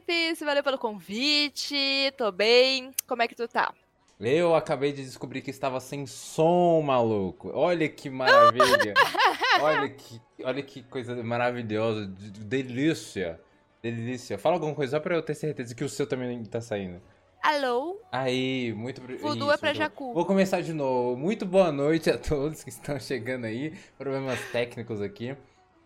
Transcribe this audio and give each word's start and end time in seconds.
Pisse. 0.00 0.44
Valeu 0.44 0.62
pelo 0.62 0.78
convite. 0.78 2.12
Tô 2.16 2.30
bem. 2.30 2.92
Como 3.06 3.22
é 3.22 3.28
que 3.28 3.34
tu 3.34 3.48
tá? 3.48 3.72
Eu 4.20 4.54
acabei 4.54 4.92
de 4.92 5.04
descobrir 5.04 5.40
que 5.42 5.50
estava 5.50 5.78
sem 5.78 6.04
som, 6.04 6.82
maluco. 6.82 7.50
Olha 7.54 7.88
que 7.88 8.10
maravilha. 8.10 8.94
olha, 9.62 9.88
que, 9.88 10.20
olha 10.42 10.62
que 10.62 10.82
coisa 10.82 11.22
maravilhosa. 11.22 12.06
Delícia. 12.06 13.40
Delícia. 13.80 14.36
Fala 14.36 14.56
alguma 14.56 14.74
coisa 14.74 14.96
só 14.96 15.00
pra 15.00 15.14
eu 15.14 15.22
ter 15.22 15.34
certeza 15.34 15.74
que 15.74 15.84
o 15.84 15.88
seu 15.88 16.06
também 16.06 16.44
tá 16.44 16.60
saindo. 16.60 17.00
Alô? 17.40 18.00
Aí, 18.10 18.74
muito 18.76 19.00
Voodoo 19.20 19.52
é 19.52 19.56
pra 19.56 19.72
Jacu. 19.72 20.12
Vou 20.12 20.26
começar 20.26 20.60
de 20.60 20.72
novo. 20.72 21.16
Muito 21.16 21.46
boa 21.46 21.70
noite 21.70 22.10
a 22.10 22.18
todos 22.18 22.64
que 22.64 22.70
estão 22.70 22.98
chegando 22.98 23.44
aí. 23.44 23.72
Problemas 23.96 24.40
técnicos 24.50 25.00
aqui. 25.00 25.36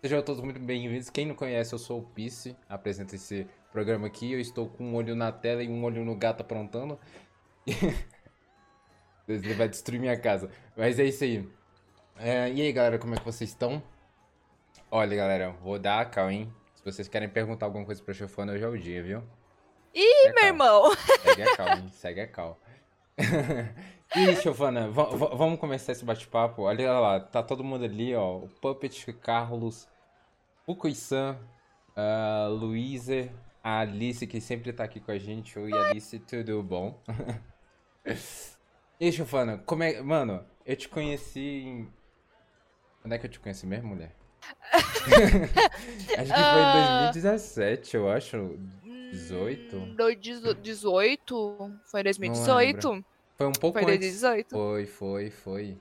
Sejam 0.04 0.20
todos 0.20 0.42
muito 0.42 0.58
bem-vindos. 0.58 1.08
Quem 1.10 1.24
não 1.24 1.36
conhece, 1.36 1.72
eu 1.72 1.78
sou 1.78 2.00
o 2.00 2.02
Pisse. 2.02 2.56
Apresento 2.68 3.14
esse 3.14 3.46
programa 3.70 4.08
aqui. 4.08 4.32
Eu 4.32 4.40
estou 4.40 4.68
com 4.68 4.82
um 4.82 4.96
olho 4.96 5.14
na 5.14 5.30
tela 5.30 5.62
e 5.62 5.68
um 5.68 5.84
olho 5.84 6.04
no 6.04 6.16
gato 6.16 6.40
aprontando. 6.40 6.98
Ele 9.28 9.54
vai 9.54 9.68
destruir 9.68 10.00
minha 10.00 10.18
casa. 10.18 10.50
Mas 10.76 10.98
é 10.98 11.04
isso 11.04 11.22
aí. 11.22 11.48
É, 12.18 12.50
e 12.50 12.60
aí, 12.60 12.72
galera, 12.72 12.98
como 12.98 13.14
é 13.14 13.16
que 13.16 13.24
vocês 13.24 13.50
estão? 13.50 13.80
Olha, 14.90 15.16
galera, 15.16 15.50
vou 15.62 15.78
dar 15.78 16.00
a 16.00 16.04
cal, 16.04 16.28
hein? 16.28 16.52
Se 16.74 16.84
vocês 16.84 17.06
querem 17.06 17.28
perguntar 17.28 17.66
alguma 17.66 17.84
coisa 17.84 18.02
pra 18.02 18.12
Chefona, 18.12 18.54
hoje 18.54 18.64
é 18.64 18.68
o 18.68 18.76
dia, 18.76 19.04
viu? 19.04 19.22
Ih, 19.94 20.32
meu 20.32 20.46
irmão! 20.46 20.96
Segue 21.22 21.42
a 21.44 21.56
cal, 21.56 21.68
hein? 21.78 21.88
Segue 21.94 22.20
a 22.22 22.26
cal. 22.26 22.60
e, 24.16 24.34
Giovana, 24.34 24.88
vamos 24.90 25.60
começar 25.60 25.92
esse 25.92 26.04
bate-papo. 26.04 26.62
Olha 26.62 26.90
lá, 26.98 27.20
tá 27.20 27.40
todo 27.40 27.62
mundo 27.62 27.84
ali, 27.84 28.12
ó. 28.16 28.38
O 28.38 28.48
Puppet, 28.60 29.12
Carlos, 29.12 29.91
Fukui-san, 30.64 31.38
uh, 31.96 32.52
Luísa, 32.52 33.28
a 33.62 33.80
Alice, 33.80 34.26
que 34.26 34.40
sempre 34.40 34.72
tá 34.72 34.84
aqui 34.84 35.00
com 35.00 35.10
a 35.10 35.18
gente. 35.18 35.58
Oi, 35.58 35.72
Alice, 35.72 36.18
tudo 36.20 36.62
bom? 36.62 37.00
E 39.02 39.10
Chufana, 39.10 39.58
como 39.58 39.82
é. 39.82 40.00
Mano, 40.00 40.46
eu 40.64 40.76
te 40.76 40.88
conheci 40.88 41.40
em. 41.40 41.92
Quando 43.00 43.14
é 43.14 43.18
que 43.18 43.26
eu 43.26 43.30
te 43.30 43.40
conheci 43.40 43.66
mesmo, 43.66 43.88
mulher? 43.88 44.14
acho 44.72 46.32
que 46.32 46.40
foi 46.40 46.62
em 46.62 47.12
2017, 47.12 47.96
ah. 47.96 48.00
eu 48.00 48.08
acho. 48.08 48.58
18? 49.10 49.96
18? 50.62 51.80
Foi 51.84 52.02
2018? 52.04 53.04
Foi 53.36 53.46
um 53.48 53.52
pouco 53.52 53.80
foi 53.80 53.94
antes. 53.94 54.20
2018? 54.20 54.50
Foi, 54.50 54.86
foi, 54.86 55.30
foi. 55.30 55.80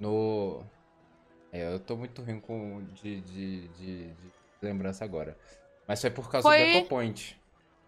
No. 0.00 0.64
É, 1.56 1.72
eu 1.72 1.80
tô 1.80 1.96
muito 1.96 2.20
ruim 2.22 2.38
com 2.38 2.84
de, 2.92 3.22
de, 3.22 3.68
de, 3.68 4.08
de 4.08 4.26
lembrança 4.60 5.04
agora. 5.04 5.36
Mas 5.88 6.02
foi 6.02 6.10
por 6.10 6.30
causa 6.30 6.46
foi... 6.46 6.58
do 6.58 6.64
EcoPoint. 6.64 7.34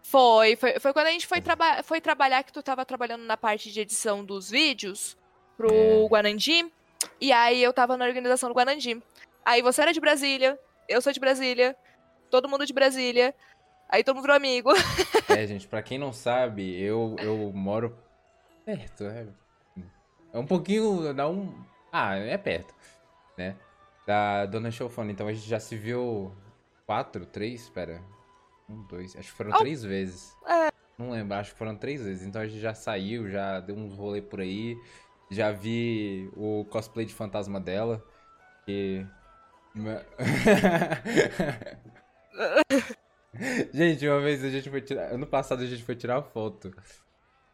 Foi, 0.01 0.55
foi, 0.55 0.79
foi 0.79 0.91
quando 0.91 1.07
a 1.07 1.11
gente 1.11 1.27
foi, 1.27 1.39
traba 1.39 1.83
foi 1.83 2.01
trabalhar, 2.01 2.43
que 2.43 2.51
tu 2.51 2.63
tava 2.63 2.83
trabalhando 2.83 3.23
na 3.25 3.37
parte 3.37 3.71
de 3.71 3.79
edição 3.79 4.25
dos 4.25 4.49
vídeos 4.49 5.15
pro 5.55 5.71
é. 5.71 6.07
Guanandi. 6.07 6.65
E 7.21 7.31
aí 7.31 7.61
eu 7.61 7.71
tava 7.71 7.95
na 7.95 8.05
organização 8.05 8.49
do 8.49 8.55
Guanandi. 8.55 8.99
Aí 9.45 9.61
você 9.61 9.83
era 9.83 9.93
de 9.93 9.99
Brasília, 9.99 10.57
eu 10.87 10.99
sou 10.99 11.13
de 11.13 11.19
Brasília, 11.19 11.75
todo 12.31 12.49
mundo 12.49 12.65
de 12.65 12.73
Brasília. 12.73 13.35
Aí 13.87 14.03
todo 14.03 14.15
mundo 14.15 14.23
virou 14.23 14.37
amigo. 14.37 14.71
É, 15.29 15.45
gente, 15.45 15.67
pra 15.67 15.83
quem 15.83 15.99
não 15.99 16.11
sabe, 16.11 16.81
eu, 16.81 17.15
eu 17.19 17.51
moro 17.53 17.95
perto, 18.65 19.03
é. 19.03 19.27
É 20.33 20.39
um 20.39 20.45
pouquinho. 20.45 21.13
Dá 21.13 21.29
um. 21.29 21.53
Ah, 21.91 22.15
é 22.15 22.35
perto, 22.35 22.73
né? 23.39 23.55
Da 24.05 24.45
Dona 24.45 24.69
Chofone. 24.69 25.13
Então 25.13 25.27
a 25.27 25.33
gente 25.33 25.47
já 25.47 25.59
se 25.59 25.77
viu 25.77 26.35
quatro, 26.85 27.25
três, 27.25 27.61
espera. 27.61 28.03
Um, 28.69 28.83
dois. 28.83 29.15
Acho 29.15 29.31
que 29.31 29.37
foram 29.37 29.51
oh. 29.51 29.57
três 29.57 29.83
vezes. 29.83 30.35
É. 30.45 30.69
Não 30.97 31.11
lembro, 31.11 31.37
acho 31.37 31.53
que 31.53 31.57
foram 31.57 31.75
três 31.75 32.03
vezes. 32.03 32.27
Então 32.27 32.41
a 32.41 32.45
gente 32.45 32.59
já 32.59 32.73
saiu, 32.73 33.29
já 33.29 33.61
deu 33.61 33.75
uns 33.75 33.95
rolê 33.95 34.21
por 34.21 34.41
aí. 34.41 34.77
Já 35.31 35.51
vi 35.51 36.29
o 36.35 36.65
cosplay 36.69 37.05
de 37.05 37.13
fantasma 37.13 37.59
dela. 37.59 38.03
Que. 38.65 39.05
gente, 43.73 44.07
uma 44.07 44.19
vez 44.19 44.43
a 44.43 44.49
gente 44.49 44.69
foi 44.69 44.81
tirar. 44.81 45.13
Ano 45.13 45.25
passado 45.25 45.63
a 45.63 45.65
gente 45.65 45.83
foi 45.83 45.95
tirar 45.95 46.21
foto. 46.21 46.71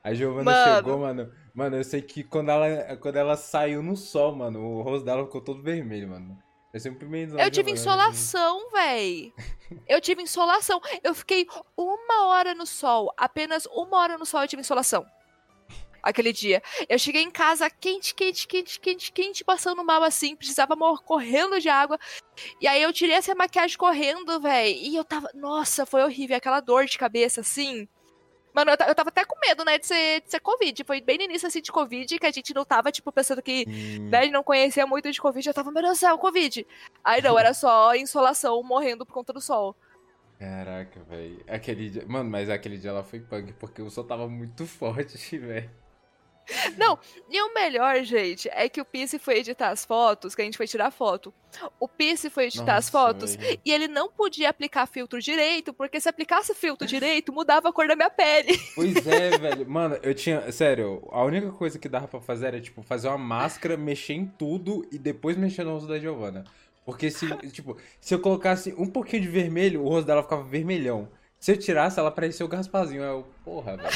A 0.05 0.13
Giovana 0.13 0.43
mano. 0.43 0.75
chegou, 0.75 0.99
mano. 0.99 1.31
Mano, 1.51 1.77
eu 1.77 1.83
sei 1.83 1.99
que 1.99 2.23
quando 2.23 2.49
ela, 2.49 2.95
quando 2.97 3.15
ela 3.15 3.35
saiu 3.35 3.81
no 3.81 3.97
sol, 3.97 4.35
mano, 4.35 4.61
o 4.61 4.83
rosto 4.83 5.03
dela 5.03 5.25
ficou 5.25 5.41
todo 5.41 5.63
vermelho, 5.63 6.09
mano. 6.09 6.37
Eu 6.71 6.79
sempre 6.79 7.07
Eu 7.39 7.49
tive 7.49 7.71
insolação, 7.71 8.69
véi. 8.69 9.33
Eu 9.87 9.99
tive 9.99 10.21
insolação. 10.21 10.79
Eu 11.03 11.15
fiquei 11.15 11.47
uma 11.75 12.27
hora 12.27 12.53
no 12.53 12.67
sol. 12.67 13.11
Apenas 13.17 13.65
uma 13.65 13.97
hora 13.97 14.15
no 14.15 14.27
sol 14.27 14.41
eu 14.41 14.47
tive 14.47 14.59
insolação. 14.59 15.03
Aquele 16.03 16.31
dia. 16.31 16.61
Eu 16.87 16.99
cheguei 16.99 17.23
em 17.23 17.31
casa 17.31 17.67
quente, 17.67 18.13
quente, 18.13 18.47
quente, 18.47 18.79
quente, 18.79 19.11
quente, 19.11 19.43
passando 19.43 19.83
mal 19.83 20.03
assim. 20.03 20.35
Precisava 20.35 20.75
morrer 20.75 21.01
correndo 21.03 21.59
de 21.59 21.67
água. 21.69 21.97
E 22.61 22.67
aí 22.67 22.83
eu 22.83 22.93
tirei 22.93 23.15
essa 23.15 23.33
maquiagem 23.33 23.75
correndo, 23.75 24.39
véi. 24.39 24.77
E 24.83 24.95
eu 24.95 25.03
tava. 25.03 25.31
Nossa, 25.33 25.83
foi 25.83 26.03
horrível. 26.03 26.37
Aquela 26.37 26.59
dor 26.59 26.85
de 26.85 26.97
cabeça 26.97 27.41
assim. 27.41 27.87
Mano, 28.55 28.71
eu, 28.71 28.87
eu 28.87 28.95
tava 28.95 29.09
até 29.09 29.25
com 29.25 29.37
medo, 29.45 29.65
né, 29.65 29.77
de 29.77 29.85
ser, 29.85 30.21
de 30.21 30.31
ser 30.31 30.39
Covid. 30.39 30.81
Foi 30.85 31.01
bem 31.01 31.17
no 31.17 31.25
início, 31.25 31.45
assim, 31.45 31.61
de 31.61 31.73
Covid, 31.73 32.17
que 32.17 32.25
a 32.25 32.31
gente 32.31 32.53
não 32.53 32.63
tava, 32.63 32.89
tipo, 32.89 33.11
pensando 33.11 33.41
que, 33.41 33.65
hum. 33.67 34.07
né, 34.09 34.27
não 34.27 34.41
conhecia 34.41 34.87
muito 34.87 35.11
de 35.11 35.19
Covid. 35.19 35.45
Eu 35.45 35.53
tava, 35.53 35.71
meu 35.71 35.83
Deus 35.83 35.97
do 35.97 35.99
céu, 35.99 36.17
Covid. 36.17 36.65
Aí 37.03 37.21
não, 37.21 37.37
era 37.37 37.53
só 37.53 37.93
insolação, 37.95 38.63
morrendo 38.63 39.05
por 39.05 39.11
conta 39.11 39.33
do 39.33 39.41
sol. 39.41 39.75
Caraca, 40.39 41.01
velho. 41.03 41.43
Aquele 41.49 41.89
dia... 41.89 42.05
Mano, 42.07 42.29
mas 42.29 42.49
aquele 42.49 42.77
dia 42.77 42.91
ela 42.91 43.03
foi 43.03 43.19
punk, 43.19 43.51
porque 43.53 43.81
o 43.81 43.89
sol 43.89 44.05
tava 44.05 44.25
muito 44.29 44.65
forte, 44.67 45.37
velho. 45.37 45.69
Não, 46.77 46.97
e 47.29 47.41
o 47.41 47.53
melhor, 47.53 48.03
gente, 48.03 48.49
é 48.51 48.69
que 48.69 48.79
o 48.79 48.85
Pisse 48.85 49.17
foi 49.17 49.39
editar 49.39 49.69
as 49.69 49.85
fotos, 49.85 50.35
que 50.35 50.41
a 50.41 50.45
gente 50.45 50.57
foi 50.57 50.67
tirar 50.67 50.91
foto. 50.91 51.33
O 51.79 51.87
Pisse 51.87 52.29
foi 52.29 52.45
editar 52.45 52.63
Nossa, 52.65 52.77
as 52.77 52.89
fotos 52.89 53.35
véio. 53.35 53.59
e 53.63 53.71
ele 53.71 53.87
não 53.87 54.09
podia 54.11 54.49
aplicar 54.49 54.85
filtro 54.85 55.21
direito, 55.21 55.73
porque 55.73 55.99
se 55.99 56.09
aplicasse 56.09 56.53
filtro 56.53 56.85
direito, 56.85 57.31
mudava 57.31 57.69
a 57.69 57.73
cor 57.73 57.87
da 57.87 57.95
minha 57.95 58.09
pele. 58.09 58.59
Pois 58.75 59.07
é, 59.07 59.37
velho. 59.37 59.69
Mano, 59.69 59.97
eu 60.03 60.13
tinha. 60.13 60.51
Sério, 60.51 61.07
a 61.11 61.23
única 61.23 61.51
coisa 61.51 61.79
que 61.79 61.87
dava 61.87 62.07
pra 62.07 62.19
fazer 62.19 62.47
era, 62.47 62.61
tipo, 62.61 62.83
fazer 62.83 63.07
uma 63.07 63.17
máscara, 63.17 63.77
mexer 63.77 64.13
em 64.13 64.25
tudo 64.25 64.85
e 64.91 64.97
depois 64.97 65.37
mexer 65.37 65.63
no 65.63 65.73
rosto 65.73 65.87
da 65.87 65.97
Giovanna. 65.97 66.43
Porque 66.85 67.09
se, 67.09 67.25
tipo, 67.51 67.77
se 67.99 68.13
eu 68.13 68.19
colocasse 68.19 68.73
um 68.77 68.85
pouquinho 68.87 69.21
de 69.23 69.27
vermelho, 69.29 69.81
o 69.83 69.89
rosto 69.89 70.07
dela 70.07 70.23
ficava 70.23 70.43
vermelhão. 70.43 71.07
Se 71.39 71.51
eu 71.51 71.57
tirasse, 71.57 71.99
ela 71.99 72.11
parecia 72.11 72.45
o 72.45 72.49
Gasparzinho. 72.49 73.03
Eu, 73.03 73.25
porra, 73.43 73.77
velho. 73.77 73.89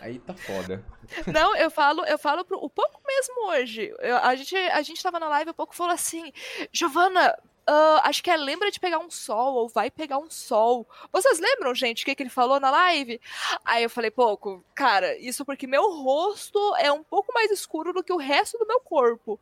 Aí 0.00 0.18
tá 0.18 0.34
foda. 0.34 0.84
Não, 1.32 1.56
eu 1.56 1.70
falo, 1.70 2.04
eu 2.04 2.18
falo 2.18 2.44
pro, 2.44 2.58
o 2.58 2.70
pouco 2.70 3.00
mesmo 3.06 3.48
hoje. 3.48 3.94
Eu, 3.98 4.16
a, 4.18 4.34
gente, 4.34 4.56
a 4.56 4.82
gente 4.82 5.02
tava 5.02 5.18
na 5.18 5.28
live, 5.28 5.50
o 5.50 5.54
pouco 5.54 5.74
falou 5.74 5.92
assim: 5.92 6.32
Giovana, 6.72 7.36
uh, 7.68 8.00
acho 8.04 8.22
que 8.22 8.30
é 8.30 8.36
lembra 8.36 8.70
de 8.70 8.80
pegar 8.80 8.98
um 8.98 9.10
sol, 9.10 9.54
ou 9.54 9.68
vai 9.68 9.90
pegar 9.90 10.18
um 10.18 10.30
sol. 10.30 10.88
Vocês 11.12 11.38
lembram, 11.38 11.74
gente, 11.74 12.02
o 12.02 12.06
que, 12.06 12.14
que 12.14 12.22
ele 12.22 12.30
falou 12.30 12.58
na 12.58 12.70
live? 12.70 13.20
Aí 13.64 13.82
eu 13.82 13.90
falei, 13.90 14.10
pouco, 14.10 14.64
cara, 14.74 15.16
isso 15.18 15.44
porque 15.44 15.66
meu 15.66 15.90
rosto 16.02 16.58
é 16.76 16.90
um 16.90 17.02
pouco 17.02 17.32
mais 17.32 17.50
escuro 17.50 17.92
do 17.92 18.02
que 18.02 18.12
o 18.12 18.18
resto 18.18 18.58
do 18.58 18.66
meu 18.66 18.80
corpo. 18.80 19.38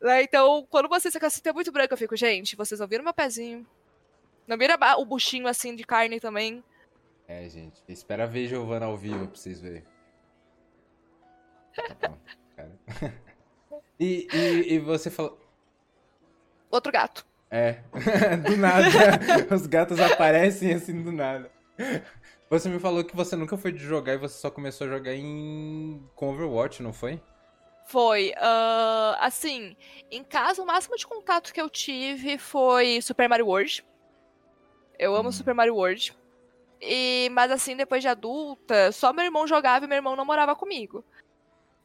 Né, 0.00 0.22
então, 0.22 0.66
quando 0.70 0.88
você 0.88 1.10
se 1.10 1.18
assim, 1.24 1.40
muito 1.54 1.72
branco, 1.72 1.94
eu 1.94 1.98
fico, 1.98 2.16
gente, 2.16 2.56
vocês 2.56 2.80
não 2.80 2.86
viram 2.86 3.04
meu 3.04 3.14
pezinho? 3.14 3.66
Não 4.46 4.58
viram 4.58 4.76
o 4.98 5.04
buchinho 5.06 5.48
assim 5.48 5.74
de 5.74 5.84
carne 5.84 6.20
também? 6.20 6.62
É, 7.26 7.48
gente. 7.48 7.82
Espera 7.88 8.26
ver 8.26 8.48
Giovanna 8.48 8.86
ao 8.86 8.96
vivo 8.96 9.26
pra 9.26 9.36
vocês 9.36 9.60
verem. 9.60 9.84
Tá 11.74 12.08
bom, 12.08 12.18
cara. 12.56 12.78
E, 13.98 14.26
e, 14.32 14.74
e 14.74 14.78
você 14.80 15.08
falou. 15.08 15.38
Outro 16.70 16.90
gato. 16.90 17.24
É. 17.50 17.78
do 18.44 18.56
nada. 18.56 18.88
Os 19.54 19.66
gatos 19.66 20.00
aparecem 20.00 20.74
assim 20.74 21.00
do 21.00 21.12
nada. 21.12 21.50
Você 22.50 22.68
me 22.68 22.78
falou 22.78 23.04
que 23.04 23.14
você 23.14 23.36
nunca 23.36 23.56
foi 23.56 23.72
de 23.72 23.78
jogar 23.78 24.14
e 24.14 24.18
você 24.18 24.36
só 24.38 24.50
começou 24.50 24.86
a 24.86 24.90
jogar 24.90 25.14
em 25.14 26.02
com 26.14 26.32
Overwatch, 26.32 26.82
não 26.82 26.92
foi? 26.92 27.20
Foi. 27.86 28.30
Uh, 28.30 29.16
assim, 29.20 29.76
em 30.10 30.24
casa, 30.24 30.62
o 30.62 30.66
máximo 30.66 30.96
de 30.96 31.06
contato 31.06 31.52
que 31.52 31.60
eu 31.60 31.70
tive 31.70 32.38
foi 32.38 33.00
Super 33.00 33.28
Mario 33.28 33.46
World. 33.46 33.84
Eu 34.98 35.14
amo 35.14 35.28
hum. 35.28 35.32
Super 35.32 35.54
Mario 35.54 35.76
World. 35.76 36.16
E, 36.80 37.28
mas 37.32 37.50
assim, 37.50 37.76
depois 37.76 38.02
de 38.02 38.08
adulta, 38.08 38.92
só 38.92 39.12
meu 39.12 39.24
irmão 39.24 39.46
jogava 39.46 39.84
e 39.84 39.88
meu 39.88 39.96
irmão 39.96 40.16
não 40.16 40.24
morava 40.24 40.54
comigo. 40.54 41.04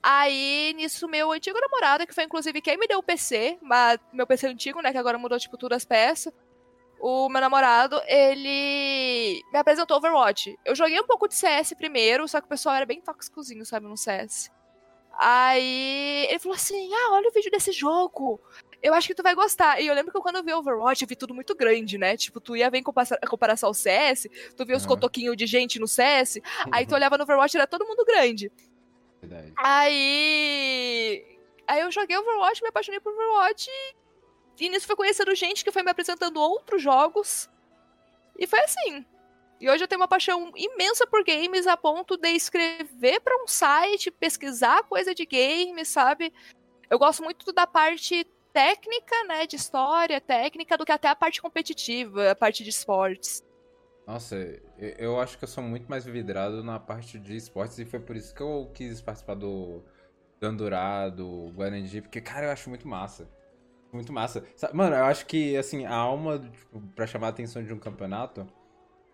Aí, 0.01 0.73
nisso, 0.75 1.07
meu 1.07 1.31
antigo 1.31 1.59
namorado, 1.59 2.07
que 2.07 2.13
foi 2.15 2.23
inclusive 2.23 2.61
quem 2.61 2.77
me 2.77 2.87
deu 2.87 2.99
o 2.99 3.03
PC, 3.03 3.57
mas 3.61 3.99
meu 4.13 4.25
PC 4.25 4.47
antigo, 4.47 4.81
né, 4.81 4.91
que 4.91 4.97
agora 4.97 5.17
mudou, 5.17 5.37
tipo, 5.37 5.57
todas 5.57 5.77
as 5.77 5.85
peças. 5.85 6.33
O 6.99 7.29
meu 7.29 7.41
namorado, 7.41 8.01
ele 8.07 9.41
me 9.51 9.59
apresentou 9.59 9.97
Overwatch. 9.97 10.57
Eu 10.65 10.75
joguei 10.75 10.99
um 10.99 11.07
pouco 11.07 11.27
de 11.27 11.35
CS 11.35 11.73
primeiro, 11.73 12.27
só 12.27 12.39
que 12.41 12.45
o 12.45 12.49
pessoal 12.49 12.75
era 12.75 12.85
bem 12.85 13.01
tóxicozinho, 13.01 13.65
sabe, 13.65 13.87
no 13.87 13.97
CS. 13.97 14.51
Aí 15.17 16.27
ele 16.29 16.39
falou 16.39 16.55
assim: 16.55 16.93
Ah, 16.93 17.13
olha 17.13 17.29
o 17.29 17.33
vídeo 17.33 17.51
desse 17.51 17.71
jogo. 17.73 18.39
Eu 18.81 18.93
acho 18.93 19.07
que 19.07 19.15
tu 19.15 19.23
vai 19.23 19.35
gostar. 19.35 19.81
E 19.81 19.87
eu 19.87 19.93
lembro 19.93 20.11
que 20.11 20.19
quando 20.19 20.37
eu 20.37 20.43
vi 20.43 20.53
Overwatch, 20.53 21.01
eu 21.01 21.07
vi 21.07 21.15
tudo 21.15 21.33
muito 21.33 21.53
grande, 21.55 21.97
né? 21.97 22.15
Tipo, 22.15 22.39
tu 22.39 22.55
ia 22.55 22.69
ver 22.69 22.79
em 22.79 22.83
comparação 22.83 23.67
ao 23.67 23.73
CS, 23.73 24.27
tu 24.55 24.65
via 24.65 24.77
os 24.77 24.83
uhum. 24.83 24.89
cotoquinhos 24.89 25.35
de 25.35 25.45
gente 25.45 25.79
no 25.79 25.87
CS, 25.87 26.35
uhum. 26.35 26.41
aí 26.71 26.85
tu 26.85 26.95
olhava 26.95 27.17
no 27.17 27.23
Overwatch 27.23 27.57
era 27.57 27.67
todo 27.67 27.85
mundo 27.85 28.05
grande. 28.05 28.51
Verdade. 29.21 29.53
Aí. 29.57 31.37
Aí 31.67 31.81
eu 31.81 31.91
joguei 31.91 32.17
Overwatch, 32.17 32.63
me 32.63 32.69
apaixonei 32.69 32.99
por 32.99 33.13
Overwatch. 33.13 33.69
E 34.59 34.69
nisso 34.69 34.87
foi 34.87 34.95
conhecendo 34.95 35.33
gente 35.35 35.63
que 35.63 35.71
foi 35.71 35.83
me 35.83 35.91
apresentando 35.91 36.37
outros 36.37 36.81
jogos. 36.81 37.49
E 38.37 38.47
foi 38.47 38.59
assim. 38.59 39.05
E 39.59 39.69
hoje 39.69 39.83
eu 39.83 39.87
tenho 39.87 39.99
uma 39.99 40.07
paixão 40.07 40.51
imensa 40.55 41.05
por 41.05 41.23
games 41.23 41.67
a 41.67 41.75
ponto 41.75 42.15
de 42.17 42.29
escrever 42.29 43.19
para 43.19 43.43
um 43.43 43.47
site, 43.47 44.09
pesquisar 44.09 44.83
coisa 44.83 45.13
de 45.13 45.25
games, 45.25 45.89
sabe? 45.89 46.33
Eu 46.89 46.97
gosto 46.97 47.21
muito 47.23 47.51
da 47.51 47.67
parte 47.67 48.25
técnica, 48.59 49.23
né, 49.25 49.47
de 49.47 49.55
história, 49.55 50.19
técnica, 50.19 50.77
do 50.77 50.85
que 50.85 50.91
até 50.91 51.07
a 51.07 51.15
parte 51.15 51.41
competitiva, 51.41 52.31
a 52.31 52.35
parte 52.35 52.61
de 52.61 52.69
esportes. 52.69 53.41
Nossa, 54.05 54.35
eu 54.77 55.17
acho 55.17 55.37
que 55.37 55.45
eu 55.45 55.47
sou 55.47 55.63
muito 55.63 55.89
mais 55.89 56.03
vidrado 56.03 56.61
na 56.61 56.77
parte 56.77 57.17
de 57.17 57.37
esportes 57.37 57.79
e 57.79 57.85
foi 57.85 58.01
por 58.01 58.17
isso 58.17 58.35
que 58.35 58.41
eu 58.41 58.69
quis 58.73 58.99
participar 58.99 59.35
do 59.35 59.81
Dandurá, 60.41 61.07
do 61.07 61.53
Guarani, 61.55 62.01
porque, 62.01 62.19
cara, 62.19 62.47
eu 62.47 62.51
acho 62.51 62.67
muito 62.69 62.85
massa. 62.85 63.29
Muito 63.93 64.11
massa. 64.11 64.43
Mano, 64.73 64.93
eu 64.93 65.05
acho 65.05 65.25
que, 65.25 65.55
assim, 65.55 65.85
a 65.85 65.95
alma 65.95 66.39
tipo, 66.39 66.81
pra 66.95 67.07
chamar 67.07 67.27
a 67.27 67.29
atenção 67.29 67.63
de 67.63 67.73
um 67.73 67.79
campeonato 67.79 68.45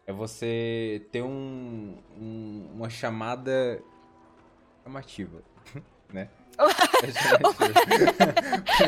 é 0.07 0.11
você 0.11 1.07
ter 1.11 1.21
um, 1.21 2.01
um 2.17 2.71
uma 2.73 2.89
chamada 2.89 3.79
chamativa, 4.83 5.43
né? 6.13 6.29
uma 6.59 6.69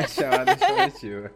chamada 0.08 0.56
chamativa. 0.58 1.30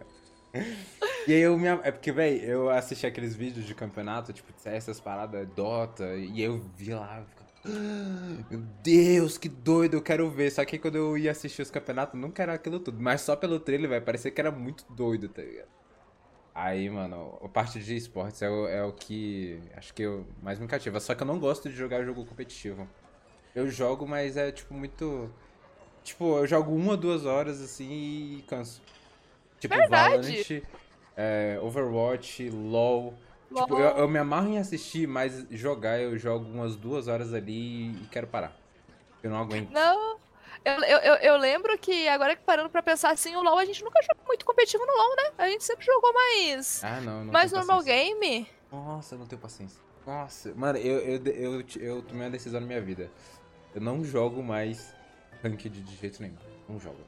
E 1.27 1.33
aí 1.33 1.41
eu 1.41 1.59
me. 1.59 1.67
É 1.69 1.91
porque, 1.91 2.13
velho, 2.13 2.43
eu 2.43 2.71
assisti 2.71 3.07
aqueles 3.07 3.35
vídeos 3.35 3.67
de 3.67 3.75
campeonato, 3.75 4.33
tipo, 4.33 4.53
essas 4.65 5.01
paradas, 5.01 5.49
Dota, 5.49 6.15
e 6.17 6.41
eu 6.43 6.59
vi 6.77 6.95
lá, 6.95 7.25
ficava, 7.29 7.43
ah, 7.65 8.45
meu 8.51 8.61
Deus, 8.83 9.39
que 9.39 9.49
doido, 9.49 9.95
eu 9.95 10.03
quero 10.03 10.29
ver. 10.31 10.51
Só 10.51 10.65
que 10.65 10.79
quando 10.79 10.97
eu 10.97 11.17
ia 11.17 11.31
assistir 11.31 11.63
os 11.63 11.71
campeonatos, 11.71 12.21
nunca 12.21 12.43
era 12.43 12.55
aquilo 12.55 12.81
tudo. 12.81 13.01
Mas 13.01 13.21
só 13.21 13.37
pelo 13.37 13.61
trailer, 13.61 13.89
vai 13.89 14.01
parecer 14.01 14.31
que 14.31 14.41
era 14.41 14.51
muito 14.51 14.85
doido, 14.93 15.29
tá 15.29 15.43
ligado? 15.43 15.69
Aí, 16.55 16.91
mano, 16.91 17.39
a 17.43 17.49
parte 17.49 17.81
de 17.81 17.97
esportes 17.97 18.43
é 18.43 18.51
o, 18.51 18.69
é 18.69 18.85
o 18.85 18.93
que 18.93 19.61
acho 19.77 19.95
que 19.95 20.03
eu 20.03 20.27
mais 20.43 20.59
me 20.59 20.67
cativa. 20.67 21.01
Só 21.01 21.15
que 21.15 21.23
eu 21.23 21.27
não 21.27 21.39
gosto 21.39 21.69
de 21.69 21.77
jogar 21.77 22.05
jogo 22.05 22.25
competitivo. 22.27 22.87
Eu 23.55 23.69
jogo, 23.71 24.07
mas 24.07 24.37
é 24.37 24.51
tipo 24.53 24.75
muito. 24.75 25.31
Tipo, 26.03 26.39
eu 26.39 26.47
jogo 26.47 26.75
uma, 26.75 26.97
duas 26.97 27.25
horas 27.25 27.61
assim 27.61 28.39
e 28.39 28.45
canso. 28.49 28.83
Tipo, 29.59 29.75
Verdade. 29.75 30.33
Valorant, 30.33 30.63
é, 31.17 31.59
Overwatch, 31.63 32.51
LOL. 32.51 33.15
LOL. 33.51 33.63
Tipo, 33.63 33.79
eu, 33.79 33.89
eu, 33.99 34.09
me 34.09 34.19
amarro 34.19 34.49
em 34.49 34.59
assistir, 34.59 35.07
mas 35.07 35.47
jogar 35.51 36.01
eu 36.01 36.19
jogo 36.19 36.47
umas 36.47 36.75
duas 36.75 37.07
horas 37.07 37.33
ali 37.33 37.91
e 37.91 38.09
quero 38.11 38.27
parar. 38.27 38.57
Eu 39.23 39.31
não 39.31 39.41
aguento. 39.41 39.71
Não. 39.71 40.21
Eu, 40.65 40.75
eu, 40.75 41.15
eu 41.17 41.37
lembro 41.37 41.77
que, 41.77 42.07
agora 42.09 42.37
que 42.37 42.43
parando 42.43 42.71
pra 42.71 42.83
pensar 42.83 43.11
assim, 43.11 43.35
o 43.35 43.43
LoL 43.43 43.59
a 43.59 43.65
gente 43.65 43.83
nunca 43.83 44.01
jogou 44.03 44.25
muito 44.27 44.45
competitivo 44.45 44.85
no 44.87 44.93
LoL, 44.93 45.17
né? 45.17 45.33
A 45.39 45.49
gente 45.49 45.65
sempre 45.65 45.85
jogou 45.85 46.13
mais. 46.13 46.85
Ah, 46.85 47.01
não, 47.01 47.25
não 47.25 47.33
mais 47.33 47.51
normal 47.51 47.79
paciência. 47.79 48.15
game. 48.15 48.49
Nossa, 48.71 49.15
eu 49.15 49.19
não 49.19 49.27
tenho 49.27 49.41
paciência. 49.41 49.81
Nossa, 50.07 50.53
mano, 50.55 50.79
eu, 50.79 50.99
eu, 50.99 51.27
eu, 51.27 51.65
eu, 51.81 52.03
tomei 52.03 52.25
uma 52.25 52.31
decisão 52.31 52.61
na 52.61 52.67
minha 52.67 52.81
vida. 52.81 53.11
Eu 53.75 53.81
não 53.81 54.05
jogo 54.05 54.43
mais 54.43 54.95
ranked 55.43 55.69
de 55.69 55.97
jeito 55.97 56.23
nenhum. 56.23 56.37
Não 56.69 56.79
jogo. 56.79 56.99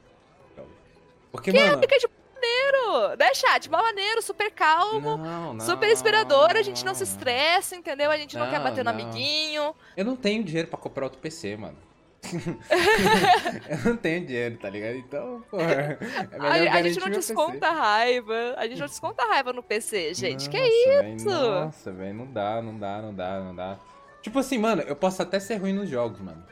Porque, 1.31 1.51
que 1.51 1.57
mano. 1.57 1.83
É 1.83 1.97
de 1.97 2.07
maneiro, 2.35 3.17
né, 3.17 3.33
chat? 3.33 3.69
Mal 3.69 3.83
maneiro, 3.83 4.21
super 4.21 4.51
calmo, 4.51 5.17
não, 5.17 5.53
não, 5.53 5.65
super 5.65 5.91
inspirador, 5.91 6.51
a 6.51 6.61
gente 6.61 6.85
não 6.85 6.93
se 6.93 7.03
estressa, 7.03 7.75
entendeu? 7.75 8.09
A 8.09 8.17
gente 8.17 8.37
não, 8.37 8.45
não 8.45 8.51
quer 8.51 8.61
bater 8.61 8.83
no 8.83 8.89
amiguinho. 8.89 9.75
Eu 9.97 10.05
não 10.05 10.15
tenho 10.15 10.43
dinheiro 10.43 10.67
pra 10.67 10.77
comprar 10.77 11.05
outro 11.05 11.19
PC, 11.19 11.57
mano. 11.57 11.77
eu 13.69 13.91
não 13.91 13.97
tenho 13.97 14.25
dinheiro, 14.25 14.57
tá 14.57 14.69
ligado? 14.69 14.95
Então, 14.95 15.43
porra. 15.51 15.99
É 16.31 16.37
a, 16.39 16.73
a 16.75 16.81
gente 16.81 16.99
não 16.99 17.09
desconta 17.09 17.67
a 17.67 17.71
raiva. 17.71 18.55
A 18.57 18.67
gente 18.67 18.79
não 18.79 18.87
desconta 18.87 19.23
a 19.23 19.27
raiva 19.27 19.53
no 19.53 19.61
PC, 19.61 20.13
gente. 20.13 20.47
Nossa, 20.47 20.49
que 20.49 20.57
isso? 20.57 21.25
Véio, 21.25 21.65
nossa, 21.65 21.91
velho, 21.91 22.13
não 22.13 22.31
dá, 22.31 22.61
não 22.61 22.79
dá, 22.79 23.01
não 23.01 23.13
dá, 23.13 23.39
não 23.41 23.55
dá. 23.55 23.77
Tipo 24.21 24.39
assim, 24.39 24.57
mano, 24.57 24.81
eu 24.81 24.95
posso 24.95 25.21
até 25.21 25.39
ser 25.39 25.57
ruim 25.57 25.73
nos 25.73 25.87
jogos, 25.87 26.19
mano. 26.19 26.43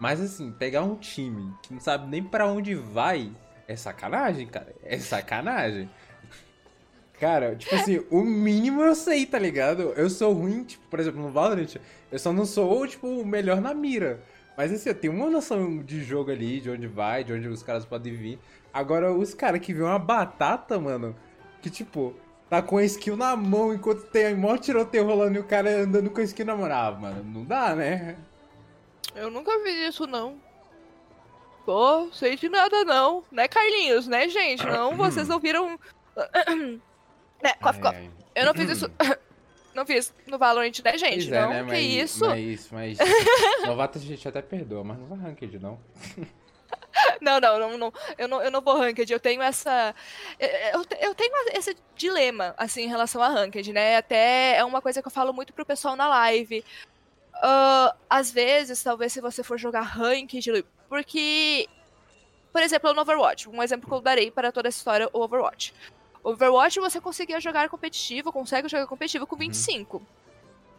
Mas 0.00 0.20
assim, 0.20 0.50
pegar 0.50 0.82
um 0.82 0.96
time 0.96 1.54
que 1.62 1.74
não 1.74 1.80
sabe 1.80 2.08
nem 2.08 2.24
para 2.24 2.46
onde 2.46 2.74
vai 2.74 3.30
é 3.68 3.76
sacanagem, 3.76 4.48
cara. 4.48 4.74
É 4.82 4.98
sacanagem. 4.98 5.88
Cara, 7.20 7.54
tipo 7.54 7.74
assim, 7.74 8.02
o 8.10 8.22
mínimo 8.22 8.82
eu 8.82 8.94
sei, 8.94 9.26
tá 9.26 9.38
ligado? 9.38 9.92
Eu 9.94 10.08
sou 10.08 10.32
ruim, 10.32 10.64
tipo, 10.64 10.84
por 10.88 10.98
exemplo, 10.98 11.20
no 11.20 11.30
Valorant, 11.30 11.76
eu 12.10 12.18
só 12.18 12.32
não 12.32 12.46
sou, 12.46 12.86
tipo, 12.88 13.06
o 13.06 13.26
melhor 13.26 13.60
na 13.60 13.74
mira. 13.74 14.20
Mas 14.56 14.72
assim, 14.72 14.88
eu 14.88 14.94
tenho 14.94 15.12
uma 15.12 15.28
noção 15.28 15.82
de 15.82 16.02
jogo 16.02 16.30
ali, 16.30 16.60
de 16.60 16.70
onde 16.70 16.86
vai, 16.86 17.22
de 17.22 17.32
onde 17.32 17.46
os 17.46 17.62
caras 17.62 17.84
podem 17.84 18.14
vir. 18.14 18.38
Agora, 18.72 19.12
os 19.12 19.34
caras 19.34 19.60
que 19.60 19.74
vêem 19.74 19.86
uma 19.86 19.98
batata, 19.98 20.80
mano, 20.80 21.14
que 21.60 21.68
tipo, 21.68 22.16
tá 22.48 22.62
com 22.62 22.78
a 22.78 22.84
skill 22.84 23.16
na 23.16 23.36
mão 23.36 23.72
enquanto 23.72 24.02
tem 24.06 24.34
mó 24.34 24.56
tiroteio 24.56 25.06
rolando 25.06 25.36
e 25.36 25.40
o 25.40 25.44
cara 25.44 25.82
andando 25.82 26.10
com 26.10 26.20
a 26.20 26.24
skill 26.24 26.46
na 26.46 26.56
mão. 26.56 26.66
Ah, 26.66 26.90
mano, 26.90 27.22
não 27.22 27.44
dá, 27.44 27.76
né? 27.76 28.16
Eu 29.14 29.30
nunca 29.30 29.58
vi 29.62 29.86
isso, 29.86 30.06
não. 30.06 30.40
Pô, 31.64 32.10
sei 32.12 32.36
de 32.36 32.48
nada 32.48 32.84
não. 32.84 33.24
Né, 33.30 33.46
Carlinhos, 33.48 34.06
né, 34.06 34.28
gente? 34.28 34.64
Não, 34.64 34.96
vocês 34.98 35.28
não 35.28 35.38
viram... 35.38 35.78
né, 37.42 37.54
cof, 37.60 37.80
cof. 37.80 38.10
Eu 38.34 38.46
não 38.46 38.54
fiz 38.54 38.70
isso... 38.70 38.90
não 39.74 39.86
fiz 39.86 40.12
no 40.26 40.38
Valorant, 40.38 40.72
né, 40.84 40.98
gente? 40.98 41.28
Pois 41.28 41.32
é, 41.32 41.40
não, 41.40 41.50
né? 41.50 41.64
que 41.64 41.70
mas, 41.70 41.84
isso? 41.84 42.26
Mas, 42.26 42.70
mas... 42.70 42.98
Novato 43.66 43.98
a 43.98 44.00
gente 44.00 44.26
até 44.26 44.42
perdoa, 44.42 44.82
mas 44.84 44.98
não 44.98 45.06
vai 45.06 45.18
ranked, 45.18 45.58
não. 45.58 45.78
Não, 47.20 47.40
não, 47.40 47.58
não, 47.58 47.78
não, 47.78 47.92
eu 48.18 48.28
não, 48.28 48.42
eu 48.42 48.50
não 48.50 48.60
vou 48.60 48.76
ranked, 48.78 49.10
eu 49.10 49.20
tenho 49.20 49.40
essa, 49.42 49.94
eu, 50.38 50.84
eu 51.00 51.14
tenho 51.14 51.32
esse 51.52 51.76
dilema, 51.94 52.54
assim, 52.58 52.82
em 52.82 52.88
relação 52.88 53.22
a 53.22 53.28
ranked, 53.28 53.72
né, 53.72 53.96
até 53.96 54.56
é 54.56 54.64
uma 54.64 54.82
coisa 54.82 55.00
que 55.00 55.08
eu 55.08 55.12
falo 55.12 55.32
muito 55.32 55.52
pro 55.52 55.64
pessoal 55.64 55.96
na 55.96 56.08
live, 56.08 56.64
uh, 57.42 57.96
às 58.08 58.30
vezes, 58.30 58.82
talvez 58.82 59.12
se 59.12 59.20
você 59.20 59.42
for 59.42 59.58
jogar 59.58 59.82
ranked, 59.82 60.64
porque, 60.88 61.68
por 62.52 62.62
exemplo, 62.62 62.92
no 62.92 63.02
Overwatch, 63.02 63.48
um 63.48 63.62
exemplo 63.62 63.88
que 63.88 63.94
eu 63.94 64.00
darei 64.00 64.30
para 64.30 64.52
toda 64.52 64.68
essa 64.68 64.78
história, 64.78 65.08
o 65.12 65.20
Overwatch. 65.20 65.74
Overwatch 66.22 66.78
você 66.80 67.00
conseguia 67.00 67.40
jogar 67.40 67.68
competitivo, 67.68 68.32
consegue 68.32 68.68
jogar 68.68 68.86
competitivo 68.86 69.26
com 69.26 69.36
25. 69.36 69.96
Uhum. 69.96 70.04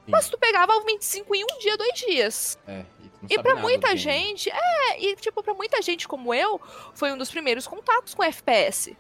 Mas 0.08 0.30
tu 0.30 0.38
pegava 0.38 0.74
o 0.74 0.84
25 0.84 1.36
em 1.36 1.44
um 1.44 1.60
dia, 1.60 1.78
dois 1.78 1.94
dias. 1.94 2.60
É, 2.68 2.86
e, 3.30 3.36
e 3.36 3.40
para 3.42 3.56
muita 3.56 3.96
gente, 3.96 4.50
é, 4.50 5.02
e 5.02 5.16
tipo, 5.16 5.42
pra 5.42 5.54
muita 5.54 5.82
gente 5.82 6.08
como 6.08 6.34
eu, 6.34 6.60
foi 6.94 7.12
um 7.12 7.18
dos 7.18 7.32
primeiros 7.32 7.68
contatos 7.68 8.14
com 8.14 8.24
FPS. 8.24 8.96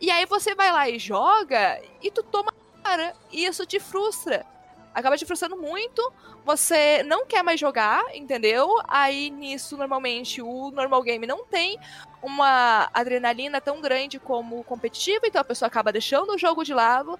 E 0.00 0.10
aí 0.10 0.26
você 0.26 0.54
vai 0.54 0.70
lá 0.70 0.88
e 0.88 0.98
joga 0.98 1.80
e 2.02 2.10
tu 2.10 2.22
toma 2.22 2.52
cara, 2.82 3.14
e 3.30 3.44
isso 3.44 3.64
te 3.66 3.78
frustra 3.78 4.44
acaba 4.94 5.16
te 5.16 5.24
frustrando 5.24 5.56
muito, 5.56 6.12
você 6.44 7.02
não 7.04 7.26
quer 7.26 7.42
mais 7.42 7.60
jogar, 7.60 8.02
entendeu? 8.14 8.68
Aí 8.88 9.30
nisso, 9.30 9.76
normalmente, 9.76 10.42
o 10.42 10.70
normal 10.70 11.02
game 11.02 11.26
não 11.26 11.44
tem 11.44 11.78
uma 12.22 12.90
adrenalina 12.92 13.60
tão 13.60 13.80
grande 13.80 14.18
como 14.18 14.60
o 14.60 14.64
competitivo, 14.64 15.24
então 15.24 15.40
a 15.40 15.44
pessoa 15.44 15.66
acaba 15.66 15.92
deixando 15.92 16.34
o 16.34 16.38
jogo 16.38 16.64
de 16.64 16.74
lado. 16.74 17.18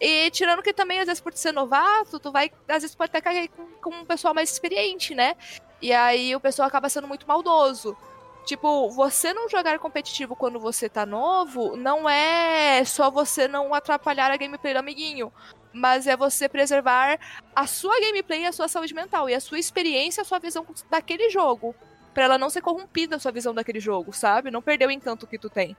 E 0.00 0.30
tirando 0.30 0.62
que 0.62 0.72
também, 0.72 1.00
às 1.00 1.06
vezes, 1.06 1.20
por 1.20 1.32
ser 1.32 1.52
novato, 1.52 2.20
tu 2.20 2.30
vai, 2.30 2.50
às 2.68 2.82
vezes, 2.82 2.94
pode 2.94 3.10
até 3.10 3.20
cair 3.20 3.48
com, 3.48 3.66
com 3.82 3.90
um 3.90 4.04
pessoal 4.04 4.32
mais 4.32 4.50
experiente, 4.50 5.14
né? 5.14 5.34
E 5.82 5.92
aí 5.92 6.34
o 6.34 6.40
pessoal 6.40 6.68
acaba 6.68 6.88
sendo 6.88 7.08
muito 7.08 7.26
maldoso. 7.26 7.96
Tipo, 8.44 8.88
você 8.90 9.34
não 9.34 9.48
jogar 9.48 9.78
competitivo 9.78 10.34
quando 10.34 10.58
você 10.58 10.88
tá 10.88 11.04
novo 11.04 11.76
não 11.76 12.08
é 12.08 12.82
só 12.84 13.10
você 13.10 13.46
não 13.46 13.74
atrapalhar 13.74 14.30
a 14.30 14.36
gameplay 14.38 14.72
do 14.72 14.78
amiguinho 14.78 15.30
mas 15.72 16.06
é 16.06 16.16
você 16.16 16.48
preservar 16.48 17.18
a 17.54 17.66
sua 17.66 18.00
gameplay 18.00 18.42
e 18.42 18.46
a 18.46 18.52
sua 18.52 18.68
saúde 18.68 18.94
mental, 18.94 19.28
e 19.28 19.34
a 19.34 19.40
sua 19.40 19.58
experiência, 19.58 20.22
a 20.22 20.24
sua 20.24 20.38
visão 20.38 20.66
daquele 20.90 21.30
jogo. 21.30 21.74
para 22.14 22.24
ela 22.24 22.38
não 22.38 22.50
ser 22.50 22.60
corrompida 22.60 23.16
a 23.16 23.18
sua 23.18 23.30
visão 23.30 23.54
daquele 23.54 23.78
jogo, 23.78 24.12
sabe? 24.12 24.50
Não 24.50 24.60
perder 24.60 24.88
o 24.88 24.90
encanto 24.90 25.26
que 25.26 25.38
tu 25.38 25.48
tem. 25.48 25.76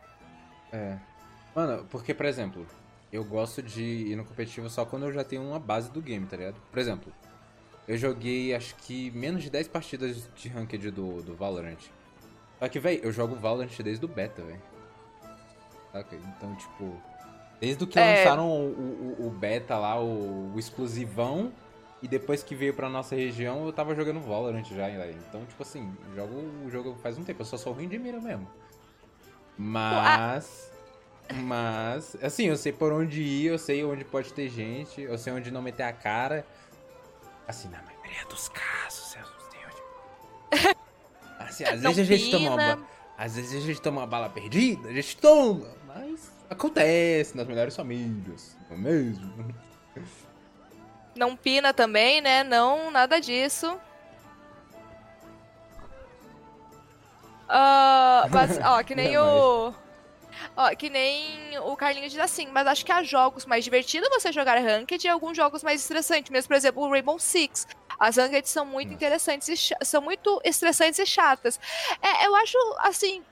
É. 0.72 0.98
Mano, 1.54 1.86
porque, 1.90 2.14
por 2.14 2.26
exemplo, 2.26 2.66
eu 3.12 3.24
gosto 3.24 3.62
de 3.62 3.84
ir 3.84 4.16
no 4.16 4.24
competitivo 4.24 4.70
só 4.70 4.86
quando 4.86 5.08
eu 5.08 5.12
já 5.12 5.24
tenho 5.24 5.42
uma 5.42 5.60
base 5.60 5.92
do 5.92 6.02
game, 6.02 6.26
tá 6.26 6.38
ligado? 6.38 6.56
Por 6.72 6.80
exemplo, 6.80 7.12
eu 7.88 7.98
joguei 7.98 8.54
acho 8.54 8.76
que 8.76 9.12
menos 9.12 9.44
de 9.44 9.50
10 9.50 9.68
partidas 9.68 10.30
de 10.36 10.48
ranked 10.48 10.92
do, 10.92 11.22
do 11.24 11.36
Valorant. 11.36 11.80
Só 12.60 12.70
que, 12.70 12.80
velho, 12.80 13.04
eu 13.04 13.12
jogo 13.12 13.36
Valorant 13.36 13.76
desde 13.82 14.06
o 14.06 14.08
beta, 14.08 14.44
velho. 14.44 14.62
Então, 16.38 16.56
tipo, 16.56 17.02
Desde 17.60 17.86
que 17.86 18.00
é... 18.00 18.24
lançaram 18.24 18.50
o, 18.50 19.16
o, 19.20 19.28
o, 19.28 19.30
beta 19.30 19.78
lá, 19.78 20.00
o, 20.00 20.54
o, 20.54 20.60
exclusivão, 20.60 21.52
e 22.02 22.08
depois 22.08 22.42
que 22.42 22.56
veio 22.56 22.74
pra 22.74 22.90
nossa 22.90 23.16
região, 23.16 23.66
eu 23.66 23.74
tava 23.74 23.94
jogando 23.94 24.22
Valorant 24.22 24.66
já. 24.66 24.90
Então, 24.90 25.46
tipo 25.46 25.62
assim, 25.62 25.92
jogo 26.16 26.36
o 26.66 26.70
jogo 26.70 26.96
faz 27.02 27.18
um 27.18 27.24
tempo, 27.24 27.42
eu 27.42 27.46
só 27.46 27.58
sou 27.58 27.74
ruim 27.74 27.88
de 27.88 28.00
mira 28.00 28.20
mesmo. 28.20 28.48
Mas. 29.58 30.70
Mas, 31.32 32.18
assim, 32.24 32.46
eu 32.46 32.58
sei 32.58 32.72
por 32.72 32.92
onde 32.92 33.22
ir, 33.22 33.48
eu 33.48 33.60
sei 33.60 33.84
onde 33.84 34.04
pode 34.04 34.34
ter 34.34 34.50
gente, 34.50 35.02
eu 35.02 35.16
sei 35.18 35.32
onde 35.32 35.52
não 35.52 35.62
meter 35.62 35.84
a 35.84 35.94
cara. 35.94 36.46
Assim, 37.48 37.70
na 37.70 37.82
maioria 37.84 38.26
dos 38.28 38.50
casos, 38.50 39.16
eu 39.16 39.26
sei 39.52 39.62
onde. 39.66 40.78
Assim, 41.38 41.64
às 41.66 41.82
vezes 41.82 42.00
a 42.00 42.04
gente 42.04 42.32
toma 42.32 42.52
uma, 42.52 42.88
Às 43.18 43.36
vezes 43.36 43.64
a 43.64 43.66
gente 43.66 43.82
toma 43.82 44.02
uma 44.02 44.08
bala 44.08 44.30
perdida, 44.30 44.90
a 44.90 44.94
gente 44.94 45.18
toma, 45.18 45.68
mas 45.90 46.32
acontece 46.50 47.36
nas 47.36 47.48
melhores 47.48 47.76
famílias, 47.76 48.56
não 48.70 48.78
é 48.78 48.80
mesmo? 48.80 49.56
Não 51.16 51.36
pina 51.36 51.74
também, 51.74 52.22
né? 52.22 52.44
Não, 52.44 52.92
nada 52.92 53.20
disso. 53.20 53.74
Uh, 57.50 58.30
mas, 58.32 58.60
ó, 58.64 58.84
que 58.84 58.94
nem 58.94 59.18
o. 59.20 59.74
Ó, 60.56 60.76
que 60.76 60.90
nem 60.90 61.58
o 61.60 61.76
Carlinhos 61.76 62.12
diz 62.12 62.22
assim, 62.22 62.48
mas 62.48 62.68
acho 62.68 62.86
que 62.86 62.92
há 62.92 63.02
jogos 63.02 63.46
mais 63.46 63.64
divertidos 63.64 64.10
você 64.10 64.32
jogar 64.32 64.62
Ranked 64.62 65.06
e 65.06 65.10
alguns 65.10 65.36
jogos 65.36 65.64
mais 65.64 65.82
estressantes. 65.82 66.30
Mesmo, 66.30 66.48
por 66.48 66.56
exemplo, 66.56 66.84
o 66.84 66.90
Rainbow 66.90 67.18
Six. 67.18 67.68
As 68.00 68.16
Ranked 68.18 68.48
são 68.48 68.66
muito 68.66 68.94
interessantes 68.94 69.50
e 69.50 69.86
são 69.86 70.02
muito 70.02 70.40
estressantes 70.46 71.00
e 71.00 71.06
chatas. 71.06 71.60
É, 72.02 72.28
eu 72.28 72.36
acho, 72.36 72.58
assim, 72.80 73.24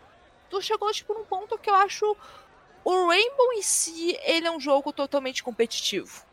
tu 0.50 0.62
chegou, 0.62 0.92
tipo, 0.92 1.14
num 1.14 1.24
ponto 1.24 1.58
que 1.58 1.70
eu 1.70 1.76
acho 1.76 2.18
o 2.90 3.08
Rainbow 3.10 3.52
em 3.52 3.62
si, 3.62 4.18
ele 4.24 4.48
é 4.48 4.52
um 4.52 4.62
jogo 4.62 4.94
totalmente 4.94 5.44
competitivo. 5.44 6.24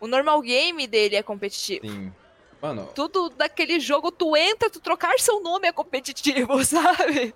O 0.00 0.08
normal 0.08 0.40
game 0.40 0.84
dele 0.88 1.14
é 1.14 1.22
competitivo. 1.22 1.86
Sim. 1.86 2.12
Mano. 2.60 2.90
Tudo 2.92 3.30
daquele 3.30 3.78
jogo, 3.78 4.10
tu 4.10 4.36
entra, 4.36 4.68
tu 4.68 4.80
trocar 4.80 5.16
seu 5.20 5.40
nome 5.40 5.68
é 5.68 5.72
competitivo, 5.72 6.62
sabe? 6.66 7.32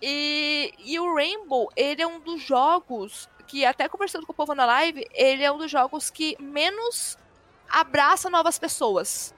E, 0.00 0.72
e 0.78 1.00
o 1.00 1.12
Rainbow, 1.12 1.72
ele 1.74 2.00
é 2.00 2.06
um 2.06 2.20
dos 2.20 2.40
jogos 2.42 3.28
que, 3.48 3.64
até 3.64 3.88
conversando 3.88 4.26
com 4.26 4.32
o 4.32 4.36
povo 4.36 4.54
na 4.54 4.64
live, 4.64 5.04
ele 5.12 5.42
é 5.42 5.50
um 5.50 5.58
dos 5.58 5.70
jogos 5.70 6.08
que 6.08 6.36
menos 6.40 7.18
abraça 7.68 8.30
novas 8.30 8.60
pessoas. 8.60 9.34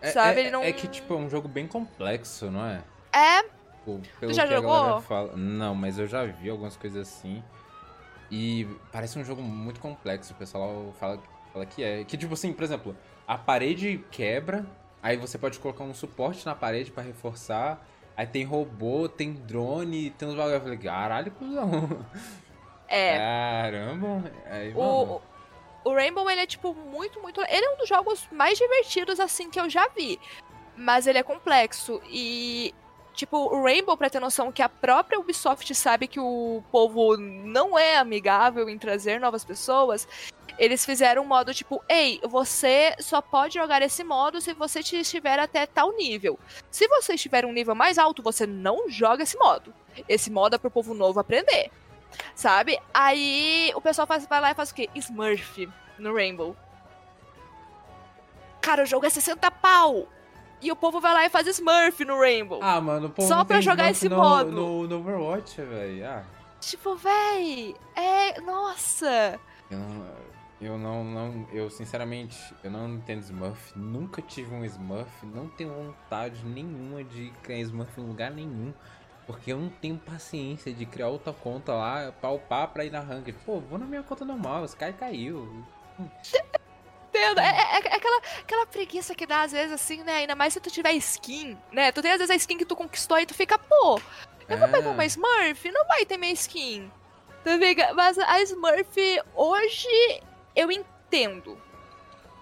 É, 0.00 0.10
sabe? 0.10 0.40
É, 0.40 0.42
ele 0.42 0.50
não... 0.50 0.64
é 0.64 0.72
que, 0.72 0.88
tipo, 0.88 1.14
é 1.14 1.16
um 1.16 1.30
jogo 1.30 1.46
bem 1.46 1.68
complexo, 1.68 2.50
não 2.50 2.66
é? 2.66 2.82
É. 3.12 3.59
Tipo, 3.84 4.00
tu 4.20 4.32
já 4.32 4.46
jogou? 4.46 5.00
Fala... 5.02 5.36
Não, 5.36 5.74
mas 5.74 5.98
eu 5.98 6.06
já 6.06 6.24
vi 6.24 6.50
algumas 6.50 6.76
coisas 6.76 7.08
assim. 7.08 7.42
E 8.30 8.66
parece 8.92 9.18
um 9.18 9.24
jogo 9.24 9.42
muito 9.42 9.80
complexo. 9.80 10.32
O 10.32 10.36
pessoal 10.36 10.94
fala 10.98 11.18
Fala 11.52 11.66
que 11.66 11.82
é. 11.82 12.04
Que 12.04 12.16
tipo 12.16 12.34
assim, 12.34 12.52
por 12.52 12.64
exemplo, 12.64 12.96
a 13.26 13.36
parede 13.36 14.04
quebra, 14.10 14.64
aí 15.02 15.16
você 15.16 15.38
pode 15.38 15.58
colocar 15.58 15.84
um 15.84 15.94
suporte 15.94 16.46
na 16.46 16.54
parede 16.54 16.90
para 16.90 17.02
reforçar. 17.02 17.86
Aí 18.16 18.26
tem 18.26 18.44
robô, 18.44 19.08
tem 19.08 19.32
drone, 19.32 20.10
tem 20.10 20.28
uns 20.28 20.34
bagulho. 20.34 20.56
Eu 20.56 20.60
falei, 20.60 20.78
caralho, 20.78 21.30
cuzão. 21.32 22.06
É. 22.86 23.16
Caramba. 23.16 24.30
Aí, 24.46 24.74
o, 24.74 25.20
o 25.84 25.94
Rainbow, 25.94 26.28
ele 26.28 26.40
é, 26.40 26.46
tipo, 26.46 26.74
muito, 26.74 27.20
muito. 27.20 27.40
Ele 27.40 27.64
é 27.64 27.70
um 27.70 27.76
dos 27.78 27.88
jogos 27.88 28.28
mais 28.32 28.58
divertidos, 28.58 29.20
assim, 29.20 29.48
que 29.48 29.58
eu 29.58 29.70
já 29.70 29.88
vi. 29.88 30.18
Mas 30.76 31.06
ele 31.06 31.18
é 31.18 31.22
complexo. 31.22 32.02
E 32.10 32.74
Tipo, 33.20 33.54
o 33.54 33.62
Rainbow, 33.62 33.98
pra 33.98 34.08
ter 34.08 34.18
noção 34.18 34.50
que 34.50 34.62
a 34.62 34.68
própria 34.68 35.20
Ubisoft 35.20 35.74
sabe 35.74 36.06
que 36.06 36.18
o 36.18 36.64
povo 36.72 37.18
não 37.18 37.78
é 37.78 37.98
amigável 37.98 38.66
em 38.66 38.78
trazer 38.78 39.20
novas 39.20 39.44
pessoas, 39.44 40.08
eles 40.58 40.86
fizeram 40.86 41.20
um 41.20 41.26
modo 41.26 41.52
tipo, 41.52 41.84
ei, 41.86 42.18
você 42.24 42.96
só 42.98 43.20
pode 43.20 43.52
jogar 43.52 43.82
esse 43.82 44.02
modo 44.02 44.40
se 44.40 44.54
você 44.54 44.80
estiver 44.80 45.38
até 45.38 45.66
tal 45.66 45.92
nível. 45.92 46.38
Se 46.70 46.88
você 46.88 47.12
estiver 47.12 47.44
um 47.44 47.52
nível 47.52 47.74
mais 47.74 47.98
alto, 47.98 48.22
você 48.22 48.46
não 48.46 48.88
joga 48.88 49.22
esse 49.22 49.36
modo. 49.36 49.74
Esse 50.08 50.30
modo 50.30 50.54
é 50.54 50.58
pro 50.58 50.70
povo 50.70 50.94
novo 50.94 51.20
aprender. 51.20 51.70
Sabe? 52.34 52.80
Aí 52.94 53.70
o 53.74 53.82
pessoal 53.82 54.06
faz, 54.06 54.26
vai 54.26 54.40
lá 54.40 54.50
e 54.52 54.54
faz 54.54 54.70
o 54.70 54.74
quê? 54.74 54.88
Smurf 54.94 55.68
no 55.98 56.14
Rainbow. 56.14 56.56
Cara, 58.62 58.82
o 58.82 58.86
jogo 58.86 59.04
é 59.04 59.10
60 59.10 59.50
pau. 59.50 60.08
E 60.62 60.70
o 60.70 60.76
povo 60.76 61.00
vai 61.00 61.14
lá 61.14 61.26
e 61.26 61.30
faz 61.30 61.46
Smurf 61.46 62.04
no 62.04 62.18
Rainbow. 62.18 62.60
Ah, 62.62 62.80
mano, 62.80 63.06
o 63.06 63.10
povo 63.10 63.26
Só 63.26 63.44
pra 63.44 63.60
jogar 63.60 63.90
esse 63.90 64.08
no, 64.08 64.16
modo. 64.16 64.50
No, 64.50 64.86
no 64.86 64.98
Overwatch, 64.98 65.60
velho. 65.62 66.06
Ah. 66.06 66.24
Tipo, 66.60 66.94
véi. 66.96 67.74
É. 67.96 68.40
Nossa. 68.42 69.40
Eu 69.70 69.78
não, 69.78 70.06
eu 70.60 70.78
não, 70.78 71.04
não. 71.04 71.48
Eu, 71.52 71.70
sinceramente, 71.70 72.38
eu 72.62 72.70
não 72.70 72.88
entendo 72.90 73.20
Smurf. 73.20 73.72
Nunca 73.78 74.20
tive 74.20 74.54
um 74.54 74.64
Smurf. 74.64 75.24
Não 75.26 75.48
tenho 75.48 75.72
vontade 75.72 76.44
nenhuma 76.44 77.02
de 77.02 77.32
criar 77.42 77.60
Smurf 77.60 77.98
em 77.98 78.04
lugar 78.04 78.30
nenhum. 78.30 78.74
Porque 79.26 79.52
eu 79.52 79.58
não 79.58 79.68
tenho 79.68 79.96
paciência 79.96 80.72
de 80.72 80.84
criar 80.84 81.08
outra 81.08 81.32
conta 81.32 81.72
lá, 81.72 82.12
palpar 82.20 82.68
pra 82.68 82.84
ir 82.84 82.90
na 82.90 83.00
ranked. 83.00 83.38
Pô, 83.46 83.60
vou 83.60 83.78
na 83.78 83.86
minha 83.86 84.02
conta 84.02 84.24
normal, 84.24 84.64
esse 84.64 84.76
cara 84.76 84.92
caiu. 84.92 85.64
Entendo. 87.10 87.40
É, 87.40 87.48
é, 87.48 87.74
é, 87.74 87.94
aquela, 87.96 88.22
aquela 88.40 88.66
preguiça 88.66 89.14
que 89.14 89.26
dá 89.26 89.42
às 89.42 89.52
vezes 89.52 89.72
assim, 89.72 90.02
né? 90.02 90.18
Ainda 90.18 90.34
mais 90.34 90.52
se 90.52 90.60
tu 90.60 90.70
tiver 90.70 90.92
skin, 90.94 91.58
né? 91.72 91.92
Tu 91.92 92.00
tem 92.00 92.12
às 92.12 92.18
vezes 92.18 92.30
a 92.30 92.36
skin 92.36 92.56
que 92.56 92.64
tu 92.64 92.76
conquistou 92.76 93.18
e 93.18 93.26
tu 93.26 93.34
fica, 93.34 93.58
pô, 93.58 94.00
eu 94.48 94.58
vou 94.58 94.68
pegar 94.68 94.90
uma 94.90 95.04
é. 95.04 95.06
Smurf, 95.06 95.70
não 95.70 95.86
vai 95.86 96.06
ter 96.06 96.16
minha 96.16 96.32
skin. 96.32 96.90
Tu 97.44 97.58
fica, 97.58 97.92
mas 97.94 98.18
a 98.18 98.40
Smurf 98.42 98.96
hoje 99.34 100.22
eu 100.54 100.70
entendo. 100.70 101.60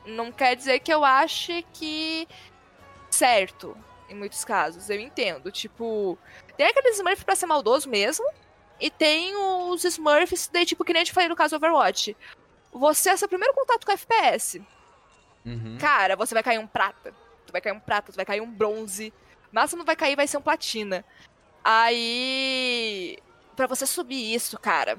Não 0.07 0.33
quer 0.33 0.57
dizer 0.57 0.81
que 0.81 0.93
eu 0.93 1.05
ache 1.05 1.65
que 1.73 2.27
certo 3.11 3.77
em 4.09 4.15
muitos 4.15 4.45
casos. 4.45 4.89
Eu 4.89 4.99
entendo. 4.99 5.51
Tipo, 5.51 6.19
tem 6.57 6.67
aqueles 6.67 6.97
Smurfs 6.97 7.25
pra 7.25 7.37
ser 7.37 7.47
maldoso 7.47 7.89
mesmo. 7.89 8.27
E 8.81 8.91
tem 8.91 9.35
os 9.37 9.85
Smurfs, 9.85 10.49
de, 10.49 10.65
tipo, 10.65 10.85
que 10.85 10.93
nem 10.93 11.03
a 11.03 11.05
gente 11.05 11.13
falei 11.13 11.29
no 11.29 11.35
caso 11.35 11.57
Overwatch 11.57 12.17
você 12.73 13.11
é 13.11 13.17
seu 13.17 13.29
primeiro 13.29 13.55
contato 13.55 13.85
com 13.85 13.93
FPS. 13.93 14.61
Uhum. 15.45 15.79
Cara, 15.81 16.17
você 16.17 16.35
vai 16.35 16.43
cair 16.43 16.59
um 16.59 16.67
prata. 16.67 17.15
Tu 17.47 17.53
vai 17.53 17.61
cair 17.61 17.73
um 17.73 17.81
prata, 17.81 18.13
tu 18.13 18.17
vai 18.17 18.25
cair 18.25 18.41
um 18.41 18.51
bronze. 18.51 19.13
Máximo 19.51 19.85
vai 19.85 19.97
cair 19.97 20.17
vai 20.17 20.27
ser 20.27 20.37
um 20.37 20.43
platina. 20.43 21.05
Aí. 21.65 23.19
para 23.57 23.67
você 23.67 23.87
subir 23.87 24.35
isso, 24.35 24.59
cara. 24.59 24.99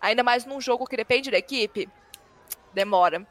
Ainda 0.00 0.22
mais 0.22 0.44
num 0.44 0.60
jogo 0.60 0.86
que 0.86 0.96
depende 0.96 1.30
da 1.30 1.38
equipe. 1.38 1.88
Demora. 2.72 3.26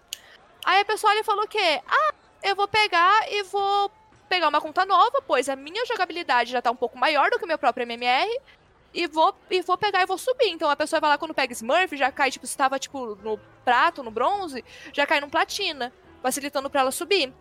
Aí 0.64 0.82
a 0.82 0.86
pessoa 0.86 1.12
ali 1.12 1.24
falou 1.24 1.48
que. 1.48 1.60
Ah, 1.60 2.14
eu 2.44 2.56
vou 2.56 2.68
pegar 2.68 3.32
e 3.32 3.44
vou 3.44 3.92
pegar 4.30 4.48
uma 4.48 4.62
conta 4.62 4.86
nova, 4.86 5.22
pois 5.26 5.50
a 5.50 5.56
minha 5.56 5.86
jogabilidade 5.86 6.52
já 6.52 6.62
tá 6.62 6.72
um 6.72 6.76
pouco 6.76 6.98
maior 6.98 7.30
do 7.30 7.38
que 7.38 7.44
o 7.44 7.48
meu 7.48 7.58
próprio 7.58 7.84
MMR 7.84 8.30
e 8.94 9.08
vou, 9.08 9.34
e 9.50 9.62
vou 9.62 9.78
pegar 9.78 10.02
e 10.02 10.06
vou 10.06 10.18
subir. 10.18 10.50
Então 10.50 10.70
a 10.70 10.76
pessoa 10.76 11.00
vai 11.00 11.10
lá 11.12 11.18
quando 11.18 11.34
pega 11.34 11.54
Smurf, 11.54 11.96
já 11.96 12.12
cai, 12.12 12.32
tipo, 12.32 12.46
se 12.46 12.58
tava, 12.58 12.78
tipo, 12.80 13.16
no 13.16 13.38
prato, 13.64 14.04
no 14.04 14.12
bronze, 14.12 14.64
já 14.94 15.06
cai 15.06 15.20
no 15.20 15.30
platina, 15.30 15.94
facilitando 16.22 16.70
pra 16.70 16.82
ela 16.82 16.92
subir. 16.92 17.34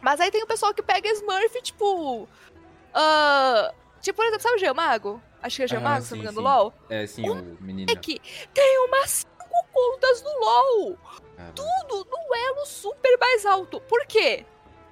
Mas 0.00 0.20
aí 0.20 0.30
tem 0.30 0.42
o 0.42 0.46
pessoal 0.46 0.72
que 0.72 0.82
pega 0.82 1.08
Smurf, 1.08 1.60
tipo. 1.62 2.22
Uh, 2.22 3.74
tipo, 4.00 4.16
por 4.16 4.26
exemplo, 4.26 4.42
sabe 4.42 4.56
o 4.56 4.58
Geomago? 4.58 5.20
Acho 5.42 5.56
que 5.56 5.62
é 5.62 5.68
Geomago, 5.68 5.98
ah, 5.98 6.00
se 6.00 6.10
não 6.10 6.18
me 6.18 6.24
engano, 6.24 6.40
LOL. 6.40 6.74
É, 6.88 7.06
sim, 7.06 7.28
um, 7.28 7.54
o 7.54 7.62
menino. 7.62 7.90
É 7.90 7.96
que 7.96 8.20
tem 8.52 8.78
umas 8.86 9.10
cinco 9.10 9.66
contas 9.72 10.22
no 10.22 10.30
LOL. 10.40 10.98
Caramba. 11.36 11.54
Tudo 11.54 12.08
no 12.10 12.34
elo 12.34 12.66
super 12.66 13.16
mais 13.18 13.46
alto. 13.46 13.80
Por 13.82 14.04
quê? 14.06 14.44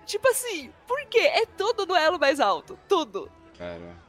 Tipo 0.04 0.28
assim, 0.28 0.72
por 0.86 1.04
quê? 1.06 1.18
É 1.18 1.46
tudo 1.46 1.84
no 1.84 1.96
elo 1.96 2.18
mais 2.18 2.38
alto. 2.38 2.78
Tudo. 2.88 3.30
Cara. 3.58 4.05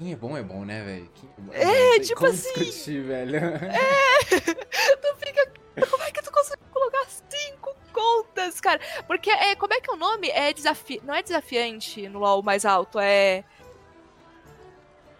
Quem 0.00 0.12
é 0.12 0.16
bom 0.16 0.34
é 0.34 0.42
bom, 0.42 0.64
né, 0.64 0.82
velho? 0.82 1.10
É, 1.52 1.96
é 1.96 2.00
tipo 2.00 2.24
assim. 2.24 2.54
Discutir, 2.54 3.02
velho. 3.02 3.36
É! 3.36 4.40
tu 4.96 5.16
fica. 5.16 5.52
Como 5.90 6.02
é 6.02 6.10
que 6.10 6.22
tu 6.22 6.32
conseguiu 6.32 6.64
colocar 6.72 7.04
cinco 7.06 7.76
contas, 7.92 8.62
cara? 8.62 8.80
Porque 9.06 9.30
é. 9.30 9.54
Como 9.56 9.74
é 9.74 9.78
que 9.78 9.90
é 9.90 9.92
o 9.92 9.98
nome? 9.98 10.30
É 10.30 10.54
desafi... 10.54 11.02
Não 11.04 11.14
é 11.14 11.22
desafiante 11.22 12.08
no 12.08 12.18
LOL 12.18 12.42
mais 12.42 12.64
alto, 12.64 12.98
é. 12.98 13.44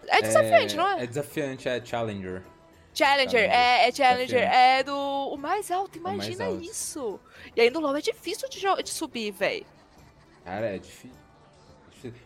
É 0.07 0.19
desafiante, 0.19 0.73
é... 0.73 0.77
não 0.77 0.87
é? 0.87 1.03
É 1.03 1.05
desafiante, 1.05 1.69
é 1.69 1.85
Challenger. 1.85 2.41
Challenger, 2.91 3.29
Challenger. 3.29 3.51
É, 3.51 3.87
é 3.87 3.91
Challenger, 3.91 4.51
é 4.51 4.83
do. 4.83 4.97
O 4.97 5.37
mais 5.37 5.69
alto, 5.69 5.99
imagina 5.99 6.45
mais 6.45 6.55
alto. 6.55 6.63
isso. 6.63 7.19
E 7.55 7.61
aí 7.61 7.69
no 7.69 7.81
LoL 7.81 7.97
é 7.97 8.01
difícil 8.01 8.49
de, 8.49 8.59
de 8.83 8.89
subir, 8.89 9.29
velho. 9.29 9.65
Cara, 10.43 10.75
é 10.75 10.79
difícil. 10.79 11.21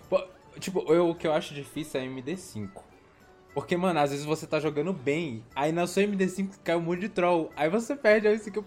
Pô, 0.09 0.25
Tipo, 0.59 0.83
eu, 0.91 1.09
o 1.09 1.15
que 1.15 1.27
eu 1.27 1.33
acho 1.33 1.53
difícil 1.53 1.99
é 1.99 2.05
MD5. 2.05 2.69
Porque, 3.53 3.77
mano, 3.77 3.99
às 3.99 4.11
vezes 4.11 4.25
você 4.25 4.45
tá 4.45 4.59
jogando 4.59 4.91
bem, 4.91 5.43
aí 5.55 5.71
na 5.71 5.87
sua 5.87 6.03
MD5 6.03 6.59
cai 6.63 6.75
um 6.75 6.81
monte 6.81 7.01
de 7.01 7.09
troll. 7.09 7.51
Aí 7.55 7.69
você 7.69 7.95
perde, 7.95 8.27
aí 8.27 8.37
você 8.37 8.45
fica. 8.45 8.63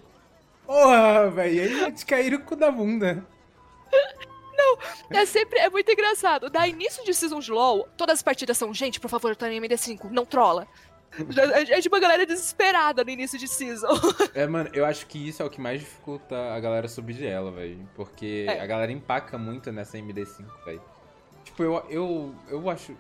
Porra, 0.66 1.30
velho, 1.30 1.85
aí 1.87 1.92
te 1.92 2.07
cair 2.07 2.35
o 2.35 2.42
cu 2.42 2.57
da 2.57 2.71
bunda. 2.71 3.25
Não, 4.57 4.78
é 5.11 5.25
sempre. 5.26 5.59
É 5.59 5.71
muito 5.71 5.90
engraçado. 5.90 6.50
Da 6.50 6.66
início 6.66 7.04
de 7.04 7.14
Season 7.14 7.38
de 7.38 7.50
LOL, 7.50 7.88
todas 7.97 8.14
as 8.14 8.23
partidas 8.23 8.57
são, 8.57 8.73
gente, 8.75 8.99
por 8.99 9.09
favor, 9.09 9.30
eu 9.30 9.37
tô 9.37 9.47
em 9.47 9.61
MD5, 9.61 10.11
não 10.11 10.26
trola. 10.26 10.66
É, 11.16 11.78
é 11.78 11.80
tipo 11.80 11.95
uma 11.95 12.00
galera 12.00 12.26
desesperada 12.26 13.02
no 13.02 13.11
início 13.11 13.38
de 13.38 13.49
season. 13.49 13.88
É, 14.35 14.47
mano, 14.47 14.71
eu 14.73 14.85
acho 14.85 15.07
que 15.07 15.28
isso 15.28 15.42
é 15.42 15.45
o 15.45 15.50
que 15.50 15.61
mais 15.61 15.80
dificulta 15.80 16.52
a 16.52 16.61
galera 16.61 16.87
subir 16.87 17.14
de 17.14 17.26
ela, 17.26 17.50
velho. 17.50 17.88
Porque 17.95 18.47
é. 18.49 18.61
a 18.61 18.66
galera 18.66 18.92
empaca 18.92 19.38
muito 19.38 19.73
nessa 19.73 19.99
MD5, 19.99 20.45
velho. 20.64 20.83
Tipo, 21.58 21.64
eu, 21.64 21.84
eu, 21.90 22.34
eu 22.48 22.70
acho. 22.70 22.94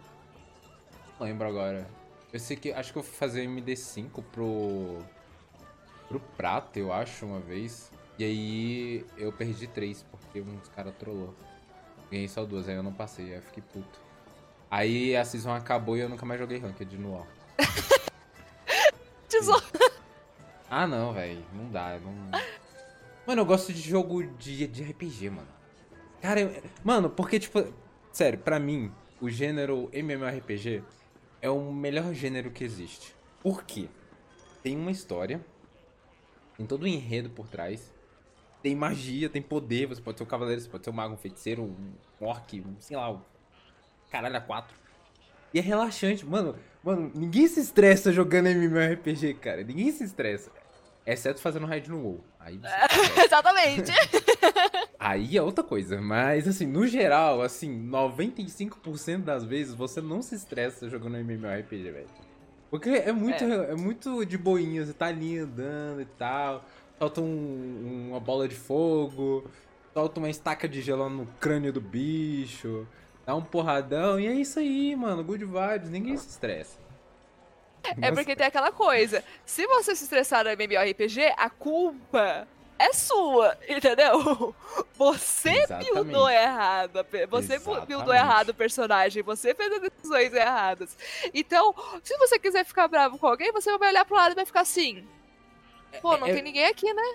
Não 1.20 1.26
lembro 1.28 1.46
agora. 1.46 1.88
Eu 2.32 2.40
sei 2.40 2.56
que. 2.56 2.72
Acho 2.72 2.92
que 2.92 2.98
eu 2.98 3.04
fui 3.04 3.14
fazer 3.14 3.46
MD5 3.46 4.20
pro. 4.32 4.98
pro 6.08 6.18
prata, 6.36 6.76
eu 6.76 6.92
acho, 6.92 7.24
uma 7.24 7.38
vez. 7.38 7.92
E 8.18 8.24
aí 8.24 9.06
eu 9.16 9.32
perdi 9.32 9.68
três, 9.68 10.04
porque 10.10 10.40
uns 10.40 10.68
caras 10.70 10.92
trollou. 10.98 11.36
Ganhei 12.10 12.26
só 12.26 12.44
duas, 12.44 12.68
aí 12.68 12.74
eu 12.74 12.82
não 12.82 12.92
passei, 12.92 13.26
aí 13.26 13.34
eu 13.34 13.42
fiquei 13.42 13.62
puto. 13.62 14.00
Aí 14.68 15.14
a 15.14 15.24
season 15.24 15.52
acabou 15.52 15.96
e 15.96 16.00
eu 16.00 16.08
nunca 16.08 16.26
mais 16.26 16.40
joguei 16.40 16.58
Ranked 16.58 16.98
no. 16.98 17.24
Tesouro. 19.28 19.64
Ah 20.70 20.86
não, 20.86 21.14
velho. 21.14 21.42
Não 21.54 21.70
dá. 21.70 21.98
Não... 21.98 22.12
Mano, 23.26 23.40
eu 23.40 23.46
gosto 23.46 23.72
de 23.72 23.80
jogo 23.80 24.22
de, 24.22 24.66
de 24.66 24.82
RPG, 24.82 25.30
mano. 25.30 25.48
Cara, 26.20 26.40
eu... 26.40 26.62
mano, 26.84 27.08
porque, 27.08 27.40
tipo, 27.40 27.64
sério, 28.18 28.40
pra 28.40 28.58
mim, 28.58 28.90
o 29.20 29.30
gênero 29.30 29.88
MMORPG 29.92 30.82
é 31.40 31.48
o 31.48 31.72
melhor 31.72 32.12
gênero 32.12 32.50
que 32.50 32.64
existe. 32.64 33.14
Por 33.40 33.62
quê? 33.62 33.88
Tem 34.60 34.76
uma 34.76 34.90
história, 34.90 35.40
tem 36.56 36.66
todo 36.66 36.82
um 36.82 36.88
enredo 36.88 37.30
por 37.30 37.46
trás, 37.46 37.94
tem 38.60 38.74
magia, 38.74 39.28
tem 39.28 39.40
poder, 39.40 39.86
você 39.86 40.02
pode 40.02 40.18
ser 40.18 40.24
um 40.24 40.26
cavaleiro, 40.26 40.60
você 40.60 40.68
pode 40.68 40.82
ser 40.82 40.90
um 40.90 40.94
mago, 40.94 41.14
um 41.14 41.16
feiticeiro, 41.16 41.62
um 41.62 41.92
orc, 42.20 42.60
um, 42.60 42.74
sei 42.80 42.96
lá, 42.96 43.08
um 43.08 43.20
caralho 44.10 44.36
a 44.36 44.40
quatro. 44.40 44.76
E 45.54 45.60
é 45.60 45.62
relaxante, 45.62 46.26
mano. 46.26 46.56
Mano, 46.82 47.12
ninguém 47.14 47.46
se 47.46 47.60
estressa 47.60 48.12
jogando 48.12 48.48
MMORPG, 48.48 49.34
cara. 49.34 49.62
Ninguém 49.62 49.92
se 49.92 50.02
estressa. 50.02 50.50
Exceto 51.08 51.40
fazendo 51.40 51.64
raid 51.64 51.90
no 51.90 52.02
WoW. 52.02 52.24
Aí 52.38 52.58
você... 52.58 52.68
Exatamente. 53.24 53.90
Aí 55.00 55.38
é 55.38 55.42
outra 55.42 55.64
coisa. 55.64 55.98
Mas, 56.02 56.46
assim, 56.46 56.66
no 56.66 56.86
geral, 56.86 57.40
assim, 57.40 57.88
95% 57.88 59.22
das 59.22 59.42
vezes 59.42 59.72
você 59.72 60.02
não 60.02 60.20
se 60.20 60.34
estressa 60.34 60.86
jogando 60.90 61.16
MMORPG, 61.16 61.90
velho. 61.90 62.06
Porque 62.70 62.90
é 62.90 63.10
muito, 63.10 63.42
é. 63.42 63.70
é. 63.70 63.74
muito 63.74 64.26
de 64.26 64.36
boinha. 64.36 64.84
Você 64.84 64.92
tá 64.92 65.06
ali 65.06 65.38
andando 65.38 66.02
e 66.02 66.04
tal. 66.04 66.62
Solta 66.98 67.22
um, 67.22 68.08
uma 68.10 68.20
bola 68.20 68.46
de 68.46 68.54
fogo. 68.54 69.50
Solta 69.94 70.20
uma 70.20 70.28
estaca 70.28 70.68
de 70.68 70.82
gelo 70.82 71.08
no 71.08 71.24
crânio 71.40 71.72
do 71.72 71.80
bicho. 71.80 72.86
Dá 73.24 73.34
um 73.34 73.42
porradão. 73.42 74.20
E 74.20 74.26
é 74.26 74.34
isso 74.34 74.58
aí, 74.58 74.94
mano. 74.94 75.24
Good 75.24 75.46
vibes. 75.46 75.88
Ninguém 75.88 76.18
se 76.18 76.28
estressa. 76.28 76.76
É 78.00 78.10
porque 78.12 78.36
tem 78.36 78.46
aquela 78.46 78.70
coisa. 78.72 79.24
Se 79.46 79.66
você 79.66 79.94
se 79.96 80.04
estressar 80.04 80.44
no 80.44 80.50
MMORPG, 80.50 81.32
a 81.36 81.48
culpa 81.48 82.46
é 82.78 82.92
sua, 82.92 83.56
entendeu? 83.68 84.54
Você 84.94 85.50
Exatamente. 85.50 85.92
buildou 85.94 86.28
errado. 86.30 87.06
Você 87.30 87.54
Exatamente. 87.54 87.86
buildou 87.86 88.14
errado 88.14 88.48
o 88.50 88.54
personagem. 88.54 89.22
Você 89.22 89.54
fez 89.54 89.72
as 89.72 89.80
decisões 89.80 90.32
erradas. 90.32 90.96
Então, 91.32 91.74
se 92.04 92.16
você 92.18 92.38
quiser 92.38 92.64
ficar 92.64 92.86
bravo 92.88 93.18
com 93.18 93.26
alguém, 93.26 93.50
você 93.52 93.76
vai 93.78 93.90
olhar 93.90 94.04
pro 94.04 94.16
lado 94.16 94.32
e 94.32 94.34
vai 94.34 94.44
ficar 94.46 94.60
assim. 94.60 95.04
Pô, 96.02 96.16
não 96.16 96.26
É- 96.26 96.34
tem 96.34 96.42
ninguém 96.42 96.66
aqui, 96.66 96.92
né? 96.92 97.14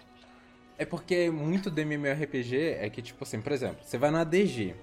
É 0.77 0.85
porque 0.85 1.29
muito 1.29 1.69
do 1.69 1.79
MMORPG 1.81 2.77
é 2.79 2.89
que, 2.89 3.01
tipo 3.01 3.23
assim, 3.23 3.39
por 3.41 3.51
exemplo, 3.51 3.77
você 3.83 3.97
vai 3.97 4.11
na 4.11 4.23
DG. 4.23 4.75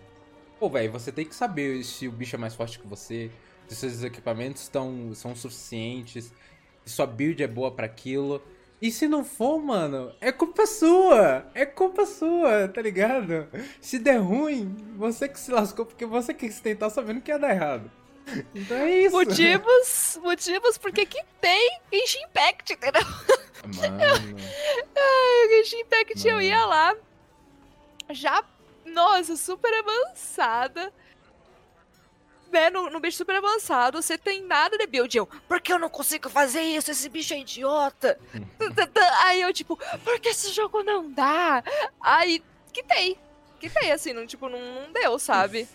Pô, 0.58 0.68
velho, 0.70 0.92
você 0.92 1.10
tem 1.10 1.24
que 1.26 1.34
saber 1.34 1.82
se 1.84 2.06
o 2.06 2.12
bicho 2.12 2.36
é 2.36 2.38
mais 2.38 2.54
forte 2.54 2.78
que 2.78 2.86
você, 2.86 3.30
se 3.74 3.76
seus 3.76 4.02
equipamentos 4.02 4.62
estão, 4.62 5.12
são 5.14 5.34
suficientes, 5.36 6.32
se 6.84 6.92
sua 6.92 7.06
build 7.06 7.42
é 7.42 7.46
boa 7.46 7.70
pra 7.70 7.86
aquilo. 7.86 8.42
E 8.82 8.90
se 8.90 9.06
não 9.06 9.24
for, 9.24 9.62
mano, 9.62 10.12
é 10.20 10.32
culpa 10.32 10.66
sua! 10.66 11.46
É 11.54 11.66
culpa 11.66 12.06
sua, 12.06 12.66
tá 12.68 12.80
ligado? 12.80 13.46
Se 13.80 13.98
der 13.98 14.16
ruim, 14.16 14.74
você 14.96 15.28
que 15.28 15.38
se 15.38 15.50
lascou, 15.50 15.84
porque 15.84 16.06
você 16.06 16.32
quis 16.32 16.60
tentar 16.60 16.88
sabendo 16.90 17.20
que 17.20 17.30
ia 17.30 17.38
dar 17.38 17.50
errado. 17.50 17.90
Então 18.54 18.76
é 18.76 18.90
isso. 19.02 19.14
Motivos, 19.14 20.18
motivos 20.22 20.78
porque 20.78 21.04
que 21.04 21.22
tem 21.40 21.78
Genshin 21.92 22.22
Impact, 22.24 22.72
entendeu? 22.72 23.02
Mano. 23.66 24.40
O 24.96 25.48
Genshin 25.50 25.80
Impact 25.80 26.26
eu 26.26 26.34
Mano. 26.34 26.42
ia 26.42 26.64
lá, 26.64 26.96
já, 28.10 28.42
nossa, 28.86 29.36
super 29.36 29.72
avançada. 29.74 30.92
Né, 32.50 32.68
no, 32.70 32.90
no 32.90 33.00
bicho 33.00 33.18
super 33.18 33.36
avançado, 33.36 34.02
você 34.02 34.18
tem 34.18 34.42
nada 34.44 34.76
de 34.76 34.86
build. 34.86 35.16
Eu, 35.16 35.26
por 35.26 35.60
que 35.60 35.72
eu 35.72 35.78
não 35.78 35.88
consigo 35.88 36.28
fazer 36.28 36.62
isso? 36.62 36.90
Esse 36.90 37.08
bicho 37.08 37.32
é 37.32 37.38
idiota. 37.38 38.18
Aí 39.24 39.40
eu, 39.40 39.52
tipo, 39.52 39.78
por 40.04 40.18
que 40.18 40.30
esse 40.30 40.52
jogo 40.52 40.82
não 40.82 41.10
dá? 41.10 41.62
Aí, 42.00 42.42
quitei. 42.72 43.16
Quitei, 43.60 43.92
assim, 43.92 44.12
não, 44.12 44.26
tipo, 44.26 44.48
não, 44.48 44.58
não 44.58 44.92
deu, 44.92 45.18
sabe? 45.18 45.68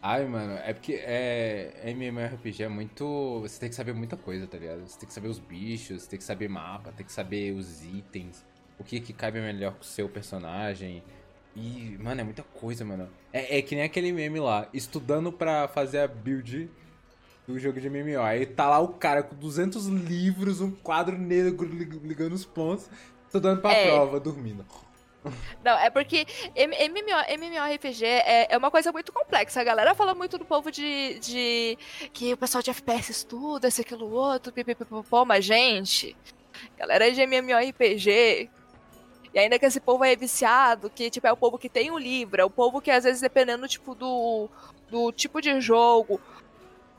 Ai, 0.00 0.24
mano, 0.24 0.52
é 0.64 0.72
porque 0.72 1.00
é, 1.02 1.82
MMORPG 1.84 2.62
é 2.62 2.68
muito. 2.68 3.40
Você 3.40 3.58
tem 3.58 3.68
que 3.68 3.74
saber 3.74 3.92
muita 3.92 4.16
coisa, 4.16 4.46
tá 4.46 4.56
ligado? 4.56 4.86
Você 4.86 4.98
tem 4.98 5.08
que 5.08 5.12
saber 5.12 5.26
os 5.26 5.40
bichos, 5.40 6.02
você 6.02 6.10
tem 6.10 6.18
que 6.18 6.24
saber 6.24 6.48
mapa, 6.48 6.92
tem 6.92 7.04
que 7.04 7.12
saber 7.12 7.52
os 7.52 7.82
itens, 7.84 8.44
o 8.78 8.84
que 8.84 9.00
que 9.00 9.12
cabe 9.12 9.40
melhor 9.40 9.72
com 9.74 9.80
o 9.80 9.84
seu 9.84 10.08
personagem. 10.08 11.02
E, 11.56 11.96
mano, 11.98 12.20
é 12.20 12.24
muita 12.24 12.42
coisa, 12.42 12.84
mano. 12.84 13.08
É, 13.32 13.58
é 13.58 13.62
que 13.62 13.74
nem 13.74 13.84
aquele 13.84 14.12
meme 14.12 14.38
lá, 14.38 14.68
estudando 14.74 15.32
pra 15.32 15.66
fazer 15.68 16.00
a 16.00 16.06
build 16.08 16.70
do 17.48 17.58
jogo 17.58 17.80
de 17.80 17.88
MMO. 17.88 18.20
Aí 18.22 18.44
tá 18.44 18.68
lá 18.68 18.78
o 18.78 18.88
cara 18.88 19.22
com 19.22 19.34
200 19.34 19.86
livros, 19.86 20.60
um 20.60 20.70
quadro 20.70 21.16
negro 21.16 21.66
lig- 21.66 22.00
ligando 22.04 22.34
os 22.34 22.44
pontos, 22.44 22.90
estudando 23.24 23.60
pra 23.62 23.72
É. 23.72 23.86
prova, 23.86 24.20
dormindo. 24.20 24.66
Não, 25.64 25.76
é 25.78 25.90
porque 25.90 26.24
MMO, 26.54 27.24
MMORPG 27.36 28.04
é, 28.04 28.46
é 28.52 28.56
uma 28.56 28.70
coisa 28.70 28.92
muito 28.92 29.10
complexa. 29.12 29.60
A 29.60 29.64
galera 29.64 29.92
fala 29.94 30.14
muito 30.14 30.38
do 30.38 30.44
povo 30.44 30.70
de, 30.70 31.18
de 31.18 31.78
que 32.12 32.32
o 32.34 32.36
pessoal 32.36 32.62
de 32.62 32.70
FPS 32.70 33.10
estuda, 33.10 33.66
esse, 33.66 33.80
aquilo, 33.80 34.08
outro, 34.12 34.52
pipipipopó, 34.52 35.24
mas, 35.24 35.44
gente, 35.44 36.14
galera 36.78 37.10
de 37.10 37.20
MMORPG. 37.22 38.50
E 39.36 39.38
ainda 39.38 39.58
que 39.58 39.66
esse 39.66 39.78
povo 39.78 40.02
é 40.02 40.16
viciado, 40.16 40.88
que 40.88 41.10
tipo, 41.10 41.26
é 41.26 41.30
o 41.30 41.36
povo 41.36 41.58
que 41.58 41.68
tem 41.68 41.90
um 41.90 41.98
livro, 41.98 42.40
é 42.40 42.44
o 42.46 42.48
povo 42.48 42.80
que 42.80 42.90
às 42.90 43.04
vezes, 43.04 43.20
dependendo 43.20 43.68
tipo, 43.68 43.94
do, 43.94 44.48
do 44.88 45.12
tipo 45.12 45.42
de 45.42 45.60
jogo, 45.60 46.18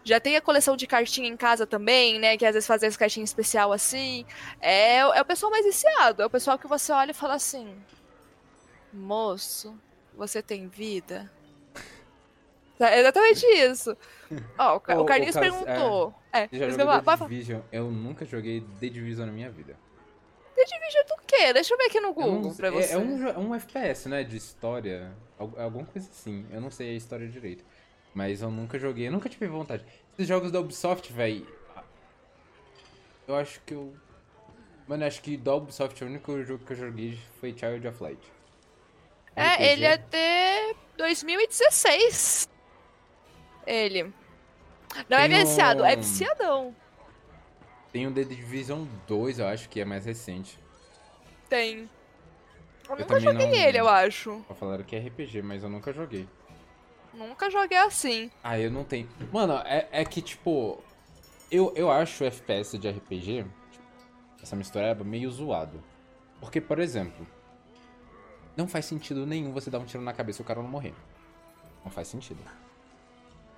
já 0.03 0.19
tem 0.19 0.35
a 0.35 0.41
coleção 0.41 0.77
de 0.77 0.85
cartinha 0.85 1.27
em 1.27 1.35
casa 1.35 1.65
também, 1.65 2.19
né? 2.19 2.37
Que 2.37 2.45
às 2.45 2.53
vezes 2.53 2.67
fazem 2.67 2.87
as 2.87 2.95
cartinhas 2.95 3.31
especial 3.31 3.73
assim. 3.73 4.23
É, 4.61 4.97
é 4.97 5.19
o 5.19 5.25
pessoal 5.25 5.51
mais 5.51 5.65
viciado, 5.65 6.21
é 6.21 6.27
o 6.27 6.29
pessoal 6.29 6.59
que 6.59 6.67
você 6.67 6.91
olha 6.91 7.09
e 7.09 7.15
fala 7.15 7.33
assim. 7.33 7.75
Moço, 8.93 9.75
você 10.15 10.39
tem 10.39 10.67
vida? 10.67 11.31
É 12.79 12.99
exatamente 12.99 13.47
isso. 13.47 13.97
Ó, 14.59 14.75
o, 14.75 14.75
o 15.01 15.05
Carlinhos 15.05 15.33
Carlos, 15.33 15.57
perguntou. 15.57 16.13
É, 16.31 16.47
que 16.47 16.55
eu 16.55 16.69
ia 16.69 17.01
The 17.01 17.15
Division? 17.27 17.61
Eu 17.71 17.89
nunca 17.89 18.25
joguei 18.25 18.61
The 18.79 18.89
Division 18.89 19.25
na 19.25 19.33
minha 19.33 19.49
vida. 19.49 19.75
Division 20.65 21.05
do 21.07 21.15
quê? 21.25 21.53
Deixa 21.53 21.73
eu 21.73 21.77
ver 21.77 21.85
aqui 21.85 21.99
no 21.99 22.13
Google 22.13 22.41
não- 22.41 22.55
pra 22.55 22.67
é- 22.67 22.71
você. 22.71 22.93
É, 22.93 22.97
um, 22.97 23.17
jo- 23.17 23.27
é 23.29 23.37
um 23.37 23.55
FPS, 23.55 24.07
né? 24.09 24.23
De 24.23 24.37
história. 24.37 25.11
al- 25.39 25.53
Alguma 25.57 25.85
coisa 25.85 26.09
assim. 26.09 26.45
Eu 26.51 26.59
não 26.61 26.71
sei 26.71 26.89
a 26.91 26.93
história 26.93 27.27
direito. 27.27 27.63
Mas 28.13 28.41
eu 28.41 28.49
nunca 28.49 28.79
joguei. 28.79 29.07
Eu 29.07 29.11
nunca 29.11 29.29
tive 29.29 29.47
vontade. 29.47 29.85
Esses 30.13 30.27
jogos 30.27 30.51
da 30.51 30.59
Ubisoft, 30.59 31.11
véi. 31.13 31.45
Eu 33.27 33.35
acho 33.35 33.59
que 33.65 33.73
eu. 33.73 33.93
Mano, 34.87 35.05
acho 35.05 35.21
que 35.21 35.35
da 35.37 35.53
Ubisoft 35.53 36.01
o 36.03 36.07
único 36.07 36.41
jogo 36.43 36.63
que 36.65 36.71
eu 36.73 36.77
joguei 36.77 37.19
foi 37.39 37.51
Child 37.57 37.87
of 37.87 38.01
Light. 38.01 38.17
RPG. 38.17 38.31
É, 39.35 39.71
ele 39.73 39.85
é 39.85 39.97
de 39.97 40.75
2016. 40.97 42.49
Ele. 43.65 44.03
Não 45.09 45.17
é 45.17 45.27
Tem 45.27 45.37
viciado, 45.45 45.83
é 45.85 45.93
um- 45.93 45.97
viciadão. 45.97 46.75
Tem 47.97 48.05
o 48.05 48.11
The 48.13 48.25
Division 48.25 48.85
2, 49.07 49.39
eu 49.39 49.47
acho 49.47 49.67
que 49.69 49.81
é 49.81 49.83
mais 49.85 50.05
recente. 50.05 50.59
Tem. 51.49 51.89
Eu, 52.87 52.91
Eu 52.95 52.97
nunca 52.99 53.19
joguei 53.19 53.47
não- 53.47 53.55
ele, 53.55 53.79
eu 53.79 53.89
acho. 53.89 54.45
Falaram 54.59 54.83
que 54.83 54.95
é 54.95 54.99
RPG, 54.99 55.41
mas 55.41 55.63
eu 55.63 55.69
nunca 55.71 55.91
joguei. 55.91 56.29
Nunca 57.11 57.49
joguei 57.49 57.79
assim. 57.79 58.29
Ah, 58.43 58.59
eu 58.59 58.69
não 58.69 58.83
tenho. 58.83 59.09
Mano, 59.33 59.55
é, 59.65 59.87
é 59.91 60.05
que, 60.05 60.21
tipo. 60.21 60.77
Eu, 61.49 61.73
eu 61.75 61.89
acho 61.89 62.23
o 62.23 62.27
FPS 62.27 62.77
de 62.77 62.87
RPG, 62.87 63.43
tipo, 63.71 63.83
essa 64.43 64.55
mistureba, 64.55 65.03
meio 65.03 65.31
zoado. 65.31 65.83
Porque, 66.39 66.61
por 66.61 66.77
exemplo, 66.77 67.25
não 68.55 68.67
faz 68.67 68.85
sentido 68.85 69.25
nenhum 69.25 69.51
você 69.53 69.71
dar 69.71 69.79
um 69.79 69.85
tiro 69.85 70.03
na 70.03 70.13
cabeça 70.13 70.39
e 70.39 70.43
o 70.43 70.45
cara 70.45 70.61
não 70.61 70.69
morrer. 70.69 70.93
Não 71.83 71.89
faz 71.89 72.09
sentido. 72.09 72.43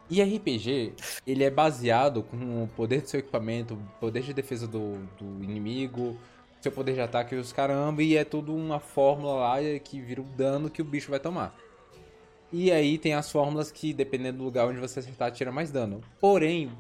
E 0.10 0.22
RPG, 0.22 0.94
ele 1.26 1.44
é 1.44 1.52
baseado 1.52 2.24
com 2.24 2.64
o 2.64 2.68
poder 2.76 3.02
do 3.02 3.08
seu 3.08 3.20
equipamento, 3.20 3.78
poder 4.00 4.24
de 4.24 4.34
defesa 4.34 4.68
do, 4.68 4.98
do 5.20 5.44
inimigo, 5.44 6.18
seu 6.62 6.72
poder 6.72 6.94
de 6.96 7.02
ataque 7.02 7.36
e 7.36 7.38
os 7.38 7.54
caramba, 7.54 8.02
e 8.02 8.18
é 8.18 8.24
tudo 8.24 8.56
uma 8.56 8.80
fórmula 8.80 9.34
lá 9.36 9.58
que 9.84 10.02
vira 10.02 10.22
o 10.22 10.24
dano 10.26 10.70
que 10.70 10.82
o 10.82 10.86
bicho 10.86 11.12
vai 11.12 11.20
tomar. 11.20 11.56
E 12.52 12.72
aí 12.72 12.98
tem 12.98 13.14
as 13.14 13.32
fórmulas 13.32 13.72
que, 13.72 13.94
dependendo 13.94 14.40
do 14.40 14.44
lugar 14.44 14.68
onde 14.68 14.80
você 14.80 15.00
acertar, 15.00 15.32
tira 15.32 15.52
mais 15.52 15.72
dano. 15.72 16.02
Porém, 16.20 16.72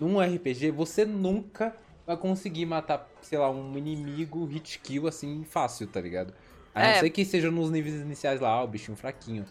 num 0.00 0.20
RPG, 0.20 0.72
você 0.72 1.04
nunca 1.04 1.76
vai 2.04 2.16
conseguir 2.16 2.66
matar, 2.66 3.08
sei 3.20 3.38
lá, 3.38 3.48
um 3.48 3.78
inimigo 3.78 4.44
hit 4.46 4.80
kill 4.80 5.06
assim 5.06 5.44
fácil, 5.44 5.86
tá 5.86 6.00
ligado? 6.00 6.34
A 6.74 6.80
não 6.82 6.88
É. 6.88 7.00
ser 7.00 7.10
que 7.10 7.24
seja 7.24 7.48
nos 7.50 7.70
níveis 7.70 7.94
iniciais 7.94 8.40
lá, 8.40 8.62
o 8.64 8.66
bichinho 8.66 8.96
fraquinho. 8.96 9.44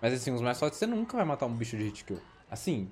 Mas 0.00 0.14
assim, 0.14 0.30
os 0.30 0.40
mais 0.40 0.58
fortes 0.58 0.78
você 0.78 0.86
nunca 0.86 1.18
vai 1.18 1.26
matar 1.26 1.44
um 1.44 1.52
bicho 1.54 1.76
de 1.76 1.84
hit 1.84 2.04
kill. 2.04 2.20
Assim, 2.50 2.90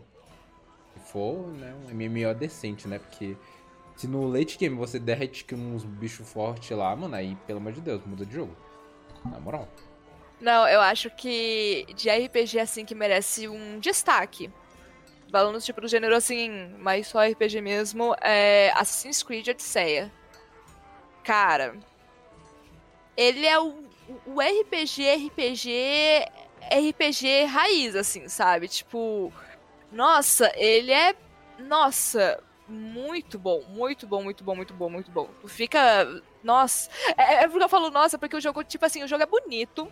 for, 1.06 1.48
né, 1.52 1.74
um 1.74 1.94
MMO 1.94 2.34
decente, 2.34 2.86
né? 2.88 2.98
Porque 2.98 3.36
se 3.96 4.06
no 4.06 4.26
late 4.26 4.58
game 4.58 4.76
você 4.76 4.98
derrete 4.98 5.46
uns 5.54 5.84
bichos 5.84 6.30
fortes 6.30 6.76
lá, 6.76 6.94
mano, 6.94 7.14
aí, 7.14 7.36
pelo 7.46 7.58
amor 7.58 7.72
de 7.72 7.80
Deus, 7.80 8.04
muda 8.04 8.26
de 8.26 8.34
jogo. 8.34 8.54
Na 9.24 9.40
moral. 9.40 9.68
Não, 10.40 10.68
eu 10.68 10.80
acho 10.80 11.10
que 11.10 11.86
de 11.96 12.10
RPG 12.10 12.58
assim 12.58 12.84
que 12.84 12.94
merece 12.94 13.48
um 13.48 13.78
destaque. 13.78 14.50
Falando 15.30 15.60
tipo 15.60 15.80
do 15.80 15.88
gênero 15.88 16.14
assim, 16.14 16.74
mas 16.78 17.08
só 17.08 17.26
RPG 17.26 17.60
mesmo, 17.60 18.14
é 18.20 18.70
Assassin's 18.74 19.22
Creed 19.22 19.48
Odisseia. 19.48 20.12
Cara, 21.24 21.74
ele 23.16 23.44
é 23.44 23.58
o, 23.58 23.82
o 24.26 24.40
RPG, 24.40 25.26
RPG, 25.26 26.26
RPG 26.70 27.44
raiz, 27.46 27.96
assim, 27.96 28.28
sabe? 28.28 28.68
Tipo, 28.68 29.32
nossa, 29.96 30.52
ele 30.56 30.92
é, 30.92 31.16
nossa, 31.58 32.42
muito 32.68 33.38
bom, 33.38 33.62
muito 33.68 34.06
bom, 34.06 34.22
muito 34.22 34.44
bom, 34.44 34.54
muito 34.54 34.74
bom, 34.74 34.90
muito 34.90 35.10
bom. 35.10 35.28
Fica, 35.46 36.22
nossa, 36.44 36.90
é, 37.16 37.44
é 37.44 37.48
porque 37.48 37.64
eu 37.64 37.68
falo 37.68 37.90
nossa, 37.90 38.18
porque 38.18 38.36
o 38.36 38.40
jogo, 38.40 38.62
tipo 38.62 38.84
assim, 38.84 39.02
o 39.02 39.08
jogo 39.08 39.22
é 39.22 39.26
bonito, 39.26 39.90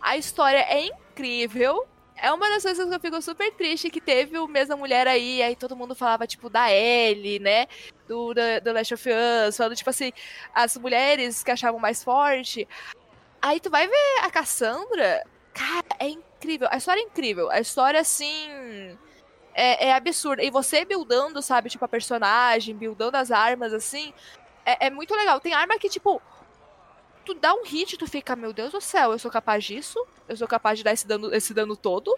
a 0.00 0.16
história 0.16 0.58
é 0.58 0.86
incrível. 0.86 1.86
É 2.16 2.32
uma 2.32 2.48
das 2.48 2.62
coisas 2.62 2.88
que 2.88 2.94
eu 2.94 3.00
fico 3.00 3.20
super 3.20 3.52
triste 3.52 3.90
que 3.90 4.00
teve 4.00 4.38
o 4.38 4.46
mesma 4.46 4.76
mulher 4.76 5.06
aí, 5.08 5.42
aí 5.42 5.56
todo 5.56 5.76
mundo 5.76 5.96
falava, 5.96 6.26
tipo, 6.26 6.48
da 6.48 6.72
Ellie, 6.72 7.40
né? 7.40 7.66
Do, 8.06 8.32
do, 8.32 8.40
do 8.62 8.72
Last 8.72 8.94
of 8.94 9.08
Us, 9.48 9.56
falando, 9.56 9.74
tipo 9.76 9.90
assim, 9.90 10.12
as 10.54 10.76
mulheres 10.76 11.42
que 11.42 11.50
achavam 11.50 11.80
mais 11.80 12.04
forte. 12.04 12.68
Aí 13.42 13.58
tu 13.58 13.68
vai 13.68 13.88
ver 13.88 14.20
a 14.22 14.30
Cassandra, 14.30 15.26
cara, 15.52 15.86
é 15.98 16.08
incrível. 16.08 16.33
A 16.70 16.76
história 16.76 17.00
é 17.00 17.04
incrível. 17.04 17.50
A 17.50 17.60
história, 17.60 18.00
assim, 18.00 18.96
é, 19.54 19.88
é 19.88 19.92
absurda. 19.92 20.42
E 20.42 20.50
você 20.50 20.84
buildando, 20.84 21.40
sabe, 21.40 21.70
tipo, 21.70 21.84
a 21.84 21.88
personagem, 21.88 22.74
buildando 22.74 23.16
as 23.16 23.30
armas, 23.30 23.72
assim, 23.72 24.12
é, 24.66 24.86
é 24.86 24.90
muito 24.90 25.14
legal. 25.14 25.40
Tem 25.40 25.54
arma 25.54 25.78
que, 25.78 25.88
tipo, 25.88 26.20
tu 27.24 27.34
dá 27.34 27.54
um 27.54 27.64
hit, 27.64 27.96
tu 27.96 28.06
fica, 28.06 28.34
meu 28.36 28.52
Deus 28.52 28.72
do 28.72 28.80
céu, 28.80 29.12
eu 29.12 29.18
sou 29.18 29.30
capaz 29.30 29.64
disso? 29.64 30.04
Eu 30.28 30.36
sou 30.36 30.48
capaz 30.48 30.78
de 30.78 30.84
dar 30.84 30.92
esse 30.92 31.06
dano, 31.06 31.34
esse 31.34 31.54
dano 31.54 31.76
todo? 31.76 32.16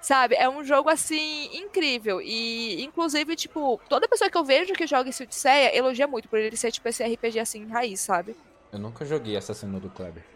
Sabe? 0.00 0.34
É 0.34 0.48
um 0.48 0.62
jogo, 0.64 0.88
assim, 0.88 1.50
incrível. 1.56 2.20
E, 2.20 2.82
inclusive, 2.82 3.36
tipo, 3.36 3.80
toda 3.88 4.08
pessoa 4.08 4.30
que 4.30 4.36
eu 4.36 4.44
vejo 4.44 4.74
que 4.74 4.86
joga 4.86 5.08
esse 5.08 5.22
Odisseia 5.22 5.76
elogia 5.76 6.06
muito 6.06 6.28
por 6.28 6.38
ele 6.38 6.56
ser, 6.56 6.72
tipo, 6.72 6.88
esse 6.88 7.02
RPG, 7.02 7.38
assim, 7.38 7.66
raiz, 7.68 8.00
sabe? 8.00 8.36
Eu 8.72 8.78
nunca 8.78 9.04
joguei 9.04 9.36
Assassino 9.36 9.80
do 9.80 9.88
Kleber. 9.88 10.33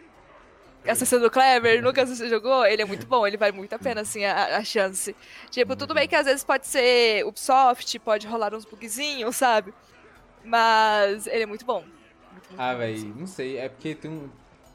Assassino 0.87 1.21
do 1.21 1.31
Kleber, 1.31 1.81
nunca 1.83 2.05
você 2.05 2.29
jogou? 2.29 2.65
Ele 2.65 2.81
é 2.81 2.85
muito 2.85 3.05
bom, 3.05 3.27
ele 3.27 3.37
vale 3.37 3.51
muito 3.51 3.73
a 3.73 3.79
pena, 3.79 4.01
assim, 4.01 4.23
a, 4.23 4.57
a 4.57 4.63
chance. 4.63 5.15
Tipo, 5.49 5.75
tudo 5.75 5.93
bem 5.93 6.07
que 6.07 6.15
às 6.15 6.25
vezes 6.25 6.43
pode 6.43 6.67
ser 6.67 7.25
Ubisoft, 7.25 7.99
pode 7.99 8.25
rolar 8.25 8.53
uns 8.53 8.65
bugzinhos, 8.65 9.35
sabe? 9.35 9.73
Mas 10.43 11.27
ele 11.27 11.43
é 11.43 11.45
muito 11.45 11.65
bom. 11.65 11.83
Ah, 12.57 12.73
velho, 12.73 13.13
não 13.15 13.27
sei. 13.27 13.57
É 13.57 13.69
porque 13.69 13.93
tem 13.93 14.09
um. 14.09 14.29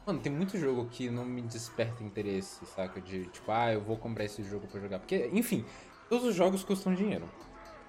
Mano, 0.05 0.19
tem 0.19 0.31
muito 0.31 0.57
jogo 0.57 0.87
que 0.91 1.09
não 1.09 1.25
me 1.25 1.41
desperta 1.41 2.03
interesse, 2.03 2.63
saca? 2.67 3.01
De 3.01 3.25
tipo, 3.25 3.51
ah, 3.51 3.73
eu 3.73 3.81
vou 3.81 3.97
comprar 3.97 4.23
esse 4.23 4.43
jogo 4.43 4.67
pra 4.67 4.79
jogar. 4.79 4.99
Porque, 4.99 5.29
enfim, 5.33 5.65
todos 6.07 6.27
os 6.27 6.35
jogos 6.35 6.63
custam 6.63 6.93
dinheiro. 6.93 7.27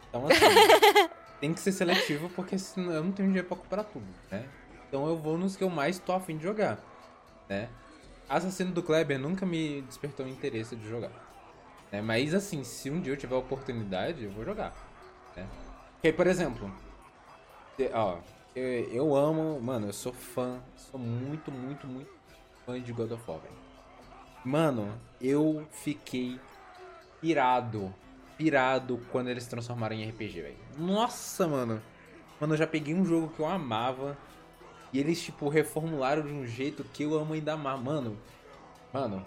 Então, 0.09 0.25
assim, 0.27 1.09
tem 1.41 1.53
que 1.53 1.61
ser 1.61 1.73
seletivo 1.73 2.31
porque 2.31 2.59
senão 2.59 2.93
eu 2.93 3.05
não 3.05 3.13
tenho 3.13 3.29
dinheiro 3.29 3.47
pra 3.47 3.57
comprar 3.57 3.85
tudo, 3.85 4.07
né? 4.31 4.49
Então 4.89 5.07
eu 5.07 5.17
vou 5.17 5.37
nos 5.37 5.57
que 5.57 5.65
eu 5.65 5.69
mais 5.69 5.99
tô 5.99 6.13
afim 6.13 6.39
de 6.39 6.45
jogar, 6.45 6.79
né? 7.49 7.69
Assassino 8.29 8.73
do 8.73 8.83
Kleber 8.83 9.19
nunca 9.19 9.47
me 9.47 9.83
despertou 9.83 10.27
interesse 10.27 10.75
de 10.75 10.89
jogar. 10.89 11.13
Né? 11.93 12.01
Mas 12.01 12.35
assim, 12.35 12.65
se 12.65 12.91
um 12.91 13.01
dia 13.01 13.13
eu 13.13 13.17
tiver 13.17 13.37
oportunidade, 13.37 14.25
eu 14.25 14.31
vou 14.31 14.45
jogar. 14.45 14.75
Né? 15.37 15.47
Porque, 15.95 16.13
por 16.13 16.27
exemplo, 16.27 16.71
ó, 17.93 18.19
eu, 18.55 19.15
amo, 19.15 19.61
mano, 19.61 19.89
eu 19.89 19.93
sou 19.93 20.13
fã, 20.13 20.61
sou 20.77 20.99
muito, 20.99 21.51
muito, 21.51 21.87
muito 21.87 22.11
fã 22.65 22.81
de 22.81 22.93
God 22.93 23.13
of 23.13 23.23
War. 23.31 23.41
Mano, 24.45 24.93
eu 25.21 25.67
fiquei 25.71 26.41
pirado, 27.21 27.95
pirado 28.37 29.01
quando 29.11 29.29
eles 29.29 29.47
transformaram 29.47 29.95
em 29.95 30.09
RPG, 30.09 30.43
velho. 30.43 30.57
Nossa, 30.79 31.47
mano. 31.47 31.83
Mano, 32.41 32.55
eu 32.55 32.59
já 32.59 32.67
peguei 32.67 32.95
um 32.95 33.05
jogo 33.05 33.29
que 33.29 33.41
eu 33.41 33.47
amava 33.47 34.17
e 34.97 34.99
eles, 34.99 35.23
tipo, 35.23 35.51
reformularam 35.51 36.23
de 36.23 36.33
um 36.33 36.47
jeito 36.47 36.83
que 36.83 37.03
eu 37.03 37.19
amo 37.19 37.35
ainda 37.35 37.55
mais. 37.55 37.79
Mano, 37.79 38.19
mano, 38.91 39.27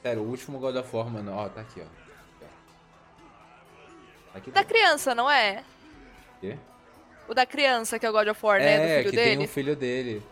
sério, 0.00 0.22
o 0.22 0.28
último 0.28 0.60
God 0.60 0.76
of 0.76 0.96
War, 0.96 1.10
mano, 1.10 1.32
ó, 1.32 1.48
tá 1.48 1.62
aqui, 1.62 1.80
ó. 1.80 1.86
Tá 4.32 4.38
aqui, 4.38 4.52
da 4.52 4.62
criança, 4.62 5.12
não 5.12 5.28
é? 5.28 5.64
O 6.36 6.40
quê? 6.40 6.56
O 7.26 7.34
da 7.34 7.44
criança, 7.44 7.98
que 7.98 8.06
é 8.06 8.10
o 8.10 8.12
God 8.12 8.28
of 8.28 8.46
War, 8.46 8.60
né? 8.60 8.74
É, 8.74 8.78
do 8.78 8.86
filho 8.86 9.10
que 9.10 9.16
dele. 9.16 9.36
tem 9.36 9.44
um 9.44 9.48
filho 9.48 9.74
dele. 9.74 10.22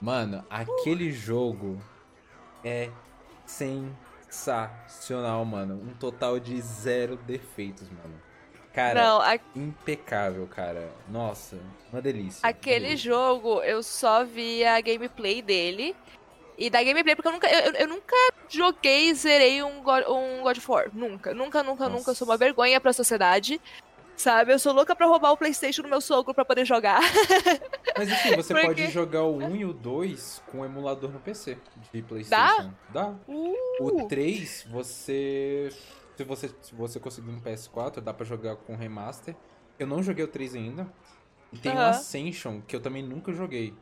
Mano, 0.00 0.42
aquele 0.48 1.12
jogo 1.12 1.78
é 2.64 2.88
sensacional, 3.44 5.44
mano. 5.44 5.74
Um 5.74 5.92
total 5.92 6.40
de 6.40 6.58
zero 6.58 7.18
defeitos, 7.18 7.86
mano. 7.90 8.18
Cara, 8.72 9.02
Não, 9.02 9.20
a- 9.20 9.38
impecável, 9.56 10.46
cara. 10.46 10.90
Nossa, 11.08 11.58
uma 11.92 12.00
delícia. 12.00 12.40
aquele 12.48 12.86
delícia. 12.86 13.10
jogo 13.10 13.60
eu 13.62 13.82
só 13.82 14.24
vi 14.24 14.64
a 14.64 14.80
gameplay 14.80 15.42
dele. 15.42 15.94
E 16.56 16.68
da 16.68 16.82
gameplay, 16.82 17.16
porque 17.16 17.28
eu 17.28 17.32
nunca, 17.32 17.48
eu, 17.48 17.72
eu 17.72 17.88
nunca 17.88 18.14
joguei 18.48 19.08
e 19.08 19.14
zerei 19.14 19.62
um 19.62 19.82
God, 19.82 20.04
um 20.06 20.42
God 20.42 20.58
of 20.58 20.70
War. 20.70 20.90
Nunca, 20.92 21.32
nunca, 21.32 21.62
nunca, 21.62 21.84
Nossa. 21.84 21.96
nunca. 21.96 22.10
Eu 22.10 22.14
sou 22.14 22.28
uma 22.28 22.36
vergonha 22.36 22.78
pra 22.80 22.92
sociedade. 22.92 23.60
Sabe? 24.14 24.52
Eu 24.52 24.58
sou 24.58 24.74
louca 24.74 24.94
pra 24.94 25.06
roubar 25.06 25.32
o 25.32 25.36
Playstation 25.38 25.80
do 25.80 25.88
meu 25.88 26.02
sogro 26.02 26.34
pra 26.34 26.44
poder 26.44 26.66
jogar. 26.66 27.00
Mas 27.96 28.12
assim, 28.12 28.36
você 28.36 28.52
Porque- 28.52 28.66
pode 28.66 28.86
jogar 28.90 29.22
o 29.22 29.38
1 29.38 29.56
e 29.56 29.64
o 29.64 29.72
2 29.72 30.42
com 30.46 30.60
o 30.60 30.64
emulador 30.66 31.10
no 31.10 31.18
PC 31.18 31.56
de 31.90 32.02
PlayStation. 32.02 32.70
Dá? 32.90 33.14
Uh! 33.26 33.54
O 33.80 34.06
3, 34.06 34.66
você. 34.70 35.70
Se 36.20 36.24
você, 36.24 36.50
se 36.60 36.74
você 36.74 37.00
conseguir 37.00 37.30
no 37.30 37.40
PS4, 37.40 38.02
dá 38.02 38.12
pra 38.12 38.26
jogar 38.26 38.54
com 38.54 38.76
remaster. 38.76 39.34
Eu 39.78 39.86
não 39.86 40.02
joguei 40.02 40.22
o 40.22 40.28
3 40.28 40.54
ainda. 40.54 40.86
E 41.50 41.56
tem 41.56 41.74
o 41.74 41.78
Aham. 41.78 41.88
Ascension, 41.88 42.60
que 42.60 42.76
eu 42.76 42.80
também 42.82 43.02
nunca 43.02 43.32
joguei. 43.32 43.72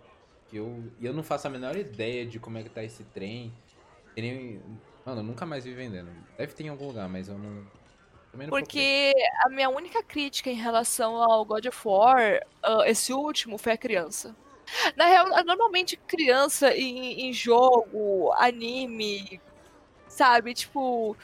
E 0.52 0.56
eu, 0.56 0.84
e 1.00 1.04
eu 1.04 1.12
não 1.12 1.24
faço 1.24 1.48
a 1.48 1.50
menor 1.50 1.74
ideia 1.74 2.24
de 2.24 2.38
como 2.38 2.56
é 2.56 2.62
que 2.62 2.70
tá 2.70 2.84
esse 2.84 3.02
trem. 3.02 3.52
Ele, 4.16 4.62
mano, 5.04 5.18
eu 5.18 5.24
nunca 5.24 5.44
mais 5.44 5.64
vi 5.64 5.74
vendendo. 5.74 6.12
Deve 6.36 6.52
ter 6.52 6.62
em 6.62 6.68
algum 6.68 6.86
lugar, 6.86 7.08
mas 7.08 7.28
eu 7.28 7.36
não. 7.36 7.66
Procurei. 8.30 8.48
Porque 8.48 9.12
a 9.44 9.48
minha 9.48 9.68
única 9.68 10.00
crítica 10.04 10.48
em 10.48 10.54
relação 10.54 11.16
ao 11.16 11.44
God 11.44 11.66
of 11.66 11.80
War, 11.84 12.40
ah, 12.62 12.84
esse 12.86 13.12
último, 13.12 13.58
foi 13.58 13.72
a 13.72 13.76
criança. 13.76 14.36
Na 14.94 15.06
real, 15.06 15.26
normalmente 15.44 15.96
criança 16.06 16.72
em, 16.72 17.28
em 17.28 17.32
jogo, 17.32 18.32
anime, 18.34 19.40
sabe? 20.06 20.54
Tipo, 20.54 21.16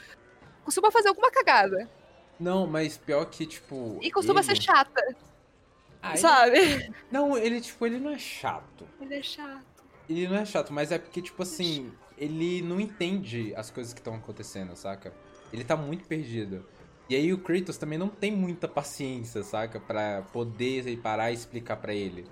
costuma 0.64 0.90
fazer 0.90 1.08
alguma 1.08 1.30
cagada. 1.30 1.88
Não, 2.40 2.66
mas 2.66 2.96
pior 2.96 3.24
que, 3.26 3.46
tipo. 3.46 3.98
E 4.02 4.10
costuma 4.10 4.40
ele- 4.40 4.46
ser 4.48 4.60
chata, 4.62 5.16
Ah, 6.02 6.10
ele- 6.10 6.18
sabe? 6.18 6.94
Não, 7.10 7.36
ele, 7.38 7.60
tipo, 7.60 7.86
ele 7.86 7.98
não 8.00 8.10
é 8.10 8.18
chato. 8.18 8.86
Ele 9.00 9.14
é 9.14 9.22
chato. 9.22 9.64
Ele 10.08 10.28
não 10.28 10.36
é 10.36 10.44
chato, 10.44 10.72
mas 10.72 10.90
é 10.92 10.98
porque, 10.98 11.22
tipo 11.22 11.42
assim, 11.42 11.92
ele 12.18 12.60
não 12.62 12.78
entende 12.80 13.54
as 13.56 13.70
coisas 13.70 13.92
que 13.94 14.00
estão 14.00 14.14
acontecendo, 14.14 14.74
saca? 14.76 15.12
Ele 15.52 15.64
tá 15.64 15.76
muito 15.76 16.04
perdido. 16.06 16.66
E 17.08 17.14
aí 17.14 17.32
o 17.32 17.38
Kratos 17.38 17.76
também 17.78 17.98
não 17.98 18.08
tem 18.08 18.32
muita 18.32 18.66
paciência, 18.66 19.42
saca? 19.42 19.78
Pra 19.78 20.22
poder 20.32 20.96
parar 20.98 21.30
e 21.30 21.34
explicar 21.34 21.76
pra 21.76 21.94
ele. 21.94 22.26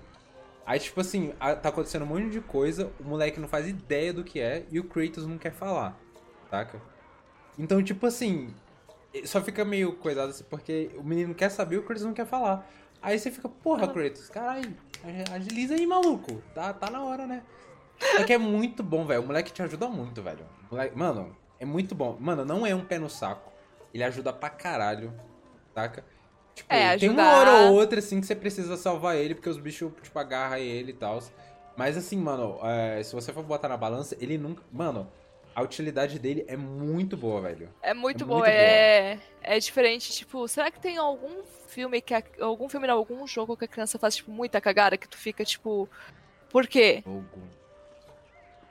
Aí, 0.66 0.78
tipo 0.78 1.00
assim, 1.00 1.32
tá 1.62 1.68
acontecendo 1.68 2.02
um 2.02 2.06
monte 2.06 2.30
de 2.30 2.40
coisa, 2.40 2.90
o 3.00 3.04
moleque 3.04 3.40
não 3.40 3.48
faz 3.48 3.66
ideia 3.68 4.12
do 4.12 4.22
que 4.24 4.38
é 4.40 4.64
e 4.70 4.78
o 4.78 4.84
Kratos 4.84 5.26
não 5.26 5.36
quer 5.38 5.52
falar, 5.52 5.98
saca? 6.50 6.80
Então, 7.58 7.82
tipo 7.82 8.06
assim, 8.06 8.52
só 9.24 9.40
fica 9.42 9.64
meio 9.64 9.94
coisado 9.96 10.30
assim, 10.30 10.44
porque 10.44 10.90
o 10.96 11.02
menino 11.02 11.34
quer 11.34 11.50
saber 11.50 11.76
e 11.76 11.78
o 11.78 11.82
Kratos 11.82 12.04
não 12.04 12.14
quer 12.14 12.26
falar. 12.26 12.66
Aí 13.00 13.18
você 13.18 13.30
fica, 13.30 13.48
porra, 13.48 13.88
Kratos, 13.88 14.28
caralho, 14.28 14.74
agiliza 15.32 15.74
aí, 15.74 15.86
maluco. 15.86 16.42
Tá, 16.54 16.72
tá 16.72 16.90
na 16.90 17.02
hora, 17.04 17.26
né? 17.26 17.42
Só 18.16 18.24
que 18.24 18.32
é 18.32 18.38
muito 18.38 18.82
bom, 18.82 19.04
velho. 19.04 19.22
O 19.22 19.26
moleque 19.26 19.52
te 19.52 19.62
ajuda 19.62 19.88
muito, 19.88 20.22
velho. 20.22 20.44
Moleque- 20.70 20.96
Mano, 20.96 21.36
é 21.60 21.64
muito 21.64 21.94
bom. 21.94 22.16
Mano, 22.18 22.44
não 22.44 22.66
é 22.66 22.74
um 22.74 22.84
pé 22.84 22.98
no 22.98 23.08
saco. 23.10 23.52
Ele 23.92 24.02
ajuda 24.02 24.32
pra 24.32 24.48
caralho, 24.50 25.12
saca? 25.74 26.04
Tipo, 26.54 26.72
É, 26.72 26.96
tem 26.98 27.08
uma 27.10 27.30
hora 27.30 27.50
ou 27.68 27.74
outra, 27.74 27.98
assim, 27.98 28.20
que 28.20 28.26
você 28.26 28.34
precisa 28.34 28.76
salvar 28.76 29.16
ele, 29.16 29.34
porque 29.34 29.48
os 29.48 29.58
bichos, 29.58 29.92
tipo, 30.02 30.18
agarram 30.18 30.56
ele 30.58 30.90
e 30.90 30.94
tal. 30.94 31.20
Mas 31.76 31.96
assim, 31.96 32.16
mano, 32.18 32.58
é, 32.62 33.02
se 33.02 33.14
você 33.14 33.32
for 33.32 33.42
botar 33.42 33.68
na 33.68 33.76
balança, 33.76 34.16
ele 34.20 34.36
nunca. 34.36 34.62
Mano, 34.72 35.10
a 35.54 35.62
utilidade 35.62 36.18
dele 36.18 36.44
é 36.48 36.56
muito 36.56 37.16
boa, 37.16 37.40
velho. 37.40 37.68
É 37.82 37.92
muito 37.94 38.24
É 38.24 38.26
bom, 38.26 38.34
muito 38.38 38.48
é, 38.48 39.18
é 39.42 39.58
diferente, 39.58 40.12
tipo, 40.12 40.46
será 40.48 40.70
que 40.70 40.80
tem 40.80 40.96
algum 40.96 41.42
filme 41.68 42.00
que 42.00 42.14
a- 42.14 42.22
algum 42.40 42.68
filme 42.68 42.86
não, 42.86 42.96
algum 42.96 43.26
jogo 43.26 43.56
que 43.56 43.64
a 43.64 43.68
criança 43.68 43.98
faz 43.98 44.16
tipo 44.16 44.30
muita 44.30 44.60
cagada 44.60 44.96
que 44.96 45.08
tu 45.08 45.16
fica 45.16 45.44
tipo, 45.44 45.88
por 46.50 46.66
quê? 46.66 47.02
Jogo. 47.04 47.42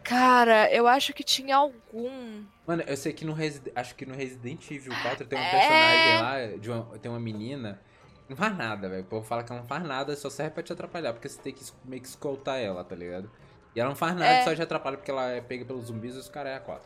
Cara, 0.04 0.72
eu 0.74 0.88
acho 0.88 1.14
que 1.14 1.24
tinha 1.24 1.56
algum. 1.56 2.44
Mano, 2.66 2.84
eu 2.88 2.98
sei 2.98 3.14
que 3.14 3.24
no 3.24 3.34
Resident... 3.34 3.72
acho 3.76 3.94
que 3.96 4.06
no 4.06 4.16
Resident 4.16 4.70
Evil 4.72 4.94
4 5.04 5.26
tem 5.28 5.38
um 5.38 5.42
É. 5.42 5.52
personagem 5.52 6.22
lá, 6.54 6.58
de 6.58 6.72
uma... 6.72 6.98
tem 7.00 7.12
uma 7.12 7.20
menina. 7.20 7.80
Não 8.28 8.36
faz 8.36 8.58
nada, 8.58 8.90
velho. 8.90 9.04
O 9.04 9.06
povo 9.06 9.26
fala 9.28 9.44
que 9.44 9.52
ela 9.52 9.62
não 9.62 9.68
faz 9.68 9.84
nada, 9.84 10.16
só 10.16 10.30
serve 10.30 10.52
pra 10.52 10.64
te 10.64 10.74
atrapalhar, 10.74 11.14
porque 11.14 11.30
você 11.30 11.40
tem 11.40 11.54
que 11.54 11.64
meio 11.86 12.02
que 12.02 12.08
escoltar 12.08 12.60
ela, 12.60 12.84
tá 12.84 12.96
ligado? 12.96 13.30
E 13.76 13.80
ela 13.80 13.90
não 13.90 13.96
faz 13.96 14.14
nada, 14.14 14.26
É. 14.26 14.44
só 14.44 14.54
te 14.56 14.62
atrapalha 14.62 14.98
porque 14.98 15.12
ela 15.12 15.30
é 15.32 15.42
pega 15.42 15.64
pelos 15.66 15.86
zumbis 15.86 16.16
e 16.16 16.18
os 16.20 16.28
caras 16.30 16.52
é 16.54 16.56
a 16.56 16.60
4. 16.60 16.84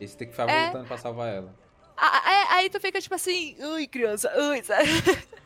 E 0.00 0.06
você 0.08 0.16
tem 0.16 0.26
que 0.26 0.32
ficar 0.34 0.48
É. 0.48 0.64
voltando 0.64 0.86
pra 0.88 0.98
salvar 0.98 1.28
ela. 1.34 1.54
Ah, 1.96 2.56
Aí 2.56 2.70
tu 2.70 2.80
fica 2.80 3.00
tipo 3.00 3.14
assim, 3.14 3.56
ui, 3.62 3.86
criança, 3.86 4.32
ui, 4.36 4.62
sabe? 4.62 4.88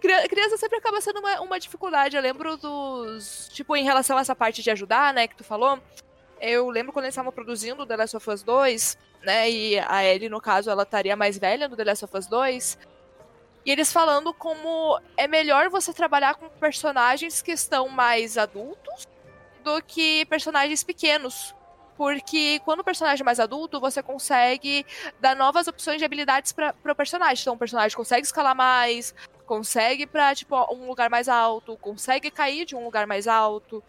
Cri- 0.00 0.28
Criança 0.28 0.56
sempre 0.58 0.78
acaba 0.78 1.00
sendo 1.00 1.18
uma, 1.20 1.40
uma 1.40 1.58
dificuldade. 1.58 2.16
Eu 2.16 2.22
lembro 2.22 2.56
dos. 2.56 3.48
Tipo, 3.52 3.74
em 3.76 3.84
relação 3.84 4.18
a 4.18 4.20
essa 4.20 4.34
parte 4.34 4.62
de 4.62 4.70
ajudar, 4.70 5.12
né, 5.14 5.26
que 5.26 5.36
tu 5.36 5.44
falou. 5.44 5.78
Eu 6.40 6.68
lembro 6.70 6.92
quando 6.92 7.04
eles 7.04 7.12
estavam 7.14 7.32
produzindo 7.32 7.84
The 7.86 7.96
Last 7.96 8.16
of 8.16 8.30
Us 8.30 8.42
2, 8.42 8.98
né? 9.22 9.50
E 9.50 9.78
a 9.78 10.02
Ellie, 10.04 10.28
no 10.30 10.40
caso, 10.40 10.70
ela 10.70 10.84
estaria 10.84 11.14
mais 11.16 11.36
velha 11.38 11.68
no 11.68 11.76
The 11.76 11.84
Last 11.84 12.04
of 12.04 12.16
Us 12.16 12.26
2. 12.26 12.78
E 13.66 13.70
eles 13.70 13.92
falando 13.92 14.32
como 14.32 14.98
é 15.18 15.26
melhor 15.28 15.68
você 15.68 15.92
trabalhar 15.92 16.34
com 16.36 16.48
personagens 16.48 17.42
que 17.42 17.52
estão 17.52 17.88
mais 17.88 18.38
adultos 18.38 19.06
do 19.62 19.82
que 19.82 20.24
personagens 20.26 20.82
pequenos. 20.82 21.54
Porque 21.96 22.60
quando 22.64 22.80
o 22.80 22.84
personagem 22.84 23.22
é 23.22 23.24
mais 23.24 23.38
adulto, 23.38 23.78
você 23.78 24.02
consegue 24.02 24.86
dar 25.20 25.36
novas 25.36 25.68
opções 25.68 25.98
de 25.98 26.04
habilidades 26.04 26.50
para 26.50 26.74
o 26.82 26.94
personagem. 26.94 27.42
Então, 27.42 27.54
o 27.54 27.58
personagem 27.58 27.94
consegue 27.94 28.26
escalar 28.26 28.56
mais, 28.56 29.14
consegue 29.44 30.06
pra, 30.06 30.34
tipo, 30.34 30.56
um 30.74 30.86
lugar 30.86 31.10
mais 31.10 31.28
alto, 31.28 31.76
consegue 31.76 32.30
cair 32.30 32.64
de 32.64 32.74
um 32.74 32.82
lugar 32.82 33.06
mais 33.06 33.28
alto. 33.28 33.84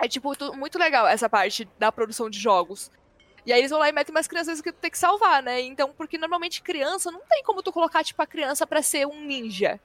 É, 0.00 0.08
tipo, 0.08 0.32
muito 0.56 0.78
legal 0.78 1.06
essa 1.06 1.28
parte 1.28 1.68
da 1.78 1.92
produção 1.92 2.28
de 2.28 2.40
jogos. 2.40 2.90
E 3.46 3.52
aí 3.52 3.60
eles 3.60 3.70
vão 3.70 3.78
lá 3.78 3.88
e 3.88 3.92
metem 3.92 4.12
umas 4.12 4.26
crianças 4.26 4.60
que 4.60 4.72
tu 4.72 4.78
tem 4.78 4.90
que 4.90 4.98
salvar, 4.98 5.42
né? 5.42 5.60
Então, 5.60 5.92
porque 5.92 6.18
normalmente 6.18 6.62
criança, 6.62 7.10
não 7.10 7.20
tem 7.28 7.42
como 7.44 7.62
tu 7.62 7.72
colocar, 7.72 8.02
tipo, 8.02 8.20
a 8.20 8.26
criança 8.26 8.66
pra 8.66 8.82
ser 8.82 9.06
um 9.06 9.20
ninja. 9.20 9.80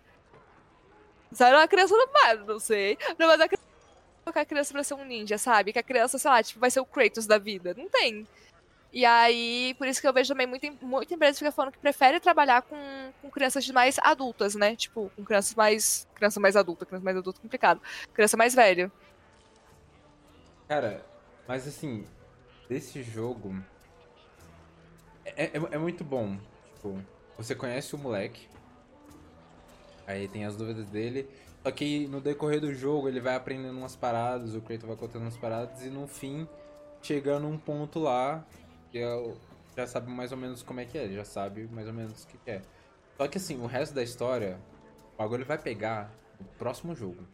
Sabe? 1.32 1.56
A 1.56 1.68
criança 1.68 1.96
não 1.96 2.08
vai, 2.08 2.36
não 2.38 2.60
sei. 2.60 2.98
Não, 3.18 3.28
mas 3.28 3.42
a 3.42 3.48
criança 3.48 3.67
colocar 4.28 4.42
a 4.42 4.46
criança 4.46 4.74
pra 4.74 4.84
ser 4.84 4.94
um 4.94 5.06
ninja, 5.06 5.38
sabe? 5.38 5.72
Que 5.72 5.80
a 5.80 5.84
criança, 5.84 6.18
sei 6.18 6.30
lá, 6.30 6.44
tipo, 6.44 6.60
vai 6.60 6.70
ser 6.70 6.82
o 6.82 6.86
Kratos 6.86 7.26
da 7.26 7.38
vida. 7.38 7.74
Não 7.78 7.88
tem. 7.90 8.28
E 8.92 9.06
aí, 9.06 9.74
por 9.78 9.88
isso 9.88 10.02
que 10.02 10.08
eu 10.08 10.14
vejo 10.14 10.30
também 10.30 10.48
muita, 10.48 10.72
muita 10.82 11.14
empresa 11.14 11.38
fica 11.38 11.52
falando 11.52 11.72
que 11.72 11.80
prefere 11.80 12.20
trabalhar 12.20 12.62
com, 12.64 12.78
com 13.22 13.30
crianças 13.30 13.68
mais 13.70 13.98
adultas, 14.00 14.56
né? 14.56 14.76
Tipo, 14.76 15.12
com 15.16 15.24
crianças 15.24 15.56
mais. 15.56 16.08
Criança 16.16 16.40
mais 16.40 16.56
adulta, 16.56 16.86
criança 16.86 17.04
mais 17.04 17.18
adulta, 17.18 17.40
complicado. 17.42 17.82
Criança 18.14 18.36
mais 18.36 18.54
velha. 18.54 18.92
Cara, 20.68 21.06
mas 21.48 21.68
assim, 21.68 22.06
desse 22.68 23.04
jogo. 23.04 23.56
É, 25.26 25.46
é, 25.46 25.52
é 25.72 25.78
muito 25.78 26.04
bom. 26.04 26.38
Tipo, 26.76 27.02
você 27.38 27.56
conhece 27.56 27.96
o 27.96 27.98
moleque. 27.98 28.48
Aí 30.06 30.28
tem 30.28 30.46
as 30.46 30.56
dúvidas 30.56 30.88
dele. 30.88 31.30
Só 31.68 31.72
que 31.72 32.08
no 32.08 32.22
decorrer 32.22 32.62
do 32.62 32.74
jogo 32.74 33.10
ele 33.10 33.20
vai 33.20 33.36
aprendendo 33.36 33.78
umas 33.78 33.94
paradas, 33.94 34.56
o 34.56 34.62
Kratos 34.62 34.88
vai 34.88 34.96
contando 34.96 35.24
umas 35.24 35.36
paradas 35.36 35.84
e 35.84 35.90
no 35.90 36.08
fim 36.08 36.48
chega 37.02 37.38
num 37.40 37.58
ponto 37.58 38.00
lá 38.00 38.42
que 38.90 39.00
é 39.00 39.34
já 39.76 39.86
sabe 39.86 40.10
mais 40.10 40.32
ou 40.32 40.38
menos 40.38 40.64
como 40.64 40.80
é 40.80 40.86
que 40.86 40.98
é, 40.98 41.10
já 41.10 41.26
sabe 41.26 41.68
mais 41.68 41.86
ou 41.86 41.94
menos 41.94 42.24
o 42.24 42.28
que 42.28 42.38
é. 42.50 42.62
Só 43.18 43.28
que 43.28 43.38
assim, 43.38 43.62
o 43.62 43.66
resto 43.66 43.94
da 43.94 44.02
história, 44.02 44.58
o 45.14 45.18
bagulho 45.18 45.44
vai 45.46 45.58
pegar 45.58 46.10
no 46.40 46.46
próximo 46.58 46.96
jogo. 46.96 47.28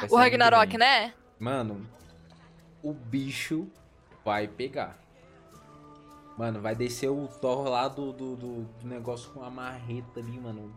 Vai 0.00 0.08
O 0.10 0.16
Ragnarok, 0.16 0.76
né? 0.76 1.14
Mano, 1.38 1.86
o 2.82 2.92
bicho 2.92 3.68
vai 4.24 4.48
pegar. 4.48 4.98
Mano, 6.36 6.60
vai 6.60 6.74
descer 6.74 7.08
o 7.08 7.28
Thor 7.40 7.68
lá 7.68 7.86
do, 7.86 8.12
do- 8.12 8.34
do 8.34 8.68
negócio 8.82 9.30
com 9.30 9.44
a 9.44 9.50
marreta 9.50 10.18
ali, 10.18 10.40
mano. 10.40 10.74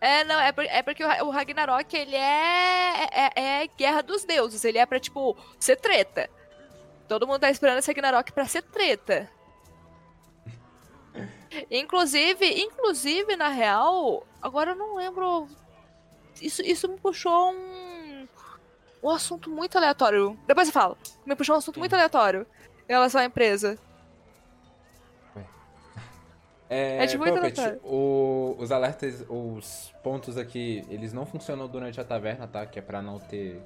É, 0.00 0.24
não, 0.24 0.38
é, 0.40 0.52
por- 0.52 0.64
é 0.64 0.82
porque 0.82 1.04
o 1.04 1.08
Ra- 1.08 1.22
o 1.24 1.30
Ragnarok, 1.30 1.94
ele 1.96 2.16
é, 2.16 3.04
é, 3.12 3.62
é 3.62 3.66
guerra 3.76 4.02
dos 4.02 4.24
deuses. 4.24 4.64
Ele 4.64 4.78
é 4.78 4.86
pra, 4.86 4.98
tipo, 5.00 5.36
ser 5.58 5.76
treta. 5.76 6.28
Todo 7.08 7.26
mundo 7.26 7.40
tá 7.40 7.50
esperando 7.50 7.78
esse 7.78 7.90
Ragnarok 7.90 8.32
pra 8.32 8.46
ser 8.46 8.62
treta. 8.62 9.30
Inclusive, 11.70 12.62
inclusive, 12.62 13.36
na 13.36 13.48
real, 13.48 14.26
agora 14.42 14.72
eu 14.72 14.76
não 14.76 14.96
lembro. 14.96 15.48
Isso, 16.40 16.60
isso 16.62 16.88
me 16.88 16.98
puxou 16.98 17.50
um, 17.52 18.28
um 19.02 19.10
assunto 19.10 19.48
muito 19.48 19.78
aleatório. 19.78 20.38
Depois 20.46 20.68
eu 20.68 20.72
falo. 20.74 20.98
Me 21.24 21.34
puxou 21.34 21.54
um 21.54 21.58
assunto 21.58 21.78
muito 21.78 21.94
aleatório 21.94 22.46
em 22.88 22.92
relação 22.92 23.20
à 23.20 23.24
empresa. 23.24 23.78
É, 26.68 27.04
É 27.04 27.06
tipo 27.06 27.24
Puppet, 27.24 27.60
aleatório. 27.60 27.80
o- 27.84 28.56
os 28.58 28.72
alertas, 28.72 29.24
os 29.28 29.94
pontos 30.02 30.36
aqui, 30.36 30.84
eles 30.88 31.12
não 31.12 31.24
funcionam 31.24 31.68
durante 31.68 32.00
a 32.00 32.04
taverna, 32.04 32.46
tá? 32.48 32.66
Que 32.66 32.78
é 32.78 32.82
pra 32.82 33.00
não 33.00 33.18
ter 33.20 33.62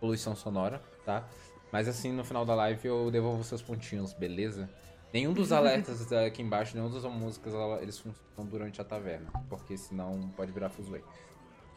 poluição 0.00 0.36
sonora, 0.36 0.82
tá? 1.06 1.24
Mas 1.72 1.88
assim, 1.88 2.12
no 2.12 2.22
final 2.22 2.44
da 2.44 2.54
live 2.54 2.86
eu 2.86 3.10
devolvo 3.10 3.42
seus 3.42 3.62
pontinhos, 3.62 4.12
beleza? 4.12 4.68
Nenhum 5.12 5.32
dos 5.32 5.52
alertas 5.52 6.12
aqui 6.12 6.42
embaixo, 6.42 6.76
nenhum 6.76 6.90
das 6.90 7.04
músicas, 7.04 7.54
eles 7.80 7.98
funcionam 7.98 8.50
durante 8.50 8.80
a 8.80 8.84
taverna. 8.84 9.30
Porque 9.48 9.76
senão 9.78 10.28
pode 10.36 10.52
virar 10.52 10.68
fuzuê. 10.68 11.00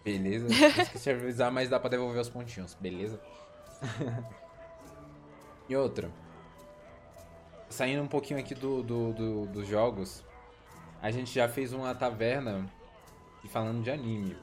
Beleza? 0.03 0.47
Esqueci 0.81 1.03
de 1.05 1.09
avisar, 1.11 1.51
mas 1.51 1.69
dá 1.69 1.79
pra 1.79 1.89
devolver 1.89 2.19
os 2.21 2.29
pontinhos, 2.29 2.73
beleza? 2.79 3.19
e 5.69 5.75
outra. 5.75 6.09
Saindo 7.69 8.01
um 8.01 8.07
pouquinho 8.07 8.39
aqui 8.39 8.55
do, 8.55 8.81
do- 8.81 9.13
do- 9.13 9.45
dos 9.47 9.67
jogos, 9.67 10.23
a 11.01 11.11
gente 11.11 11.33
já 11.33 11.47
fez 11.47 11.73
uma 11.73 11.93
taverna 11.93 12.69
e 13.43 13.47
falando 13.47 13.83
de 13.83 13.91
anime. 13.91 14.35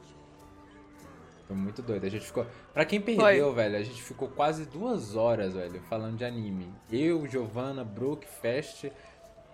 Foi 1.46 1.56
muito 1.56 1.82
doido. 1.82 2.04
A 2.04 2.08
gente 2.08 2.24
ficou. 2.24 2.46
Pra 2.72 2.84
quem 2.84 3.00
perdeu, 3.00 3.52
velho, 3.52 3.76
a 3.76 3.82
gente 3.82 4.02
ficou 4.02 4.28
quase 4.28 4.64
duas 4.66 5.14
horas, 5.14 5.54
velho, 5.54 5.80
falando 5.82 6.16
de 6.16 6.24
anime. 6.24 6.72
Eu, 6.90 7.26
Giovanna, 7.26 7.84
Brook, 7.84 8.26
Fest 8.26 8.84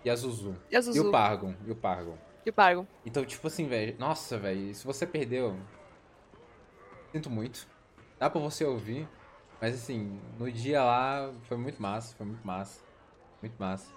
e 0.04 0.10
a 0.10 0.14
Zuzu. 0.14 0.56
E 0.70 0.76
a 0.76 0.80
Zuzu? 0.80 0.96
E 0.96 1.00
o 1.00 1.10
Pargon. 1.10 1.54
E 1.66 1.70
o 1.70 1.76
Pargon. 1.76 2.16
E 2.46 2.50
o 2.50 2.52
Pargo. 2.52 2.86
Então, 3.04 3.24
tipo 3.24 3.46
assim, 3.46 3.66
velho. 3.66 3.96
Nossa, 3.98 4.38
velho, 4.38 4.74
se 4.74 4.84
você 4.86 5.06
perdeu. 5.06 5.56
Sinto 7.12 7.28
muito. 7.28 7.66
Dá 8.18 8.30
pra 8.30 8.40
você 8.40 8.64
ouvir. 8.64 9.08
Mas 9.60 9.74
assim, 9.74 10.18
no 10.38 10.50
dia 10.50 10.82
lá 10.82 11.32
foi 11.42 11.56
muito 11.56 11.82
massa, 11.82 12.14
foi 12.16 12.26
muito 12.26 12.46
massa. 12.46 12.80
Muito 13.42 13.56
massa. 13.58 13.92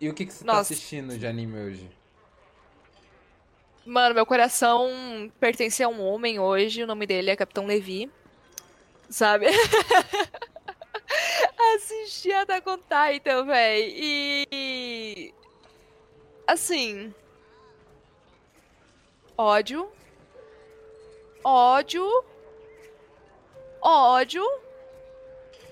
E 0.00 0.08
o 0.08 0.14
que, 0.14 0.26
que 0.26 0.32
você 0.32 0.44
tá 0.44 0.52
Nossa. 0.52 0.72
assistindo 0.74 1.18
de 1.18 1.26
anime 1.26 1.58
hoje? 1.58 1.97
Mano, 3.88 4.14
meu 4.14 4.26
coração 4.26 5.32
pertence 5.40 5.82
a 5.82 5.88
um 5.88 6.06
homem 6.06 6.38
hoje, 6.38 6.82
o 6.82 6.86
nome 6.86 7.06
dele 7.06 7.30
é 7.30 7.36
Capitão 7.36 7.64
Levi. 7.64 8.10
Sabe? 9.08 9.46
Assisti 11.74 12.30
a 12.30 12.44
on 12.66 12.76
Titan, 12.76 13.46
véi. 13.46 13.94
E. 13.96 15.34
Assim. 16.46 17.14
Ódio. 19.38 19.90
Ódio. 21.42 22.24
Ódio. 23.80 24.44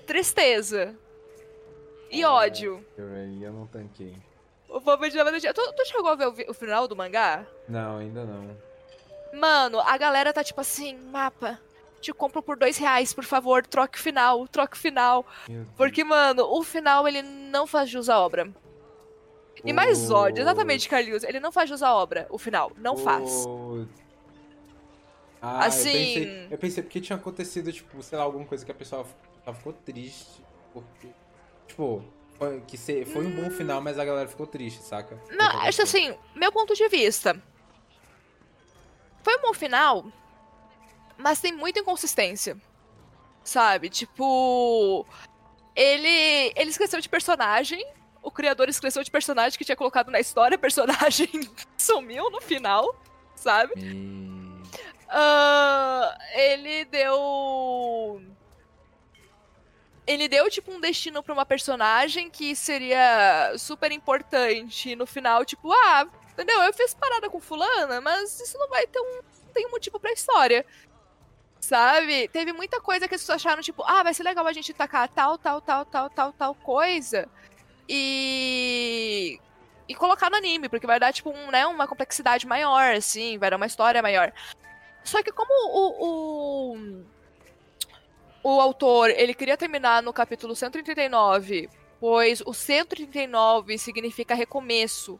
Tristeza. 0.07 0.95
E 2.09 2.25
ódio. 2.25 2.83
Eu, 2.97 3.53
não 3.53 3.67
tanquei. 3.67 4.15
O 4.67 4.81
povo 4.81 5.07
de 5.07 5.15
Nova 5.15 5.39
tu, 5.39 5.73
tu 5.73 5.85
chegou 5.85 6.09
a 6.09 6.15
ver 6.15 6.29
o, 6.29 6.35
o 6.49 6.53
final 6.55 6.87
do 6.87 6.95
mangá? 6.95 7.45
Não, 7.67 7.97
ainda 7.97 8.23
não. 8.25 8.57
Mano, 9.39 9.79
a 9.81 9.97
galera 9.97 10.31
tá 10.33 10.43
tipo 10.43 10.61
assim, 10.61 10.95
mapa, 10.97 11.59
te 11.99 12.11
compro 12.13 12.41
por 12.41 12.57
dois 12.57 12.77
reais, 12.77 13.13
por 13.13 13.23
favor, 13.25 13.65
troque 13.65 13.97
o 13.97 14.01
final, 14.01 14.47
troque 14.47 14.75
o 14.75 14.79
final. 14.79 15.25
Porque, 15.75 16.03
mano, 16.03 16.43
o 16.49 16.63
final 16.63 17.07
ele 17.07 17.21
não 17.21 17.67
faz 17.67 17.89
jus 17.89 18.09
à 18.09 18.19
obra. 18.19 18.49
E 19.65 19.73
mais 19.73 20.09
ódio, 20.11 20.41
exatamente, 20.41 20.87
Carlinhos, 20.87 21.23
ele 21.23 21.39
não 21.39 21.51
faz 21.51 21.67
jus 21.69 21.81
à 21.83 21.93
obra, 21.93 22.27
o 22.29 22.37
final, 22.37 22.71
não 22.77 22.95
faz. 22.95 23.45
Ah, 25.41 25.65
Assim- 25.65 25.89
Eu 25.89 25.93
pensei, 25.93 26.47
eu 26.51 26.57
pensei 26.57 26.83
porque 26.83 27.01
tinha 27.01 27.15
acontecido, 27.17 27.71
tipo, 27.71 28.01
sei 28.01 28.17
lá, 28.17 28.23
alguma 28.23 28.45
coisa 28.45 28.65
que 28.65 28.71
a 28.71 28.75
pessoa 28.75 29.05
ficou 29.53 29.73
triste. 29.73 30.41
Porque. 30.73 31.09
Tipo, 31.67 32.03
foi, 32.37 32.61
que 32.61 32.77
se- 32.77 33.05
foi 33.05 33.25
um 33.25 33.35
bom 33.35 33.49
final, 33.51 33.81
mas 33.81 33.99
a 33.99 34.05
galera 34.05 34.27
ficou 34.27 34.47
triste, 34.47 34.81
saca? 34.83 35.19
Não, 35.31 35.61
acho 35.61 35.81
assim, 35.83 36.15
meu 36.35 36.51
ponto 36.51 36.73
de 36.73 36.87
vista. 36.87 37.39
Foi 39.27 39.35
um 39.35 39.41
bom 39.41 39.53
final, 39.53 40.05
mas 41.17 41.41
tem 41.41 41.51
muita 41.51 41.81
inconsistência. 41.81 42.55
Sabe? 43.43 43.89
Tipo. 43.89 45.05
Ele. 45.75 46.53
Ele 46.55 46.69
esqueceu 46.69 47.01
de 47.01 47.09
personagem. 47.09 47.85
O 48.23 48.31
criador 48.31 48.69
esqueceu 48.69 49.03
de 49.03 49.11
personagem 49.11 49.57
que 49.59 49.65
tinha 49.65 49.75
colocado 49.75 50.09
na 50.09 50.19
história. 50.21 50.55
Personagem 50.57 51.27
sumiu 51.77 52.31
no 52.31 52.39
final. 52.39 52.95
Sabe? 53.35 53.73
E- 53.75 54.47
Ah, 55.09 56.17
ele 56.33 56.85
deu. 56.85 58.21
ele 60.05 60.29
deu, 60.29 60.49
tipo, 60.49 60.71
um 60.71 60.79
destino 60.79 61.21
pra 61.21 61.33
uma 61.33 61.45
personagem 61.45 62.29
que 62.29 62.55
seria 62.55 63.53
super 63.57 63.91
importante. 63.91 64.91
E 64.91 64.95
no 64.95 65.05
final, 65.05 65.43
tipo, 65.43 65.69
ah, 65.73 66.07
entendeu? 66.37 66.61
Eu 66.61 66.73
fiz 66.73 66.93
parada 66.93 67.29
com 67.29 67.39
fulana, 67.39 67.99
mas 67.99 68.39
isso 68.39 68.57
não 68.59 68.69
vai 68.69 68.85
ter 68.85 68.99
um. 68.99 69.21
Tem 69.53 69.65
um 69.65 69.71
motivo 69.71 69.99
pra 69.99 70.11
história. 70.11 70.63
Sabe? 71.59 72.27
Teve 72.27 72.53
muita 72.53 72.79
coisa 72.79 73.07
que 73.07 73.15
as 73.15 73.21
pessoas 73.21 73.37
acharam, 73.37 73.63
tipo, 73.63 73.83
ah, 73.83 74.03
vai 74.03 74.13
ser 74.13 74.23
legal 74.23 74.45
a 74.45 74.53
gente 74.53 74.73
tacar 74.73 75.09
tal, 75.09 75.37
tal, 75.39 75.59
tal, 75.59 75.83
tal, 75.85 76.09
tal, 76.09 76.33
tal 76.33 76.55
coisa. 76.55 77.27
E. 77.89 79.39
E 79.89 79.95
colocar 79.95 80.29
no 80.29 80.35
anime, 80.35 80.69
porque 80.69 80.85
vai 80.85 80.99
dar, 80.99 81.13
tipo, 81.13 81.29
um, 81.31 81.49
né, 81.49 81.65
uma 81.65 81.87
complexidade 81.87 82.45
maior, 82.45 82.93
assim, 82.93 83.37
vai 83.37 83.49
dar 83.49 83.55
uma 83.55 83.65
história 83.65 84.01
maior. 84.01 84.33
Só 85.03 85.23
que 85.23 85.31
como 85.31 85.49
o, 85.49 86.73
o, 86.73 87.05
o 88.43 88.61
autor, 88.61 89.09
ele 89.09 89.33
queria 89.33 89.55
terminar 89.55 90.03
no 90.03 90.11
capítulo 90.11 90.53
139, 90.53 91.69
pois 92.01 92.41
o 92.45 92.53
139 92.53 93.77
significa 93.77 94.35
recomeço. 94.35 95.17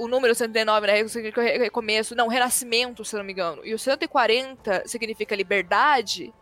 O 0.00 0.08
número 0.08 0.34
139, 0.34 0.86
né, 0.86 1.06
significa 1.08 1.42
recomeço, 1.42 2.14
não, 2.14 2.26
renascimento, 2.26 3.04
se 3.04 3.14
não 3.14 3.22
me 3.22 3.32
engano. 3.32 3.60
E 3.66 3.74
o 3.74 3.78
140 3.78 4.88
significa 4.88 5.36
liberdade. 5.36 6.32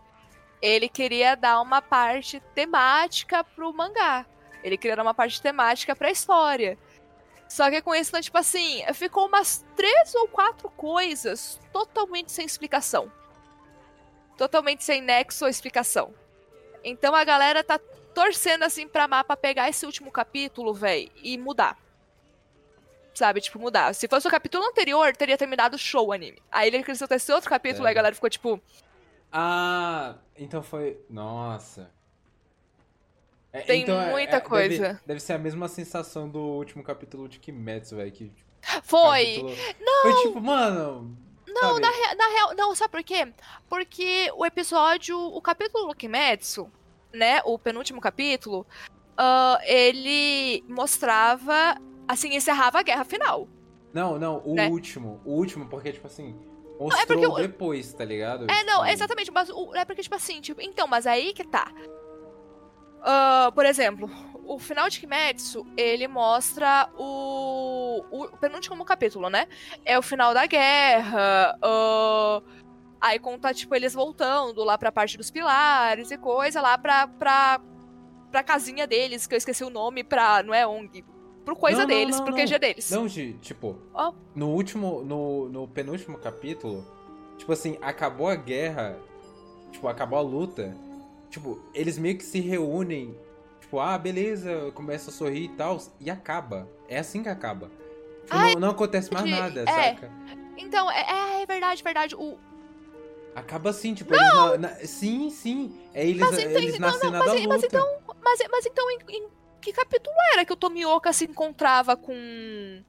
Ele 0.63 0.89
queria 0.89 1.35
dar 1.35 1.61
uma 1.61 1.83
parte 1.83 2.41
temática 2.55 3.43
pro 3.43 3.73
mangá. 3.73 4.25
Ele 4.63 4.77
queria 4.77 4.95
dar 4.95 5.03
uma 5.03 5.13
parte 5.13 5.43
temática 5.43 5.97
pra 5.97 6.09
história. 6.09 6.79
Só 7.49 7.69
que 7.69 7.83
com 7.83 7.93
isso, 7.97 8.11
então, 8.11 8.21
tipo 8.21 8.39
assim, 8.39 8.85
ficou 8.95 9.27
umas 9.27 9.67
três 9.75 10.15
ou 10.15 10.29
quatro 10.29 10.71
coisas 10.71 11.59
totalmente 11.73 12.31
sem 12.31 12.47
explicação. 12.47 13.11
Totalmente 14.37 14.85
sem 14.85 15.01
nexo 15.01 15.45
ou 15.45 15.51
explicação. 15.51 16.15
Então 16.85 17.13
a 17.13 17.25
galera 17.25 17.65
tá 17.65 17.81
torcendo 18.15 18.63
assim 18.63 18.87
pra 18.87 19.09
mapa 19.09 19.37
pegar 19.37 19.69
esse 19.69 19.85
último 19.85 20.13
capítulo, 20.13 20.73
velho, 20.73 21.11
e 21.25 21.37
mudar. 21.37 21.77
Sabe, 23.19 23.41
tipo, 23.41 23.59
mudar. 23.59 23.93
Se 23.95 24.07
fosse 24.07 24.29
o 24.29 24.31
capítulo 24.31 24.65
anterior, 24.65 25.13
teria 25.17 25.37
terminado 25.37 25.77
show 25.77 26.07
o 26.07 26.13
anime. 26.13 26.41
Aí 26.53 26.69
ele 26.69 26.77
acrescentou 26.77 27.17
esse 27.17 27.33
outro 27.33 27.51
capítulo, 27.51 27.85
é. 27.85 27.89
aí 27.89 27.93
a 27.93 27.95
galera 27.97 28.15
ficou 28.15 28.31
tipo. 28.31 28.63
Ah, 29.33 30.15
então 30.37 30.63
foi. 30.63 31.01
Nossa. 31.11 31.91
É, 33.53 33.63
Tem 33.63 33.83
então, 33.83 34.01
é, 34.01 34.13
muita 34.13 34.37
é, 34.37 34.41
coisa. 34.41 34.89
Deve, 34.89 35.01
deve, 35.05 35.21
ser 35.21 35.33
a 35.33 35.39
mesma 35.39 35.67
sensação 35.67 36.29
do 36.29 36.39
último 36.39 36.85
capítulo 36.85 37.29
de 37.29 37.41
Kimetsu, 37.41 37.97
velho. 37.97 38.13
Que, 38.13 38.31
foi! 38.85 39.43
Capítulo... 39.43 39.57
Não! 39.81 40.03
Foi 40.03 40.23
tipo, 40.23 40.41
mano. 40.41 41.19
Não, 41.49 41.81
na, 41.81 41.91
rea, 41.91 42.15
na 42.15 42.29
real. 42.29 42.55
Não, 42.55 42.73
sabe 42.77 42.93
por 42.93 43.03
quê? 43.03 43.33
Porque 43.69 44.31
o 44.37 44.47
episódio. 44.47 45.19
O 45.19 45.43
capítulo 45.43 45.89
do 45.89 45.97
Kimetsu, 45.97 46.71
né? 47.13 47.41
O 47.45 47.59
penúltimo 47.59 48.01
capítulo. 48.01 48.65
Uh, 49.19 49.59
ele 49.65 50.63
mostrava. 50.69 51.77
Assim, 52.09 52.35
encerrava 52.35 52.81
a 52.81 52.83
guerra 52.83 53.05
final. 53.05 53.47
Não, 53.93 54.19
não, 54.19 54.43
o 54.45 54.55
né? 54.55 54.69
último. 54.69 55.21
O 55.25 55.33
último, 55.33 55.67
porque, 55.69 55.93
tipo 55.93 56.07
assim. 56.07 56.35
Mostrou 56.81 56.91
não, 56.91 56.99
é 56.99 57.07
porque, 57.07 57.43
depois, 57.43 57.93
tá 57.93 58.05
ligado? 58.05 58.51
É, 58.51 58.65
não, 58.65 58.81
tipo, 58.81 58.93
exatamente. 58.93 59.31
Mas 59.31 59.51
o, 59.51 59.75
é 59.75 59.85
porque, 59.85 60.03
tipo 60.03 60.15
assim, 60.15 60.41
tipo, 60.41 60.61
então, 60.61 60.87
mas 60.87 61.07
aí 61.07 61.33
que 61.35 61.45
tá. 61.45 61.71
Uh, 62.99 63.53
por 63.53 63.67
exemplo, 63.67 64.11
o 64.45 64.59
final 64.59 64.89
de 64.89 65.01
Kimetsu, 65.01 65.67
ele 65.77 66.09
mostra 66.09 66.89
o, 66.97 68.05
o, 68.11 68.29
penúltimo 68.39 68.85
capítulo, 68.85 69.29
né? 69.29 69.47
É 69.85 69.99
o 69.99 70.03
final 70.03 70.33
da 70.33 70.47
guerra. 70.47 71.59
Uh, 71.63 72.43
aí 73.01 73.19
conta, 73.19 73.53
tipo, 73.53 73.75
eles 73.75 73.93
voltando 73.93 74.65
lá 74.65 74.79
pra 74.79 74.91
parte 74.91 75.19
dos 75.19 75.31
pilares 75.31 76.11
e 76.11 76.17
coisa, 76.19 76.61
lá 76.61 76.79
pra, 76.79 77.07
pra, 77.07 77.61
pra 78.31 78.43
casinha 78.43 78.87
deles, 78.87 79.27
que 79.27 79.35
eu 79.35 79.39
esqueci 79.39 79.65
o 79.65 79.71
nome, 79.71 80.03
pra. 80.03 80.43
Não 80.43 80.55
é 80.55 80.67
ONG. 80.67 81.05
Pro 81.49 81.57
coisa 81.57 81.79
não, 81.79 81.87
deles, 81.87 82.19
não, 82.19 82.27
não, 82.27 82.35
pro 82.35 82.45
QG 82.45 82.59
deles. 82.59 82.91
Não, 82.91 83.09
Gi, 83.09 83.33
tipo, 83.41 83.79
oh. 83.95 84.13
no 84.35 84.51
último. 84.51 85.03
No, 85.03 85.49
no 85.49 85.67
penúltimo 85.67 86.19
capítulo, 86.19 86.87
tipo 87.39 87.51
assim, 87.51 87.79
acabou 87.81 88.29
a 88.29 88.35
guerra. 88.35 88.99
Tipo, 89.73 89.89
acabou 89.89 90.19
a 90.19 90.23
luta. 90.23 90.77
Tipo, 91.31 91.59
eles 91.73 91.97
meio 91.97 92.19
que 92.19 92.25
se 92.25 92.39
reúnem. 92.39 93.17
Tipo, 93.63 93.81
ah, 93.81 93.97
beleza, 93.97 94.71
começa 94.75 95.09
a 95.09 95.13
sorrir 95.13 95.45
e 95.45 95.49
tal. 95.49 95.79
E 95.99 96.11
acaba. 96.11 96.69
É 96.87 96.99
assim 96.99 97.23
que 97.23 97.31
acaba. 97.31 97.71
Tipo, 98.25 98.37
Ai, 98.37 98.53
não, 98.53 98.61
não, 98.61 98.71
acontece 98.73 99.11
mais 99.11 99.25
nada, 99.25 99.63
é. 99.63 99.95
saca? 99.95 100.11
Então, 100.59 100.91
é, 100.91 101.01
é, 101.01 101.43
é 101.43 101.47
verdade, 101.47 101.83
verdade. 101.83 102.15
O, 102.15 102.37
Acaba 103.35 103.71
assim, 103.71 103.95
tipo, 103.95 104.15
não. 104.15 104.49
eles 104.49 104.61
na, 104.61 104.69
na, 104.69 104.75
sim, 104.87 105.31
sim. 105.31 105.81
É 105.95 106.07
eles, 106.07 106.21
mas, 106.21 106.39
então, 106.39 106.51
eles 106.51 106.75
então, 106.75 106.91
nascem 106.91 107.11
não, 107.11 107.19
mas, 107.21 107.47
mas, 107.47 107.65
então, 107.65 107.99
mas, 108.23 108.39
mas 108.51 108.67
então, 108.67 108.91
em, 108.91 108.99
em, 109.09 109.29
que 109.61 109.73
capítulo 109.73 110.17
era 110.33 110.45
que 110.45 110.53
o 110.53 110.57
Tomioka 110.57 111.13
se 111.13 111.25
encontrava 111.25 111.97
com. 111.97 112.83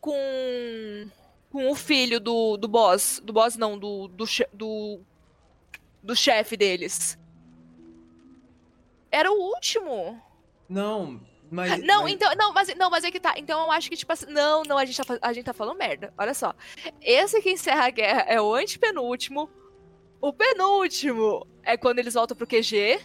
com. 0.00 1.08
com 1.50 1.70
o 1.70 1.74
filho 1.74 2.20
do, 2.20 2.56
do 2.56 2.68
boss. 2.68 3.20
Do 3.24 3.32
boss, 3.32 3.56
não, 3.56 3.78
do, 3.78 4.08
do, 4.08 4.24
do 4.52 5.00
do 6.04 6.14
chefe 6.14 6.56
deles. 6.56 7.18
Era 9.10 9.32
o 9.32 9.34
último. 9.34 10.20
Não, 10.68 11.20
mas. 11.50 11.82
Não, 11.82 12.02
mas... 12.02 12.12
então. 12.12 12.34
Não, 12.36 12.52
mas, 12.52 12.74
não, 12.74 12.90
mas 12.90 13.04
é 13.04 13.10
que 13.10 13.18
tá. 13.18 13.34
Então 13.38 13.62
eu 13.62 13.70
acho 13.70 13.88
que, 13.88 13.96
tipo 13.96 14.12
assim. 14.12 14.26
Não, 14.26 14.62
não, 14.64 14.76
a 14.76 14.84
gente, 14.84 15.02
tá, 15.02 15.18
a 15.22 15.32
gente 15.32 15.44
tá 15.44 15.54
falando 15.54 15.78
merda. 15.78 16.12
Olha 16.18 16.34
só. 16.34 16.54
Esse 17.00 17.40
que 17.40 17.50
encerra 17.50 17.86
a 17.86 17.90
guerra 17.90 18.20
é 18.28 18.40
o 18.40 18.54
antepenúltimo. 18.54 19.48
O 20.20 20.32
penúltimo 20.32 21.46
é 21.62 21.76
quando 21.76 22.00
eles 22.00 22.14
voltam 22.14 22.36
pro 22.36 22.46
QG. 22.46 23.00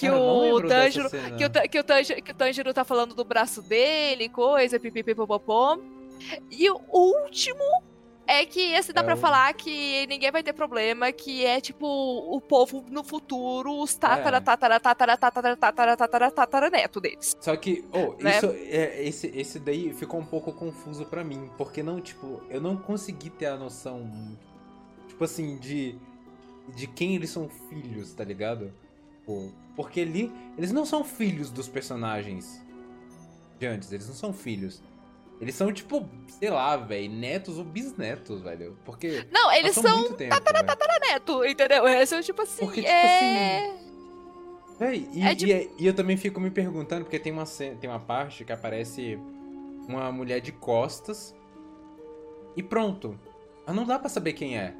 Que 0.00 0.06
Cara, 0.06 0.18
o 0.18 0.62
Tanjiro. 0.62 1.10
Que 1.10 1.44
o, 1.44 1.68
que, 1.68 1.78
o 1.78 1.84
Tanjiro, 1.84 2.22
que 2.22 2.32
o 2.32 2.34
Tanjiro 2.34 2.72
tá 2.72 2.84
falando 2.86 3.14
do 3.14 3.22
braço 3.22 3.60
dele, 3.60 4.30
coisa, 4.30 4.80
pipipipopopom. 4.80 5.78
E 6.50 6.70
o 6.70 6.80
último 6.90 7.62
é 8.26 8.46
que 8.46 8.72
esse 8.72 8.94
dá 8.94 9.02
é 9.02 9.04
pra 9.04 9.16
falar 9.16 9.52
que 9.52 10.06
ninguém 10.06 10.30
vai 10.30 10.42
ter 10.42 10.54
problema, 10.54 11.12
que 11.12 11.44
é 11.44 11.60
tipo 11.60 11.86
o 11.86 12.40
povo 12.40 12.82
no 12.88 13.04
futuro, 13.04 13.78
os 13.82 13.94
tatara, 13.94 14.40
tatara, 14.40 14.80
tatara, 14.80 15.16
tatara, 15.18 15.56
tatara, 15.56 15.96
tatara, 15.98 16.30
tatara, 16.30 16.70
neto 16.70 16.98
deles. 16.98 17.36
Só 17.38 17.54
que, 17.56 17.84
oh, 17.92 18.22
né? 18.22 18.38
isso, 18.38 18.46
é, 18.46 19.04
esse, 19.04 19.26
esse 19.34 19.58
daí 19.58 19.92
ficou 19.92 20.18
um 20.18 20.24
pouco 20.24 20.50
confuso 20.50 21.04
para 21.04 21.22
mim, 21.22 21.50
porque 21.58 21.82
não, 21.82 22.00
tipo, 22.00 22.42
eu 22.48 22.60
não 22.60 22.74
consegui 22.74 23.28
ter 23.28 23.46
a 23.46 23.56
noção, 23.58 24.10
tipo 25.08 25.22
assim, 25.24 25.58
de, 25.58 25.94
de 26.74 26.86
quem 26.86 27.16
eles 27.16 27.28
são 27.28 27.50
filhos, 27.68 28.14
tá 28.14 28.24
ligado? 28.24 28.72
Porque 29.76 30.00
ali, 30.00 30.32
eles 30.58 30.72
não 30.72 30.84
são 30.84 31.04
filhos 31.04 31.50
dos 31.50 31.68
personagens 31.68 32.62
de 33.58 33.66
antes, 33.66 33.92
eles 33.92 34.08
não 34.08 34.14
são 34.14 34.32
filhos. 34.32 34.82
Eles 35.40 35.54
são, 35.54 35.72
tipo, 35.72 36.06
sei 36.28 36.50
lá, 36.50 36.76
velho, 36.76 37.10
netos 37.10 37.56
ou 37.56 37.64
bisnetos, 37.64 38.42
velho. 38.42 38.76
Porque. 38.84 39.26
Não, 39.32 39.50
eles 39.52 39.74
são 39.74 40.12
tatara, 40.12 40.62
tataraneto, 40.62 41.44
entendeu? 41.46 41.88
Eles 41.88 42.08
são, 42.08 42.20
tipo 42.20 42.42
assim. 42.42 42.64
Porque, 42.64 42.82
tipo 42.82 42.92
é... 42.92 43.66
assim. 43.66 43.90
Véi, 44.78 45.08
e, 45.12 45.22
é, 45.22 45.34
tipo... 45.34 45.50
e, 45.50 45.70
e, 45.78 45.86
eu 45.86 45.94
também 45.94 46.16
fico 46.16 46.40
me 46.40 46.50
perguntando, 46.50 47.04
porque 47.04 47.18
tem 47.18 47.32
uma, 47.32 47.44
tem 47.46 47.88
uma 47.88 48.00
parte 48.00 48.44
que 48.44 48.52
aparece 48.52 49.18
uma 49.88 50.12
mulher 50.12 50.40
de 50.40 50.52
costas. 50.52 51.34
E 52.54 52.62
pronto. 52.62 53.18
Mas 53.66 53.74
não 53.74 53.86
dá 53.86 53.98
para 53.98 54.08
saber 54.10 54.34
quem 54.34 54.58
é. 54.58 54.74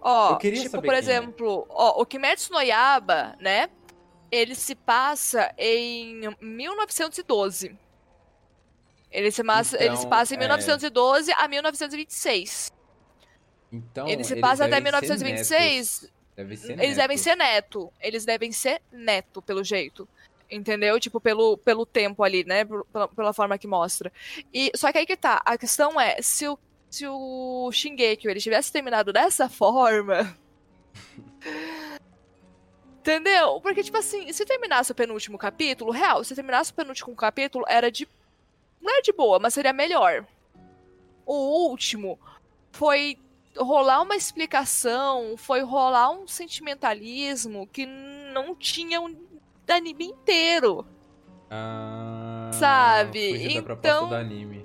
Ó, 0.00 0.36
tipo, 0.36 0.80
por 0.80 0.94
é. 0.94 0.98
exemplo, 0.98 1.66
é. 1.68 1.72
ó, 1.74 2.00
o 2.00 2.06
Kimetsu 2.06 2.52
no 2.52 2.60
Yaba, 2.60 3.36
né? 3.38 3.68
Ele 4.30 4.54
se 4.54 4.74
passa 4.74 5.52
em 5.58 6.34
1912. 6.40 7.76
Ele 9.10 9.30
se, 9.30 9.42
massa, 9.42 9.76
então, 9.76 9.86
ele 9.86 9.96
se 9.96 10.06
passa 10.06 10.34
em 10.34 10.38
1912 10.38 11.30
é... 11.30 11.34
a 11.34 11.48
1926. 11.48 12.72
Então, 13.72 14.08
ele 14.08 14.24
se 14.24 14.36
passa 14.36 14.64
até 14.64 14.80
1926. 14.80 16.10
Deve 16.36 16.54
eles 16.54 16.96
devem 16.96 17.16
ser 17.16 17.36
neto. 17.36 17.92
Eles 18.00 18.24
devem 18.24 18.52
ser 18.52 18.80
neto, 18.90 19.42
pelo 19.42 19.62
jeito. 19.62 20.08
Entendeu? 20.50 20.98
Tipo, 20.98 21.20
pelo, 21.20 21.58
pelo 21.58 21.84
tempo 21.84 22.22
ali, 22.22 22.44
né? 22.44 22.64
Pela, 22.64 23.08
pela 23.08 23.32
forma 23.32 23.58
que 23.58 23.66
mostra. 23.66 24.12
E, 24.52 24.70
só 24.74 24.90
que 24.90 24.98
aí 24.98 25.06
que 25.06 25.16
tá. 25.16 25.42
A 25.44 25.58
questão 25.58 26.00
é, 26.00 26.20
se 26.22 26.48
o, 26.48 26.58
se 26.90 27.06
o 27.06 27.70
Shingeki 27.72 28.28
ele 28.28 28.40
tivesse 28.40 28.72
terminado 28.72 29.12
dessa 29.12 29.48
forma. 29.48 30.36
Entendeu? 33.00 33.60
Porque, 33.62 33.82
tipo 33.82 33.96
assim, 33.96 34.30
se 34.32 34.44
terminasse 34.44 34.92
o 34.92 34.94
penúltimo 34.94 35.38
capítulo, 35.38 35.90
real, 35.90 36.22
se 36.22 36.34
terminasse 36.34 36.70
o 36.70 36.74
penúltimo 36.74 37.16
capítulo, 37.16 37.64
era 37.66 37.90
de 37.90 38.06
não 38.80 38.98
é 38.98 39.02
de 39.02 39.12
boa, 39.12 39.38
mas 39.38 39.54
seria 39.54 39.72
melhor. 39.72 40.26
O 41.24 41.68
último 41.68 42.18
foi 42.72 43.18
rolar 43.56 44.02
uma 44.02 44.16
explicação, 44.16 45.34
foi 45.36 45.60
rolar 45.62 46.10
um 46.10 46.26
sentimentalismo 46.26 47.66
que 47.66 47.86
não 47.86 48.54
tinha 48.54 49.00
um 49.00 49.14
anime 49.68 50.06
inteiro. 50.06 50.86
Ah, 51.50 52.50
sabe? 52.52 53.56
então 53.56 54.08
do 54.08 54.14
anime. 54.14 54.59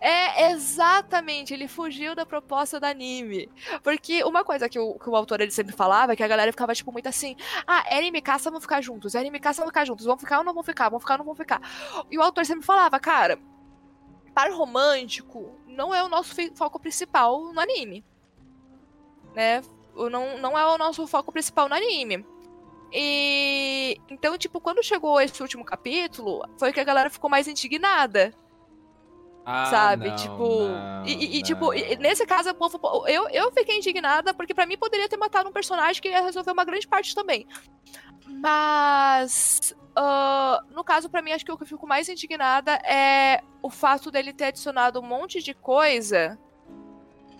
É, 0.00 0.50
exatamente, 0.50 1.52
ele 1.52 1.68
fugiu 1.68 2.14
da 2.14 2.24
proposta 2.24 2.80
do 2.80 2.84
anime. 2.84 3.50
Porque 3.82 4.24
uma 4.24 4.42
coisa 4.42 4.68
que 4.68 4.78
o, 4.78 4.98
que 4.98 5.10
o 5.10 5.14
autor 5.14 5.40
ele 5.40 5.50
sempre 5.50 5.74
falava 5.76 6.14
é 6.14 6.16
que 6.16 6.22
a 6.22 6.28
galera 6.28 6.50
ficava, 6.50 6.74
tipo, 6.74 6.90
muito 6.90 7.08
assim: 7.08 7.36
ah, 7.66 7.84
Eren 7.90 8.08
e 8.08 8.10
Mikasa 8.10 8.50
vão 8.50 8.60
ficar 8.60 8.80
juntos, 8.80 9.14
Eren 9.14 9.28
e 9.28 9.30
Mikasa 9.30 9.60
vão 9.60 9.68
ficar 9.68 9.84
juntos, 9.84 10.06
vão 10.06 10.16
ficar 10.16 10.38
ou 10.38 10.44
não 10.44 10.54
vão 10.54 10.62
ficar, 10.62 10.88
vão 10.88 10.98
ficar 10.98 11.14
ou 11.14 11.18
não 11.18 11.24
vão 11.26 11.34
ficar. 11.34 11.60
E 12.10 12.16
o 12.16 12.22
autor 12.22 12.46
sempre 12.46 12.64
falava, 12.64 12.98
cara, 12.98 13.38
par 14.34 14.50
romântico 14.52 15.58
não 15.66 15.94
é 15.94 16.02
o 16.02 16.08
nosso 16.08 16.34
foco 16.54 16.80
principal 16.80 17.52
no 17.52 17.60
anime. 17.60 18.04
Né? 19.34 19.62
Não, 19.94 20.38
não 20.38 20.58
é 20.58 20.64
o 20.66 20.78
nosso 20.78 21.06
foco 21.06 21.30
principal 21.30 21.68
no 21.68 21.74
anime. 21.74 22.24
E 22.92 24.00
então, 24.08 24.36
tipo, 24.36 24.60
quando 24.60 24.82
chegou 24.82 25.20
esse 25.20 25.40
último 25.42 25.64
capítulo, 25.64 26.42
foi 26.58 26.72
que 26.72 26.80
a 26.80 26.84
galera 26.84 27.10
ficou 27.10 27.30
mais 27.30 27.46
indignada. 27.46 28.34
Ah, 29.44 29.66
sabe? 29.66 30.08
não, 30.08 30.16
tipo. 30.16 30.48
não, 30.68 31.04
e, 31.06 31.38
e, 31.38 31.42
tipo, 31.42 31.72
e- 31.74 31.96
nesse 31.96 32.26
caso, 32.26 32.50
o 32.50 32.54
povo- 32.54 33.06
eu, 33.08 33.28
eu 33.30 33.50
fiquei 33.52 33.78
indignada 33.78 34.34
porque 34.34 34.54
pra 34.54 34.66
mim 34.66 34.76
poderia 34.76 35.08
ter 35.08 35.16
matado 35.16 35.48
um 35.48 35.52
personagem 35.52 36.00
que 36.00 36.08
ia 36.08 36.22
resolver 36.22 36.52
uma 36.52 36.64
grande 36.64 36.86
parte 36.86 37.14
também. 37.14 37.46
Mas. 38.26 39.74
ah, 39.96 40.62
no 40.70 40.84
caso, 40.84 41.08
pra 41.10 41.22
mim, 41.22 41.32
acho 41.32 41.44
que 41.44 41.52
o 41.52 41.56
que 41.56 41.62
eu 41.64 41.66
fico 41.68 41.86
mais 41.86 42.08
indignada 42.08 42.72
é 42.84 43.42
o 43.62 43.70
fato 43.70 44.10
dele 44.10 44.32
ter 44.32 44.44
adicionado 44.46 45.00
um 45.00 45.02
monte 45.06 45.42
de 45.42 45.54
coisa 45.54 46.38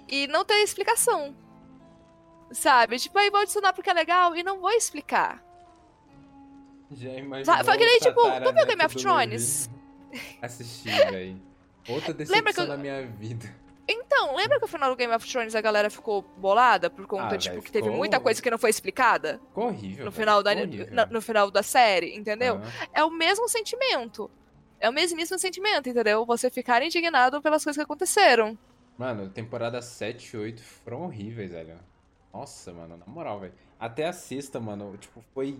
e 0.08 0.26
não 0.26 0.44
ter 0.44 0.62
explicação. 0.62 1.34
Sabe? 2.50 2.98
Tipo, 2.98 3.18
aí 3.18 3.30
vou 3.30 3.40
adicionar 3.40 3.72
porque 3.72 3.90
é 3.90 3.94
legal 3.94 4.34
e 4.34 4.42
não 4.42 4.60
vou 4.60 4.70
explicar. 4.72 5.42
Já 6.90 7.10
imaginou 7.10 7.44
Sabe, 7.44 7.64
foi 7.64 7.78
que 7.78 7.84
nem, 7.84 7.96
o 7.96 8.00
tipo, 8.00 8.14
tu 8.14 8.22
viu 8.22 8.32
tataraneto 8.32 8.66
Game 8.66 8.84
of 8.84 8.96
Thrones? 8.96 9.70
Assisti, 10.42 10.88
velho. 10.90 11.49
Outra 11.90 12.12
decepção 12.14 12.36
Lembra 12.36 12.52
que 12.52 12.60
eu- 12.60 12.66
da 12.66 12.76
minha 12.76 13.06
vida. 13.06 13.54
Então, 13.88 14.36
lembra 14.36 14.56
que 14.58 14.62
no 14.62 14.68
final 14.68 14.90
do 14.90 14.96
Game 14.96 15.12
of 15.12 15.28
Thrones 15.28 15.54
a 15.56 15.60
galera 15.60 15.90
ficou 15.90 16.22
bolada 16.36 16.88
por 16.88 17.06
conta, 17.08 17.34
Ah, 17.34 17.38
tipo, 17.38 17.54
véi, 17.56 17.62
que 17.64 17.72
teve 17.72 17.84
ficou- 17.84 17.98
muita 17.98 18.20
coisa 18.20 18.40
que 18.40 18.48
não 18.50 18.58
foi 18.58 18.70
explicada 18.70 19.40
Ficou 19.48 19.66
horrível. 19.66 20.04
no 20.04 20.12
final, 20.12 20.42
da, 20.44 20.52
na- 20.54 21.06
no 21.06 21.20
final 21.20 21.50
da 21.50 21.62
série, 21.62 22.14
entendeu? 22.16 22.60
É 22.92 23.02
o 23.02 23.10
mesmo 23.10 23.48
sentimento. 23.48 24.30
É 24.78 24.88
o 24.88 24.92
mesmíssimo 24.92 25.38
sentimento, 25.40 25.88
entendeu? 25.88 26.24
Você 26.24 26.48
ficar 26.50 26.82
indignado 26.82 27.42
pelas 27.42 27.64
coisas 27.64 27.76
que 27.76 27.82
aconteceram. 27.82 28.56
Mano, 28.96 29.28
temporada 29.28 29.82
7 29.82 30.34
e 30.34 30.38
8 30.38 30.62
foram 30.62 31.02
horríveis, 31.02 31.50
velho. 31.50 31.76
Nossa, 32.32 32.72
mano, 32.72 32.96
na 32.96 33.06
moral, 33.06 33.40
velho. 33.40 33.54
Até 33.78 34.06
a 34.06 34.12
sexta, 34.12 34.60
mano, 34.60 34.96
tipo, 34.98 35.20
foi 35.34 35.58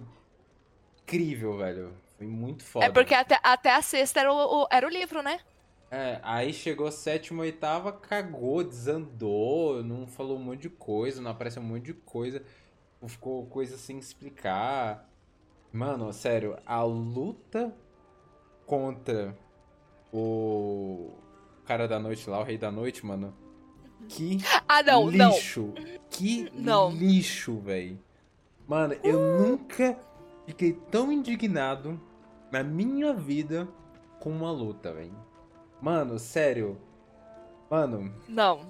incrível, 1.03 1.57
velho. 1.59 1.93
Foi 2.17 2.27
muito 2.27 2.63
foda. 2.65 2.85
É 2.87 2.91
porque 2.91 3.15
até, 3.15 3.39
até 3.43 3.75
a 3.75 3.83
sexta 3.83 4.21
era 4.21 4.33
o, 4.33 4.63
o- 4.63 4.69
era 4.71 4.87
o 4.87 4.91
livro, 4.91 5.23
né? 5.23 5.41
É, 5.91 6.21
aí 6.23 6.53
chegou 6.53 6.91
sétima, 6.93 7.43
oitava, 7.43 7.93
cagou, 7.93 8.63
desandou, 8.63 9.83
não 9.83 10.07
falou 10.07 10.37
um 10.39 10.43
monte 10.43 10.63
de 10.63 10.71
coisa, 10.71 11.21
não 11.21 11.33
apareceu 11.33 11.61
um 11.61 11.67
monte 11.67 11.87
de 11.87 11.95
coisa, 11.95 12.43
ficou 13.09 13.45
coisa 13.47 13.77
sem 13.77 13.99
explicar. 13.99 15.09
Mano, 15.73 16.13
sério, 16.13 16.57
a 16.65 16.83
luta 16.85 17.75
contra 18.67 19.37
o 20.13 21.11
cara 21.65 21.89
da 21.89 21.99
noite 21.99 22.29
lá, 22.31 22.39
o 22.41 22.45
rei 22.45 22.57
da 22.59 22.71
noite, 22.71 23.05
mano. 23.05 23.35
Que 24.09 24.39
Ah, 24.69 24.83
não, 24.83 25.11
não. 25.11 25.31
lixo. 25.31 25.75
Que 26.09 26.51
Não. 26.55 26.91
lixo, 26.91 27.59
velho. 27.59 27.99
Mano, 28.67 28.95
eu 29.03 29.21
nunca 29.41 29.99
fiquei 30.47 30.73
tão 30.73 31.11
indignado 31.13 32.01
na 32.51 32.63
minha 32.63 33.13
vida 33.13 33.69
com 34.21 34.31
uma 34.31 34.51
luta, 34.51 34.93
velho. 34.93 35.15
Mano, 35.81 36.19
sério. 36.19 36.79
Mano, 37.71 38.13
Não. 38.29 38.61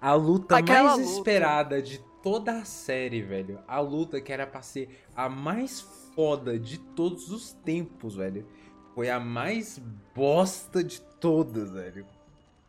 a 0.00 0.12
luta 0.14 0.56
Aquela 0.58 0.96
mais 0.96 0.98
luta. 1.06 1.12
esperada 1.18 1.80
de 1.82 1.98
toda 2.22 2.52
a 2.58 2.64
série, 2.64 3.22
velho. 3.22 3.60
A 3.66 3.80
luta 3.80 4.20
que 4.20 4.32
era 4.32 4.46
pra 4.46 4.60
ser 4.62 5.04
a 5.14 5.28
mais 5.28 5.80
foda 6.14 6.58
de 6.58 6.78
todos 6.78 7.30
os 7.30 7.52
tempos, 7.52 8.16
velho. 8.16 8.46
Foi 8.94 9.08
a 9.08 9.20
mais 9.20 9.78
bosta 10.14 10.82
de 10.82 11.00
todas, 11.00 11.70
velho. 11.70 12.04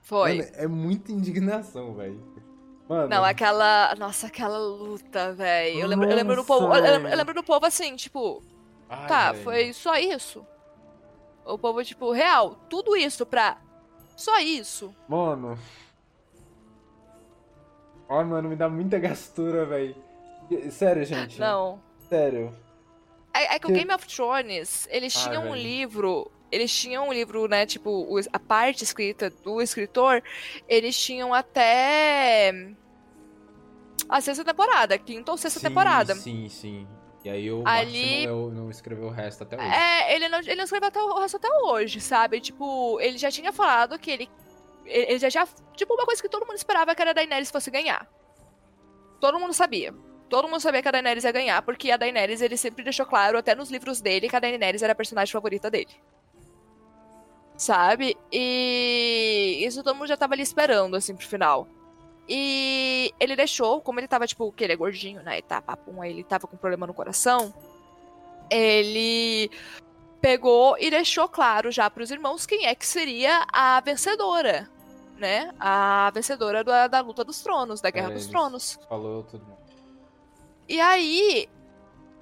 Foi. 0.02 0.38
Mano, 0.38 0.50
é 0.54 0.68
muita 0.68 1.12
indignação, 1.12 1.94
velho. 1.96 2.22
Mano, 2.88 3.08
Não, 3.10 3.24
aquela. 3.24 3.96
Nossa, 3.96 4.28
aquela 4.28 4.58
luta, 4.60 5.34
velho. 5.34 5.80
Eu 5.80 5.88
lembro, 5.88 6.10
eu 6.10 6.16
lembro 6.16 6.36
do 6.36 6.46
povo. 6.46 6.66
Eu 6.74 6.82
lembro, 6.82 7.08
eu 7.10 7.18
lembro 7.18 7.34
do 7.34 7.44
povo 7.44 7.66
assim, 7.66 7.96
tipo, 7.96 8.42
ai, 8.88 9.08
tá, 9.08 9.32
velho. 9.32 9.44
foi 9.44 9.74
só 9.74 9.98
isso. 9.98 10.46
O 11.46 11.58
povo, 11.58 11.84
tipo, 11.84 12.12
real, 12.12 12.56
tudo 12.70 12.96
isso 12.96 13.26
pra. 13.26 13.58
Só 14.16 14.40
isso. 14.40 14.94
Mano. 15.08 15.58
Ó, 18.08 18.24
mano, 18.24 18.50
me 18.50 18.56
dá 18.56 18.68
muita 18.70 19.00
gastura, 19.00 19.66
velho. 19.66 19.96
Sério, 20.72 21.06
gente. 21.06 21.40
Não. 21.40 21.80
Sério. 22.10 22.56
É, 23.34 23.56
é 23.56 23.60
que 23.60 23.66
o 23.68 23.70
Que- 23.70 23.76
Game 23.76 23.94
of 23.94 24.08
Thrones, 24.08 24.88
eles 24.92 25.16
Ai, 25.16 25.24
tinham 25.24 25.50
um 25.50 25.56
livro. 25.56 26.30
Eles 26.52 26.76
tinham 26.76 27.08
um 27.10 27.14
livro, 27.14 27.48
né? 27.48 27.66
Tipo, 27.68 27.90
o- 27.92 28.20
a 28.34 28.40
parte 28.40 28.84
escrita 28.84 29.30
do 29.30 29.62
escritor, 29.62 30.24
eles 30.68 30.98
tinham 31.00 31.34
até. 31.34 32.74
A 34.08 34.20
sexta 34.22 34.44
temporada, 34.44 34.98
quinta 34.98 35.30
ou 35.32 35.38
sexta 35.38 35.60
sim, 35.60 35.68
temporada. 35.68 36.16
Sim, 36.16 36.50
sim. 36.50 36.88
E 37.24 37.30
aí 37.30 37.52
o 37.52 37.64
Ali- 37.68 38.26
não, 38.26 38.50
não 38.50 38.70
escreveu 38.70 39.08
o 39.08 39.10
resto 39.10 39.44
até 39.44 39.58
hoje. 39.58 39.66
É, 39.68 40.16
ele 40.16 40.30
não, 40.30 40.40
ele 40.40 40.56
não 40.56 40.64
escreveu 40.64 40.88
até 40.88 41.02
o 41.02 41.10
o 41.10 41.20
resto 41.20 41.38
até 41.38 41.50
hoje, 41.66 42.00
sabe? 42.00 42.40
Tipo, 42.40 43.00
ele 43.02 43.18
já 43.18 43.30
tinha 43.30 43.52
falado 43.52 44.00
que 44.00 44.10
ele. 44.12 44.30
Ele 44.86 45.06
ele 45.12 45.20
já, 45.20 45.30
já. 45.30 45.48
Tipo, 45.76 45.94
uma 45.96 46.06
coisa 46.06 46.22
que 46.22 46.30
todo 46.30 46.46
mundo 46.46 46.56
esperava 46.56 46.96
que 46.96 47.02
era 47.02 47.12
a 47.12 47.14
Daenerys 47.14 47.52
fosse 47.52 47.70
ganhar. 47.70 48.08
Todo 49.20 49.40
mundo 49.40 49.54
sabia. 49.54 49.94
Todo 50.30 50.48
mundo 50.48 50.62
sabia 50.62 50.82
que 50.82 50.88
a 50.88 50.92
Daenerys 50.92 51.24
ia 51.24 51.32
ganhar, 51.32 51.62
porque 51.64 51.92
a 51.92 51.98
Daenerys 51.98 52.42
ele 52.42 52.56
sempre 52.56 52.84
deixou 52.84 53.06
claro, 53.06 53.38
até 53.38 53.54
nos 53.56 53.70
livros 53.72 54.00
dele, 54.00 54.30
que 54.30 54.36
a 54.36 54.40
Daenerys 54.40 54.82
era 54.84 54.94
a 54.94 54.96
personagem 54.96 55.32
favorita 55.32 55.70
dele. 55.70 55.90
Sabe? 57.58 58.16
E 58.32 59.60
isso 59.66 59.84
todo 59.84 59.96
mundo 59.96 60.08
já 60.08 60.16
tava 60.16 60.34
ali 60.36 60.44
esperando, 60.44 60.96
assim, 60.96 61.16
pro 61.16 61.28
final. 61.28 61.68
E 62.32 63.12
ele 63.20 63.36
deixou, 63.36 63.82
como 63.82 64.00
ele 64.00 64.08
tava, 64.08 64.28
tipo, 64.28 64.52
que 64.52 64.64
ele 64.64 64.74
é 64.74 64.76
gordinho, 64.76 65.24
né? 65.24 65.40
E 65.40 65.42
tá, 65.42 65.60
papum, 65.60 66.00
aí 66.00 66.12
ele 66.12 66.24
tava 66.24 66.46
com 66.46 66.56
problema 66.56 66.86
no 66.86 66.94
coração. 66.94 67.52
Ele 68.52 69.50
pegou 70.22 70.78
e 70.80 70.92
deixou 70.92 71.28
claro 71.28 71.72
já 71.72 71.90
pros 71.90 72.12
irmãos 72.12 72.46
quem 72.46 72.68
é 72.68 72.76
que 72.76 72.86
seria 72.86 73.48
a 73.52 73.80
vencedora, 73.82 74.70
né? 75.18 75.52
A 75.60 76.12
vencedora 76.14 76.64
da, 76.64 76.88
da 76.88 77.00
luta 77.00 77.24
dos 77.24 77.42
tronos, 77.42 77.82
da 77.82 77.90
Guerra 77.90 78.12
É, 78.12 78.14
dos 78.14 78.28
Tronos. 78.28 78.80
Falou 78.88 79.24
tudo. 79.24 79.46
E 80.68 80.80
aí. 80.80 81.50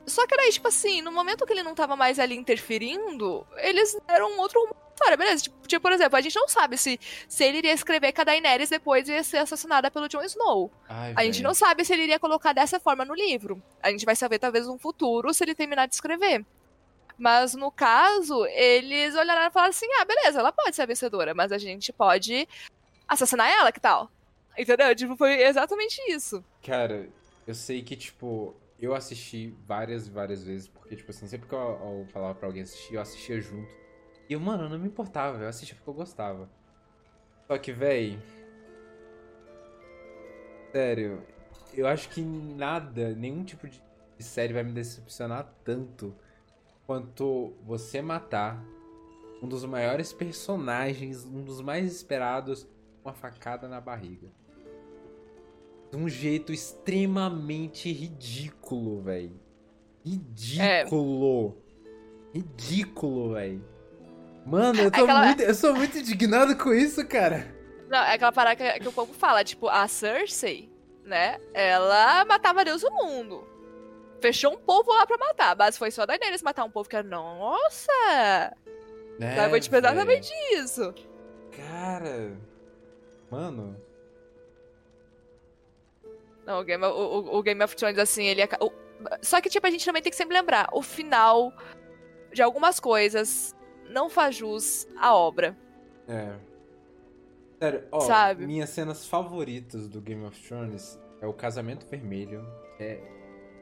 Só 0.06 0.26
que 0.26 0.38
daí, 0.38 0.52
tipo 0.54 0.70
assim, 0.70 1.02
no 1.02 1.12
momento 1.12 1.46
que 1.46 1.52
ele 1.52 1.64
não 1.64 1.76
tava 1.76 1.98
mais 1.98 2.18
ali 2.18 2.34
interferindo, 2.34 3.46
eles 3.58 4.00
deram 4.08 4.32
um 4.32 4.40
outro 4.40 4.74
história, 4.98 5.16
beleza? 5.16 5.44
Tipo, 5.44 5.68
tipo, 5.68 5.82
por 5.82 5.92
exemplo, 5.92 6.18
a 6.18 6.22
gente 6.22 6.36
não 6.36 6.48
sabe 6.48 6.78
se, 6.78 7.00
se 7.28 7.44
ele 7.44 7.60
iria 7.60 7.74
escrever 7.74 8.12
que 8.12 8.20
a 8.20 8.24
Daenerys 8.24 8.70
depois 8.70 9.08
ia 9.08 9.24
ser 9.24 9.38
assassinada 9.38 9.92
pelo 9.92 10.10
Jon 10.10 10.24
Snow. 10.24 10.72
Ai, 10.90 11.14
A 11.16 11.24
gente 11.24 11.44
não 11.44 11.54
sabe 11.54 11.86
se 11.86 11.94
ele 11.94 12.04
iria 12.04 12.20
colocar 12.20 12.52
dessa 12.54 12.80
forma 12.80 13.06
no 13.06 13.14
livro. 13.14 13.62
A 13.82 13.92
gente 13.92 14.06
vai 14.06 14.16
saber 14.16 14.40
talvez 14.40 14.66
no 14.66 14.78
futuro 14.78 15.34
se 15.34 15.44
ele 15.44 15.54
terminar 15.54 15.88
de 15.88 15.94
escrever. 15.94 16.44
Mas 17.18 17.54
no 17.54 17.72
caso, 17.72 18.46
eles 18.48 19.16
olharam 19.16 19.48
e 19.48 19.52
falaram 19.52 19.72
assim: 19.72 19.88
ah, 20.00 20.06
beleza, 20.06 20.40
ela 20.40 20.52
pode 20.52 20.76
ser 20.76 20.84
a 20.84 20.86
vencedora, 20.86 21.34
mas 21.34 21.52
a 21.52 21.58
gente 21.58 21.92
pode 21.94 22.48
assassinar 23.08 23.50
ela, 23.50 23.72
que 23.72 23.80
tal? 23.80 24.12
Entendeu? 24.58 24.96
Tipo, 24.96 25.16
foi 25.16 25.42
exatamente 25.44 26.00
isso. 26.10 26.44
Cara, 26.64 27.08
eu 27.46 27.56
sei 27.56 27.82
que, 27.82 27.96
tipo, 27.96 28.56
eu 28.80 28.94
assisti 28.94 29.56
várias 29.66 30.08
e 30.08 30.12
várias 30.12 30.44
vezes, 30.44 30.68
porque, 30.68 30.96
tipo 30.96 31.10
assim, 31.10 31.28
sempre 31.28 31.48
que 31.48 31.56
eu, 31.56 31.60
eu 31.60 32.08
falava 32.12 32.36
pra 32.36 32.48
alguém 32.48 32.64
assistir, 32.64 32.96
eu 32.96 33.02
assistia 33.02 33.40
junto. 33.42 33.87
E 34.30 34.34
eu, 34.34 34.40
mano, 34.40 34.64
eu 34.64 34.70
não 34.70 34.80
me 34.80 34.88
importava, 34.88 35.42
eu 35.42 35.48
assistia 35.48 35.76
porque 35.76 35.90
eu 35.90 35.94
gostava. 35.94 36.50
Só 37.48 37.58
que, 37.58 37.72
véi. 37.72 38.20
Sério, 40.72 41.24
eu 41.74 41.88
acho 41.88 42.10
que 42.10 42.22
nada, 42.22 43.16
nenhum 43.16 43.44
tipo 43.44 43.68
de 43.68 43.82
série 44.20 44.54
vai 44.54 44.64
me 44.64 44.74
decepcionar 44.74 45.54
tanto 45.64 46.14
quanto 46.86 47.54
você 47.64 48.02
matar 48.02 48.64
um 49.42 49.48
dos 49.48 49.64
maiores 49.66 50.12
personagens, 50.12 51.26
um 51.26 51.44
dos 51.44 51.62
mais 51.62 51.86
esperados, 51.86 52.64
com 53.02 53.10
uma 53.10 53.14
facada 53.14 53.68
na 53.68 53.80
barriga 53.80 54.28
de 55.90 55.98
um 55.98 56.10
jeito 56.10 56.52
extremamente 56.52 57.92
ridículo, 57.92 59.02
velho. 59.02 59.40
Ridículo. 60.06 61.58
Ridículo, 62.34 63.34
velho. 63.34 63.64
Mano, 64.48 64.80
eu 64.82 64.92
tô 64.92 65.04
Aquela- 65.04 65.26
muito. 65.26 65.42
Eu 65.44 65.54
sou 65.54 65.76
muito 65.76 65.98
indignado 65.98 66.56
com 66.58 66.74
isso, 66.74 67.06
cara. 67.06 67.54
Não, 67.90 68.00
é 68.00 68.14
aquela 68.14 68.32
parada 68.32 68.56
que, 68.56 68.80
que 68.80 68.88
o 68.88 68.92
povo 68.94 69.14
fala, 69.14 69.44
tipo, 69.44 69.68
a 69.68 69.88
Cersei, 69.88 70.70
né? 71.04 71.40
Ela 71.54 72.24
matava 72.26 72.64
Deus 72.66 72.82
do 72.82 72.92
mundo. 72.92 73.46
Fechou 74.22 74.54
um 74.54 74.58
povo 74.58 74.92
lá 74.92 75.06
pra 75.06 75.18
matar, 75.18 75.56
mas 75.56 75.78
foi 75.78 75.92
só 75.92 76.04
a 76.04 76.06
Daenerys 76.06 76.42
matar 76.42 76.64
um 76.64 76.72
povo 76.72 76.88
que 76.90 76.96
era, 76.96 77.08
nossa! 77.08 77.92
É, 79.20 79.36
Sabe, 79.36 79.60
tipo 79.60 79.76
exatamente 79.76 80.32
isso. 80.54 80.94
Cara. 81.56 82.38
Mano. 83.30 83.76
Não, 86.46 86.62
o 86.62 86.64
Game, 86.64 86.84
of, 86.86 86.98
o, 86.98 87.38
o 87.38 87.44
Game 87.44 87.62
of 87.64 87.76
Thrones, 87.76 88.00
assim, 88.00 88.26
ele. 88.26 88.42
O, 88.62 88.72
só 89.22 89.42
que, 89.42 89.50
tipo, 89.50 89.68
a 89.68 89.70
gente 89.70 89.86
também 89.86 90.02
tem 90.02 90.10
que 90.10 90.16
sempre 90.16 90.36
lembrar: 90.38 90.70
o 90.72 90.82
final 90.82 91.52
de 92.32 92.42
algumas 92.42 92.80
coisas 92.80 93.54
não 93.90 94.10
faz 94.10 94.36
jus 94.36 94.88
à 94.98 95.16
obra. 95.16 95.58
É. 96.08 96.36
Sério, 97.60 97.84
ó, 97.92 98.00
Sabe? 98.02 98.46
minhas 98.46 98.70
cenas 98.70 99.08
favoritas 99.08 99.88
do 99.88 100.00
Game 100.00 100.24
of 100.26 100.40
Thrones 100.48 101.00
é 101.22 101.28
o 101.28 101.34
Casamento 101.34 101.88
Vermelho. 101.88 102.46
É 102.80 103.00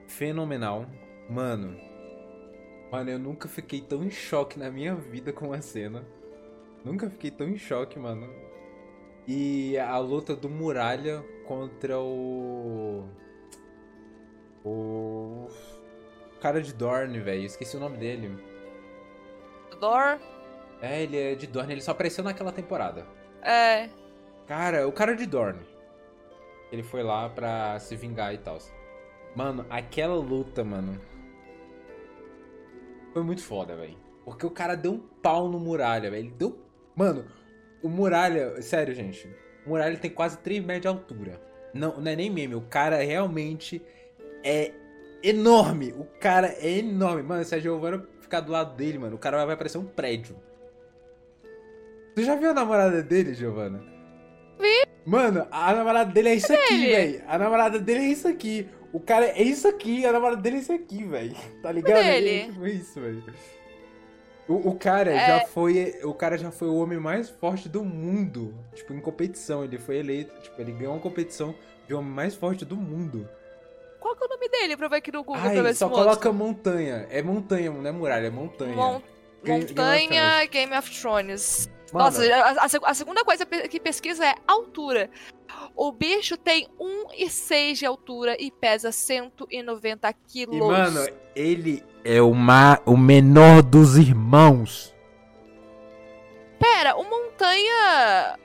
fenomenal. 0.08 0.86
Mano. 1.30 1.78
Mano, 2.92 3.10
eu 3.10 3.20
nunca 3.20 3.48
fiquei 3.48 3.82
tão 3.82 4.04
em 4.04 4.12
choque 4.12 4.60
na 4.60 4.70
minha 4.70 4.96
vida 4.96 5.34
com 5.34 5.52
a 5.54 5.62
cena. 5.62 6.06
Nunca 6.84 7.10
fiquei 7.10 7.32
tão 7.32 7.48
em 7.48 7.58
choque, 7.58 7.98
mano. 7.98 8.30
E 9.28 9.78
a 9.78 9.98
luta 9.98 10.36
do 10.36 10.50
Muralha 10.50 11.24
contra 11.48 12.00
o. 12.00 13.06
O. 14.64 15.48
cara 16.40 16.62
de 16.62 16.74
Dorne, 16.74 17.20
velho. 17.20 17.44
Esqueci 17.44 17.76
o 17.76 17.80
nome 17.80 17.98
dele. 17.98 18.38
Dor? 19.80 20.20
É, 20.82 21.04
ele 21.04 21.18
é 21.18 21.36
de 21.36 21.48
Dorne. 21.48 21.74
Ele 21.74 21.82
só 21.82 21.92
apareceu 21.92 22.24
naquela 22.24 22.52
temporada. 22.52 23.06
É. 23.42 23.90
Cara, 24.48 24.88
o 24.88 24.92
cara 24.92 25.16
de 25.16 25.26
Dorne. 25.26 25.66
Ele 26.72 26.84
foi 26.84 27.04
lá 27.04 27.30
pra 27.30 27.80
se 27.80 27.96
vingar 27.96 28.34
e 28.34 28.38
tal. 28.38 28.58
Mano, 29.36 29.66
aquela 29.70 30.16
luta, 30.16 30.64
mano. 30.64 31.00
Foi 33.14 33.24
muito 33.24 33.44
foda, 33.44 33.76
velho. 33.76 33.98
Porque 34.24 34.46
o 34.46 34.52
cara 34.52 34.76
deu 34.76 34.94
um 34.94 35.00
pau 35.00 35.48
no 35.48 35.60
Muralha, 35.60 36.10
velho. 36.10 36.26
Ele 36.26 36.34
deu. 36.38 36.60
Mano, 36.96 37.26
o 37.82 37.90
Muralha. 37.90 38.62
Sério, 38.62 38.94
gente. 38.94 39.28
O 39.66 39.70
Muralha 39.70 39.98
tem 39.98 40.12
quase 40.12 40.38
3 40.40 40.64
metros 40.64 40.82
de 40.82 40.88
altura. 40.88 41.42
Não, 41.74 42.00
não 42.00 42.12
é 42.12 42.16
nem 42.16 42.30
meme. 42.30 42.56
O 42.56 42.62
cara 42.62 42.98
realmente 42.98 43.82
é 44.44 44.74
enorme. 45.22 45.94
O 45.94 46.06
cara 46.20 46.48
é 46.60 46.78
enorme. 46.80 47.24
Mano, 47.24 47.44
se 47.44 47.56
a 47.56 47.60
Giovanna 47.60 48.06
ficar 48.26 48.42
do 48.42 48.52
lado 48.52 48.76
dele, 48.76 48.98
mano, 49.00 49.16
o 49.16 49.20
cara 49.20 49.46
vai 49.46 49.56
parecer 49.56 49.78
um 49.78 49.86
prédio. 49.86 50.36
Tu 52.16 52.24
já 52.24 52.36
viu 52.36 52.52
a 52.52 52.54
namorada 52.54 53.02
dele, 53.04 53.34
Giovanna? 53.34 53.84
Vi. 54.60 54.86
Mano, 55.06 55.46
a 55.52 55.74
namorada 55.74 56.12
dele 56.12 56.30
é 56.30 56.36
isso 56.36 56.52
aqui, 56.54 56.88
velho. 56.88 57.22
A 57.28 57.38
namorada 57.38 57.80
dele 57.80 58.00
é 58.00 58.08
isso 58.08 58.28
aqui. 58.28 58.68
O 58.94 59.00
cara 59.00 59.26
é 59.26 59.42
isso 59.44 59.68
aqui, 59.68 60.06
a 60.06 60.12
namorada 60.14 60.42
dele 60.42 60.58
é 60.58 60.60
isso 60.60 60.72
aqui, 60.74 61.04
velho. 61.04 61.36
Tá 61.62 61.72
ligado? 61.72 62.04
Dele. 62.04 62.30
É 62.30 62.46
tipo 62.46 62.68
isso, 62.68 63.00
velho. 63.02 63.24
O, 64.48 64.70
o 64.70 64.76
cara 64.76 65.12
É. 65.12 65.28
já 65.28 65.46
foi. 65.48 66.00
O 66.04 66.14
cara 66.14 66.38
já 66.38 66.52
foi 66.52 66.68
o 66.70 66.76
homem 66.76 67.00
mais 67.00 67.30
forte 67.30 67.68
do 67.68 67.84
mundo. 67.84 68.54
Tipo, 68.74 68.94
em 68.94 69.00
competição. 69.02 69.64
Ele 69.64 69.78
foi 69.78 69.98
eleito. 69.98 70.40
Tipo, 70.42 70.62
ele 70.62 70.72
ganhou 70.72 70.94
uma 70.94 71.02
competição 71.02 71.54
de 71.88 71.94
homem 71.94 72.12
mais 72.12 72.34
forte 72.36 72.64
do 72.64 72.76
mundo. 72.78 73.28
Qual 74.06 74.16
que 74.16 74.24
é 74.24 74.28
o 74.28 74.30
nome 74.30 74.50
dele 74.50 74.78
pra 74.78 74.88
ver 74.88 74.98
aqui 74.98 75.12
no 75.12 75.24
Google 75.24 75.42
pra 75.42 75.50
Ai, 75.50 75.62
ver 75.64 75.76
só 75.76 75.90
coloca 75.90 76.32
montanha. 76.32 77.08
É 77.10 77.24
montanha, 77.24 77.72
não 77.72 77.88
é 77.88 77.92
muralha, 77.92 78.28
é 78.28 78.30
montanha. 78.30 78.76
Mon- 78.76 79.02
Montanha 79.44 80.46
Game 80.46 80.78
of 80.78 81.02
Thrones. 81.02 81.68
Mano, 81.92 82.06
Nossa, 82.06 82.24
a, 82.24 82.52
a 82.52 82.92
a 82.92 82.94
segunda 82.94 83.26
coisa 83.26 83.48
que 83.48 83.80
pesquisa 83.80 84.24
é 84.24 84.36
altura. 84.48 85.10
O 85.76 85.92
bicho 85.92 86.38
tem 86.38 86.68
1,6 86.80 87.74
de 87.80 87.86
altura 87.88 88.38
e 88.40 88.52
pesa 88.52 88.92
190 88.92 90.14
quilos. 90.28 90.56
E, 90.56 90.60
mano, 90.60 91.08
ele 91.36 91.84
é 92.04 92.22
o, 92.22 92.32
ma 92.36 92.80
o 92.86 92.96
menor 92.96 93.64
dos 93.64 93.98
irmãos. 93.98 94.94
Pera, 96.60 96.96
o 96.96 97.04
Montanha... 97.04 98.38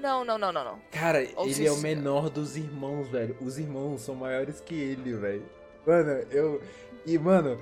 Não, 0.00 0.24
não, 0.24 0.38
não, 0.38 0.52
não, 0.52 0.64
não. 0.64 0.78
Cara, 0.90 1.26
Ou 1.36 1.44
ele 1.44 1.54
se- 1.54 1.66
é 1.66 1.72
o 1.72 1.78
menor 1.78 2.30
dos 2.30 2.56
irmãos, 2.56 3.08
velho. 3.08 3.36
Os 3.40 3.58
irmãos 3.58 4.00
são 4.00 4.14
maiores 4.14 4.60
que 4.60 4.74
ele, 4.74 5.14
velho. 5.14 5.44
Mano, 5.86 6.10
eu. 6.30 6.62
E, 7.06 7.18
mano, 7.18 7.58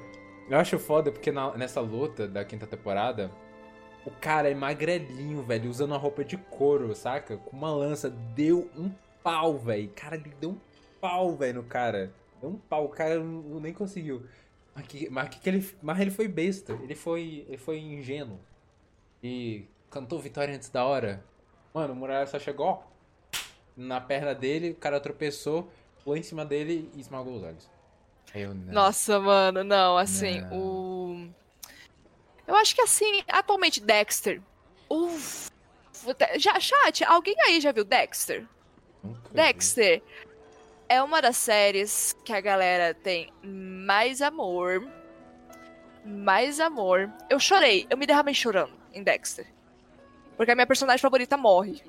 eu 0.49 0.59
acho 0.59 0.79
foda 0.79 1.11
porque 1.13 1.31
na- 1.33 1.57
nessa 1.57 1.81
luta 1.81 2.27
da 2.29 2.45
quinta 2.45 2.67
temporada, 2.67 3.31
o 4.07 4.11
cara 4.11 4.51
é 4.51 4.55
magrelinho, 4.55 5.43
velho, 5.43 5.71
usando 5.71 5.91
uma 5.93 5.99
roupa 5.99 6.25
de 6.25 6.37
couro, 6.37 6.95
saca? 6.95 7.37
Com 7.37 7.57
uma 7.57 7.71
lança. 7.75 8.09
Deu 8.11 8.71
um 8.77 8.91
pau, 9.23 9.59
velho. 9.59 9.91
Cara, 9.95 10.17
ele 10.17 10.33
deu 10.41 10.51
um 10.51 10.59
pau, 11.01 11.37
velho, 11.37 11.55
no 11.57 11.65
cara. 11.65 12.13
Deu 12.41 12.51
um 12.51 12.57
pau, 12.57 12.85
o 12.85 12.89
cara 12.89 13.19
nem 13.21 13.73
conseguiu. 13.73 14.23
Mas, 14.75 14.87
que, 14.87 15.11
mas, 15.11 15.29
que 15.29 15.41
que 15.41 15.49
ele, 15.49 15.69
mas 15.83 15.99
ele 16.01 16.11
foi 16.11 16.29
besta. 16.29 16.73
Ele 16.83 16.95
foi, 16.95 17.45
ele 17.49 17.59
foi 17.59 17.79
ingênuo. 17.79 18.39
E 19.23 19.65
cantou 19.91 20.21
vitória 20.21 20.55
antes 20.55 20.69
da 20.69 20.85
hora. 20.85 21.25
Mano, 21.73 21.93
o 21.93 21.97
Muralha 21.97 22.27
só 22.27 22.39
chegou, 22.39 22.83
na 23.77 24.01
perna 24.01 24.35
dele, 24.35 24.71
o 24.71 24.75
cara 24.75 24.99
tropeçou, 25.01 25.71
pulou 26.03 26.17
em 26.17 26.23
cima 26.23 26.45
dele 26.45 26.91
e 26.95 27.01
esmagou 27.01 27.37
os 27.37 27.43
olhos. 27.43 27.69
Eu, 28.35 28.55
não. 28.55 28.73
Nossa, 28.73 29.19
mano, 29.21 29.65
não, 29.65 29.97
assim, 29.97 30.41
Não. 30.43 30.59
o... 30.59 31.31
Eu 32.47 32.55
acho 32.57 32.75
que, 32.75 32.81
assim, 32.81 33.23
atualmente, 33.29 33.81
Dexter... 33.81 34.41
Uf... 34.89 35.51
Já, 36.37 36.59
chat, 36.61 37.05
alguém 37.05 37.37
aí 37.43 37.61
já 37.61 37.73
viu 37.73 37.85
Dexter? 37.85 38.47
Nunca 39.03 39.29
vi. 39.29 39.35
Dexter 39.35 40.03
é 40.89 41.03
uma 41.03 41.21
das 41.21 41.37
séries 41.37 42.17
que 42.25 42.33
a 42.33 42.41
galera 42.41 42.95
tem 42.95 43.33
mais 43.43 44.23
amor. 44.23 44.89
Mais 46.05 46.61
amor. 46.61 47.11
Eu 47.29 47.39
chorei, 47.39 47.87
eu 47.91 47.97
me 47.97 48.07
derramei 48.07 48.33
chorando 48.33 48.73
em 48.93 49.03
Dexter. 49.03 49.47
Porque 50.39 50.53
a 50.53 50.55
minha 50.55 50.67
personagem 50.69 51.03
favorita 51.03 51.37
morre. 51.37 51.83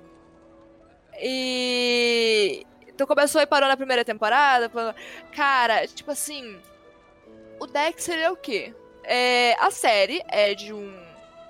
E. 1.22 2.66
Então 2.88 3.06
começou 3.06 3.40
e 3.40 3.46
parou 3.46 3.70
na 3.70 3.78
primeira 3.78 4.04
temporada. 4.04 4.70
Cara, 5.34 5.88
tipo 5.88 6.10
assim. 6.10 6.60
O 7.60 7.68
Dexter 7.68 8.18
é 8.18 8.32
o 8.32 8.36
quê? 8.36 8.74
É, 9.04 9.56
a 9.60 9.70
série 9.70 10.24
é 10.28 10.56
de 10.56 10.74
um 10.74 11.00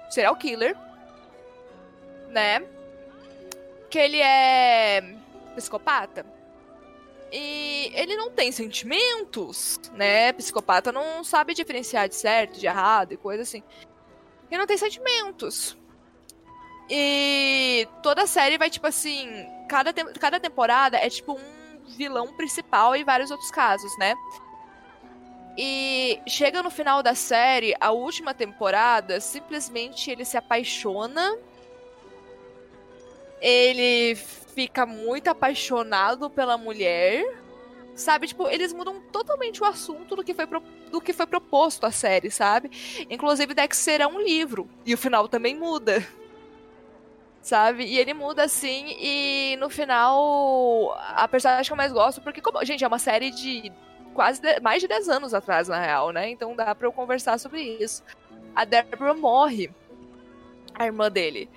serial 0.10 0.36
killer. 0.36 0.76
Né? 2.28 2.62
Que 3.90 3.98
ele 3.98 4.20
é 4.20 5.16
psicopata. 5.56 6.26
E 7.32 7.92
ele 7.94 8.18
não 8.18 8.30
tem 8.30 8.52
sentimentos, 8.52 9.80
né? 9.94 10.34
Psicopata 10.34 10.92
não 10.92 11.24
sabe 11.24 11.54
diferenciar 11.54 12.10
de 12.10 12.16
certo, 12.16 12.60
de 12.60 12.66
errado 12.66 13.14
e 13.14 13.18
coisa 13.18 13.44
assim. 13.44 13.64
Ele 14.52 14.60
não 14.60 14.68
tem 14.68 14.78
sentimentos. 14.78 15.79
E 16.90 17.88
toda 18.02 18.24
a 18.24 18.28
série 18.28 18.58
vai, 18.58 18.70
tipo 18.70 18.88
assim. 18.88 19.28
Cada, 19.68 19.94
tem- 19.94 20.12
cada 20.14 20.40
temporada 20.40 20.98
é 20.98 21.10
tipo 21.10 21.34
um 21.34 21.82
vilão 21.98 22.34
principal 22.34 22.96
e 22.96 23.04
vários 23.04 23.30
outros 23.30 23.52
casos, 23.52 23.96
né? 24.00 24.16
E 25.58 26.20
chega 26.28 26.64
no 26.64 26.72
final 26.72 27.04
da 27.04 27.14
série, 27.14 27.76
a 27.80 27.92
última 27.92 28.34
temporada, 28.34 29.20
simplesmente 29.20 30.10
ele 30.10 30.24
se 30.26 30.38
apaixona. 30.38 31.38
Ele 33.42 34.16
fica 34.16 34.86
muito 34.86 35.28
apaixonado 35.30 36.30
pela 36.30 36.58
mulher. 36.58 37.24
Sabe, 37.96 38.28
tipo, 38.28 38.48
eles 38.48 38.72
mudam 38.72 39.02
totalmente 39.12 39.62
o 39.62 39.66
assunto 39.66 40.16
do 40.16 40.24
que 40.24 40.34
foi, 40.34 40.48
pro- 40.48 40.64
do 40.90 41.02
que 41.02 41.12
foi 41.12 41.28
proposto 41.28 41.86
à 41.86 41.92
série, 41.92 42.32
sabe? 42.32 42.72
Inclusive, 43.10 43.54
Dexter 43.54 44.00
é 44.02 44.08
um 44.08 44.22
livro. 44.22 44.70
E 44.86 44.94
o 44.94 44.98
final 44.98 45.28
também 45.28 45.54
muda. 45.56 46.06
Sabe? 47.50 47.84
E 47.84 47.98
ele 47.98 48.14
muda 48.14 48.44
assim, 48.44 48.96
e 49.00 49.58
no 49.60 49.72
final, 49.72 50.96
a 51.00 51.28
personagem 51.28 51.66
que 51.66 51.74
eu 51.74 51.78
mais 51.78 51.92
gosto, 51.92 52.22
porque, 52.22 52.42
como, 52.42 52.64
gente, 52.64 52.84
é 52.84 52.88
uma 52.88 53.00
série 53.00 53.32
de 53.32 53.74
quase 54.14 54.40
de- 54.40 54.60
mais 54.60 54.84
de 54.84 54.88
10 54.88 55.10
anos 55.10 55.34
atrás, 55.34 55.68
na 55.68 55.80
real, 55.82 56.12
né? 56.12 56.30
Então 56.30 56.56
dá 56.56 56.76
pra 56.76 56.86
eu 56.88 56.92
conversar 56.94 57.40
sobre 57.40 57.60
isso. 57.60 58.04
A 58.56 58.66
Deborah 58.66 59.16
morre, 59.16 59.72
a 60.76 60.86
irmã 60.86 61.10
dele. 61.10 61.50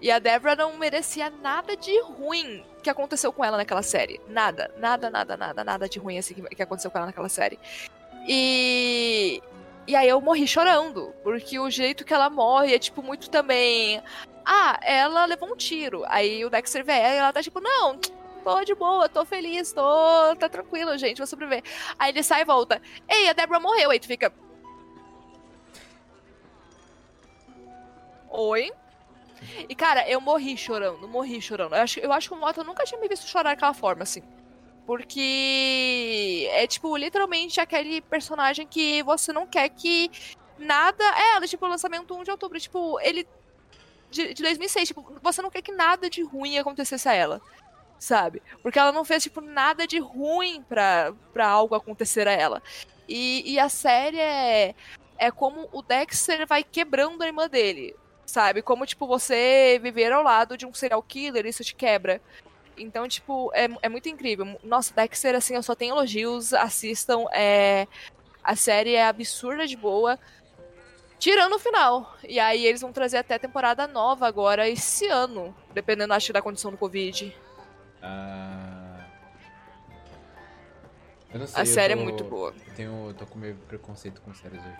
E 0.00 0.08
a 0.08 0.20
Deborah 0.20 0.54
não 0.54 0.78
merecia 0.78 1.28
nada 1.42 1.76
de 1.76 2.00
ruim 2.02 2.64
que 2.80 2.88
aconteceu 2.88 3.32
com 3.32 3.44
ela 3.44 3.56
naquela 3.56 3.82
série. 3.82 4.20
Nada, 4.28 4.72
nada, 4.78 5.10
nada, 5.10 5.36
nada, 5.36 5.64
nada 5.64 5.88
de 5.88 5.98
ruim 5.98 6.16
assim 6.16 6.34
que, 6.34 6.42
que 6.42 6.62
aconteceu 6.62 6.92
com 6.92 6.98
ela 6.98 7.08
naquela 7.08 7.28
série. 7.28 7.58
E. 8.28 9.42
E 9.86 9.94
aí 9.94 10.08
eu 10.08 10.20
morri 10.20 10.46
chorando, 10.46 11.14
porque 11.22 11.58
o 11.58 11.70
jeito 11.70 12.04
que 12.04 12.14
ela 12.14 12.30
morre 12.30 12.74
é, 12.74 12.78
tipo, 12.78 13.02
muito 13.02 13.28
também. 13.28 14.02
Ah, 14.44 14.78
ela 14.82 15.26
levou 15.26 15.52
um 15.52 15.56
tiro. 15.56 16.04
Aí 16.08 16.44
o 16.44 16.50
Dexter 16.50 16.84
ela 16.88 17.14
e 17.14 17.18
ela 17.18 17.32
tá 17.32 17.42
tipo, 17.42 17.60
não, 17.60 17.98
tô 17.98 18.64
de 18.64 18.74
boa, 18.74 19.08
tô 19.08 19.24
feliz, 19.24 19.72
tô. 19.72 19.82
tá 20.36 20.48
tranquilo, 20.48 20.96
gente, 20.96 21.18
vou 21.18 21.26
sobreviver. 21.26 21.62
Aí 21.98 22.10
ele 22.12 22.22
sai 22.22 22.42
e 22.42 22.44
volta. 22.44 22.80
Ei, 23.08 23.28
a 23.28 23.32
Deborah 23.32 23.60
morreu. 23.60 23.90
Aí 23.90 24.00
tu 24.00 24.06
fica. 24.06 24.32
Oi? 28.30 28.72
E, 29.68 29.74
cara, 29.74 30.08
eu 30.08 30.20
morri 30.20 30.56
chorando, 30.56 31.06
morri 31.06 31.40
chorando. 31.40 31.74
Eu 31.74 31.82
acho, 31.82 32.00
eu 32.00 32.12
acho 32.12 32.28
que 32.28 32.34
o 32.34 32.38
Mota 32.38 32.64
nunca 32.64 32.84
tinha 32.84 33.00
me 33.00 33.08
visto 33.08 33.26
chorar 33.28 33.50
daquela 33.50 33.74
forma, 33.74 34.02
assim. 34.02 34.22
Porque 34.86 36.46
é, 36.50 36.66
tipo, 36.66 36.94
literalmente 36.96 37.60
aquele 37.60 38.00
personagem 38.02 38.66
que 38.66 39.02
você 39.02 39.32
não 39.32 39.46
quer 39.46 39.68
que 39.70 40.10
nada. 40.58 41.02
É, 41.02 41.36
ela, 41.36 41.46
tipo, 41.46 41.66
lançamento 41.66 42.14
1 42.14 42.24
de 42.24 42.30
outubro. 42.30 42.60
Tipo, 42.60 43.00
ele 43.00 43.26
de, 44.10 44.34
de 44.34 44.42
2006. 44.42 44.88
Tipo, 44.88 45.20
você 45.22 45.42
não 45.42 45.50
quer 45.50 45.62
que 45.62 45.72
nada 45.72 46.08
de 46.08 46.22
ruim 46.22 46.58
acontecesse 46.58 47.08
a 47.08 47.14
ela. 47.14 47.40
Sabe? 47.98 48.42
Porque 48.62 48.78
ela 48.78 48.92
não 48.92 49.04
fez, 49.04 49.22
tipo, 49.22 49.40
nada 49.40 49.86
de 49.86 49.98
ruim 49.98 50.62
pra, 50.68 51.14
pra 51.32 51.48
algo 51.48 51.74
acontecer 51.74 52.28
a 52.28 52.32
ela. 52.32 52.62
E, 53.08 53.52
e 53.52 53.58
a 53.58 53.68
série 53.68 54.18
é, 54.18 54.74
é 55.18 55.30
como 55.30 55.68
o 55.72 55.82
Dexter 55.82 56.46
vai 56.46 56.62
quebrando 56.62 57.22
a 57.22 57.26
irmã 57.26 57.48
dele. 57.48 57.96
Sabe? 58.26 58.62
Como, 58.62 58.86
tipo, 58.86 59.06
você 59.06 59.78
viver 59.82 60.12
ao 60.12 60.22
lado 60.22 60.56
de 60.56 60.66
um 60.66 60.74
serial 60.74 61.02
killer, 61.02 61.46
isso 61.46 61.64
te 61.64 61.74
quebra. 61.74 62.20
Então, 62.76 63.06
tipo, 63.08 63.50
é, 63.54 63.68
é 63.82 63.88
muito 63.88 64.08
incrível. 64.08 64.58
Nossa, 64.62 64.94
Dexter, 64.94 65.34
assim, 65.34 65.54
eu 65.54 65.62
só 65.62 65.74
tenho 65.74 65.94
elogios. 65.94 66.52
Assistam. 66.52 67.24
É... 67.32 67.86
A 68.42 68.54
série 68.56 68.94
é 68.94 69.06
absurda 69.06 69.66
de 69.66 69.76
boa. 69.76 70.18
Tirando 71.18 71.54
o 71.54 71.58
final. 71.58 72.14
E 72.28 72.38
aí 72.38 72.66
eles 72.66 72.80
vão 72.80 72.92
trazer 72.92 73.16
até 73.16 73.38
temporada 73.38 73.86
nova 73.86 74.26
agora, 74.26 74.68
esse 74.68 75.06
ano. 75.06 75.56
Dependendo, 75.72 76.12
acho, 76.12 76.32
da 76.32 76.42
condição 76.42 76.70
do 76.70 76.76
Covid. 76.76 77.34
Ah. 78.02 79.06
Eu 81.32 81.40
não 81.40 81.46
sei, 81.46 81.62
A 81.62 81.66
série 81.66 81.94
tô... 81.94 82.00
é 82.00 82.04
muito 82.04 82.24
boa. 82.24 82.54
Eu 82.66 82.74
tenho, 82.74 83.08
eu 83.08 83.14
tô 83.14 83.26
com 83.26 83.38
meio 83.38 83.56
preconceito 83.66 84.20
com 84.20 84.34
séries 84.34 84.60
hoje. 84.60 84.76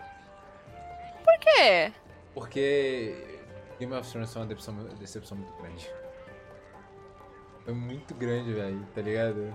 Por 1.23 1.39
quê? 1.39 1.91
Porque 2.33 3.39
Game 3.79 3.93
of 3.93 4.09
Thrones 4.09 4.31
foi 4.31 4.41
uma 4.41 4.47
decepção, 4.47 4.75
decepção 4.99 5.37
muito 5.37 5.53
grande. 5.57 5.89
Foi 7.65 7.73
muito 7.73 8.13
grande, 8.13 8.53
velho, 8.53 8.85
tá 8.93 9.01
ligado? 9.01 9.53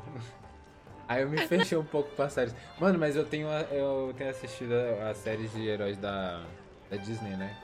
Aí 1.08 1.22
eu 1.22 1.28
me 1.30 1.38
fechei 1.46 1.78
um 1.78 1.84
pouco 1.84 2.10
pra 2.10 2.28
séries. 2.28 2.54
Mano, 2.78 2.98
mas 2.98 3.16
eu 3.16 3.24
tenho, 3.24 3.48
eu 3.70 4.12
tenho 4.18 4.30
assistido 4.30 4.72
as 5.08 5.16
séries 5.18 5.52
de 5.52 5.66
heróis 5.66 5.96
da, 5.96 6.42
da 6.90 6.96
Disney, 6.96 7.36
né? 7.36 7.56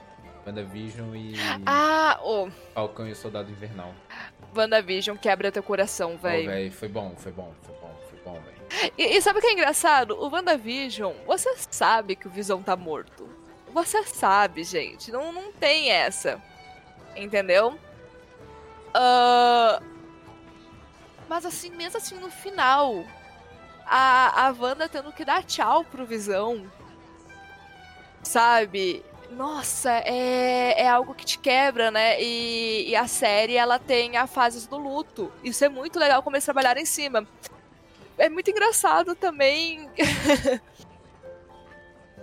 WandaVision 0.47 1.15
e 1.17 1.35
Ah, 1.67 2.21
o 2.23 2.49
Falcão 2.73 3.09
e 3.09 3.13
o 3.13 3.17
Soldado 3.17 3.51
Invernal. 3.51 3.93
WandaVision 4.57 5.17
quebra 5.17 5.51
teu 5.51 5.63
coração, 5.63 6.17
velho. 6.17 6.49
velho, 6.49 6.73
foi 6.73 6.89
bom, 6.89 7.13
foi 7.17 7.33
bom, 7.33 7.53
foi 7.63 7.75
bom, 7.75 7.95
foi 8.09 8.19
bom, 8.25 8.41
velho. 8.41 8.93
e, 8.97 9.17
e 9.17 9.21
sabe 9.21 9.41
o 9.41 9.43
que 9.43 9.49
é 9.49 9.53
engraçado? 9.53 10.13
O 10.17 10.31
WandaVision, 10.31 11.13
você 11.27 11.53
sabe 11.71 12.15
que 12.15 12.29
o 12.29 12.31
Visão 12.31 12.63
tá 12.63 12.77
morto. 12.77 13.29
Você 13.75 14.05
sabe, 14.05 14.63
gente. 14.63 15.11
Não, 15.11 15.33
não 15.33 15.53
tem 15.53 15.91
essa. 15.91 16.41
Entendeu? 17.17 17.77
Ah, 18.95 19.83
Mas 21.29 21.45
assim, 21.45 21.71
mesmo 21.71 21.97
assim, 21.99 22.17
no 22.19 22.31
final, 22.31 23.05
a, 23.85 24.47
a 24.49 24.53
Wanda 24.59 24.89
tendo 24.89 25.13
que 25.13 25.25
dar 25.25 25.43
tchau 25.45 25.85
pro 25.85 26.07
Visão. 26.07 26.71
Sabe? 28.23 29.05
Nossa, 29.31 29.91
é, 30.05 30.83
é 30.83 30.89
algo 30.89 31.15
que 31.15 31.25
te 31.25 31.39
quebra, 31.39 31.91
né? 31.91 32.21
E, 32.23 32.89
e 32.89 32.97
a 32.97 33.07
série, 33.09 33.57
ela 33.57 33.79
tem 33.79 34.17
a 34.17 34.27
fases 34.27 34.67
do 34.67 34.77
luto. 34.77 35.33
Isso 35.43 35.65
é 35.65 35.69
muito 35.69 35.99
legal 35.99 36.23
como 36.23 36.37
eles 36.37 36.45
trabalharam 36.45 36.81
em 36.81 36.87
cima. 36.87 37.27
É 38.17 38.29
muito 38.29 38.51
engraçado 38.51 39.15
também. 39.15 39.91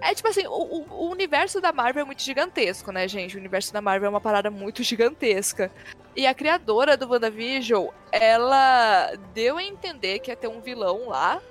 é 0.02 0.14
tipo 0.16 0.28
assim, 0.28 0.46
o, 0.48 0.52
o- 0.52 0.88
o 1.06 1.10
universo 1.12 1.62
da 1.62 1.72
Marvel 1.72 2.02
é 2.02 2.06
muito 2.06 2.22
gigantesco, 2.24 2.92
né, 2.92 3.08
gente? 3.08 3.36
O 3.36 3.40
universo 3.40 3.72
da 3.72 3.82
Marvel 3.82 4.08
é 4.08 4.10
uma 4.10 4.22
parada 4.22 4.50
muito 4.50 4.82
gigantesca. 4.84 5.72
E 6.16 6.28
a 6.28 6.34
criadora 6.34 6.96
do 6.96 7.10
WandaVision, 7.10 7.88
ela 8.12 9.12
deu 9.34 9.58
a 9.58 9.64
entender 9.64 10.20
que 10.20 10.30
ia 10.32 10.36
ter 10.36 10.48
um 10.48 10.62
vilão 10.62 11.08
lá. 11.10 11.42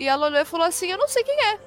E 0.00 0.08
ela 0.08 0.26
olhou 0.26 0.40
e 0.40 0.44
falou 0.44 0.66
assim: 0.66 0.90
Eu 0.90 0.98
não 0.98 1.06
sei 1.08 1.22
quem 1.22 1.38
é. 1.46 1.58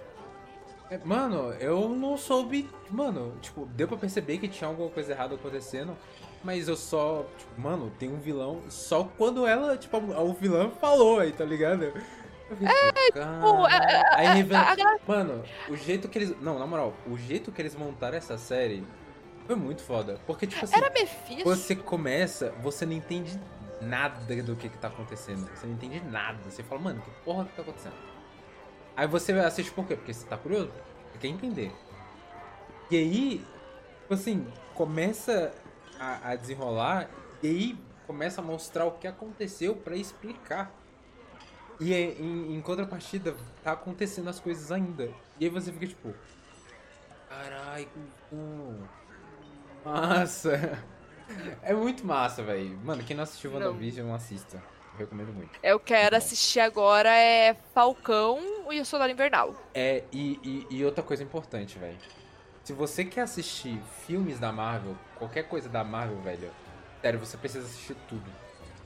É, 0.91 0.99
Mano, 1.03 1.53
eu 1.59 1.89
não 1.89 2.17
soube. 2.17 2.69
Mano, 2.89 3.33
tipo, 3.41 3.65
deu 3.67 3.87
pra 3.87 3.97
perceber 3.97 4.37
que 4.37 4.47
tinha 4.47 4.67
alguma 4.67 4.89
coisa 4.89 5.13
errada 5.13 5.35
acontecendo. 5.35 5.97
Mas 6.43 6.67
eu 6.67 6.75
só. 6.75 7.25
Tipo, 7.37 7.59
mano, 7.61 7.91
tem 7.97 8.11
um 8.11 8.19
vilão 8.19 8.61
só 8.69 9.09
quando 9.17 9.47
ela, 9.47 9.77
tipo, 9.77 9.97
o 9.97 10.33
vilão 10.33 10.71
falou 10.79 11.19
aí, 11.19 11.31
tá 11.31 11.43
ligado? 11.45 11.91
Fiquei, 12.49 12.67
é, 12.67 12.91
tipo, 12.91 13.19
tipo, 13.19 13.67
é- 13.67 13.93
é- 13.95 14.15
Aí 14.15 14.27
revela. 14.35 14.63
a 14.71 14.75
gra- 14.75 14.99
Mano, 15.07 15.43
o 15.69 15.75
jeito 15.75 16.07
que 16.07 16.19
eles. 16.19 16.39
Não, 16.41 16.59
na 16.59 16.67
moral, 16.67 16.93
o 17.07 17.17
jeito 17.17 17.51
que 17.51 17.59
eles 17.61 17.75
montaram 17.75 18.15
essa 18.17 18.37
série 18.37 18.83
foi 19.45 19.55
muito 19.55 19.81
foda. 19.83 20.19
Porque, 20.25 20.47
tipo 20.47 20.63
assim, 20.63 20.75
Era 20.75 20.89
Mephisto. 20.89 21.43
você 21.43 21.75
começa, 21.75 22.51
você 22.61 22.85
não 22.85 22.93
entende 22.93 23.39
nada 23.81 24.19
do 24.41 24.55
que 24.55 24.69
que 24.69 24.77
tá 24.77 24.87
acontecendo. 24.87 25.47
Você 25.55 25.67
não 25.67 25.73
entende 25.73 26.01
nada. 26.05 26.39
Você 26.49 26.63
fala, 26.63 26.81
mano, 26.81 27.01
que 27.01 27.11
porra 27.23 27.45
que 27.45 27.55
tá 27.55 27.61
acontecendo? 27.61 27.95
Aí 28.95 29.07
você 29.07 29.31
assiste 29.33 29.71
por 29.71 29.85
quê? 29.85 29.95
Porque 29.95 30.13
você 30.13 30.25
tá 30.25 30.37
curioso. 30.37 30.71
Você 31.11 31.19
quer 31.19 31.27
entender. 31.27 31.71
E 32.89 32.97
aí, 32.97 33.45
tipo 34.01 34.13
assim, 34.13 34.47
começa 34.73 35.53
a, 35.99 36.31
a 36.31 36.35
desenrolar 36.35 37.09
e 37.41 37.47
aí 37.47 37.79
começa 38.07 38.41
a 38.41 38.43
mostrar 38.43 38.85
o 38.85 38.91
que 38.91 39.07
aconteceu 39.07 39.75
pra 39.75 39.95
explicar. 39.95 40.71
E 41.79 41.93
em, 41.93 42.55
em 42.55 42.61
contrapartida, 42.61 43.35
tá 43.63 43.73
acontecendo 43.73 44.29
as 44.29 44.39
coisas 44.39 44.71
ainda. 44.71 45.11
E 45.39 45.45
aí 45.45 45.49
você 45.49 45.71
fica 45.71 45.87
tipo. 45.87 46.13
Carai, 47.27 47.87
Massa! 49.85 50.79
É 51.61 51.73
muito 51.73 52.05
massa, 52.05 52.43
velho. 52.43 52.77
Mano, 52.83 53.03
quem 53.03 53.15
não 53.15 53.23
assistiu 53.23 53.51
Não. 53.51 53.59
WandaVision, 53.59 54.13
assista. 54.13 54.57
Eu 54.93 54.99
recomendo 54.99 55.33
muito. 55.33 55.51
Eu 55.61 55.79
quero 55.79 56.15
assistir 56.15 56.59
agora 56.59 57.09
é 57.09 57.53
Falcão 57.73 58.39
e 58.71 58.79
o 58.79 58.85
Soldado 58.85 59.11
Invernal. 59.11 59.53
É, 59.73 60.03
e, 60.11 60.39
e, 60.69 60.77
e 60.77 60.85
outra 60.85 61.03
coisa 61.03 61.23
importante, 61.23 61.77
velho. 61.77 61.97
Se 62.63 62.73
você 62.73 63.03
quer 63.05 63.21
assistir 63.21 63.79
filmes 64.05 64.39
da 64.39 64.51
Marvel, 64.51 64.95
qualquer 65.17 65.43
coisa 65.43 65.67
da 65.69 65.83
Marvel, 65.83 66.17
velho, 66.21 66.49
sério, 67.01 67.19
você 67.19 67.37
precisa 67.37 67.65
assistir 67.65 67.95
tudo. 68.07 68.25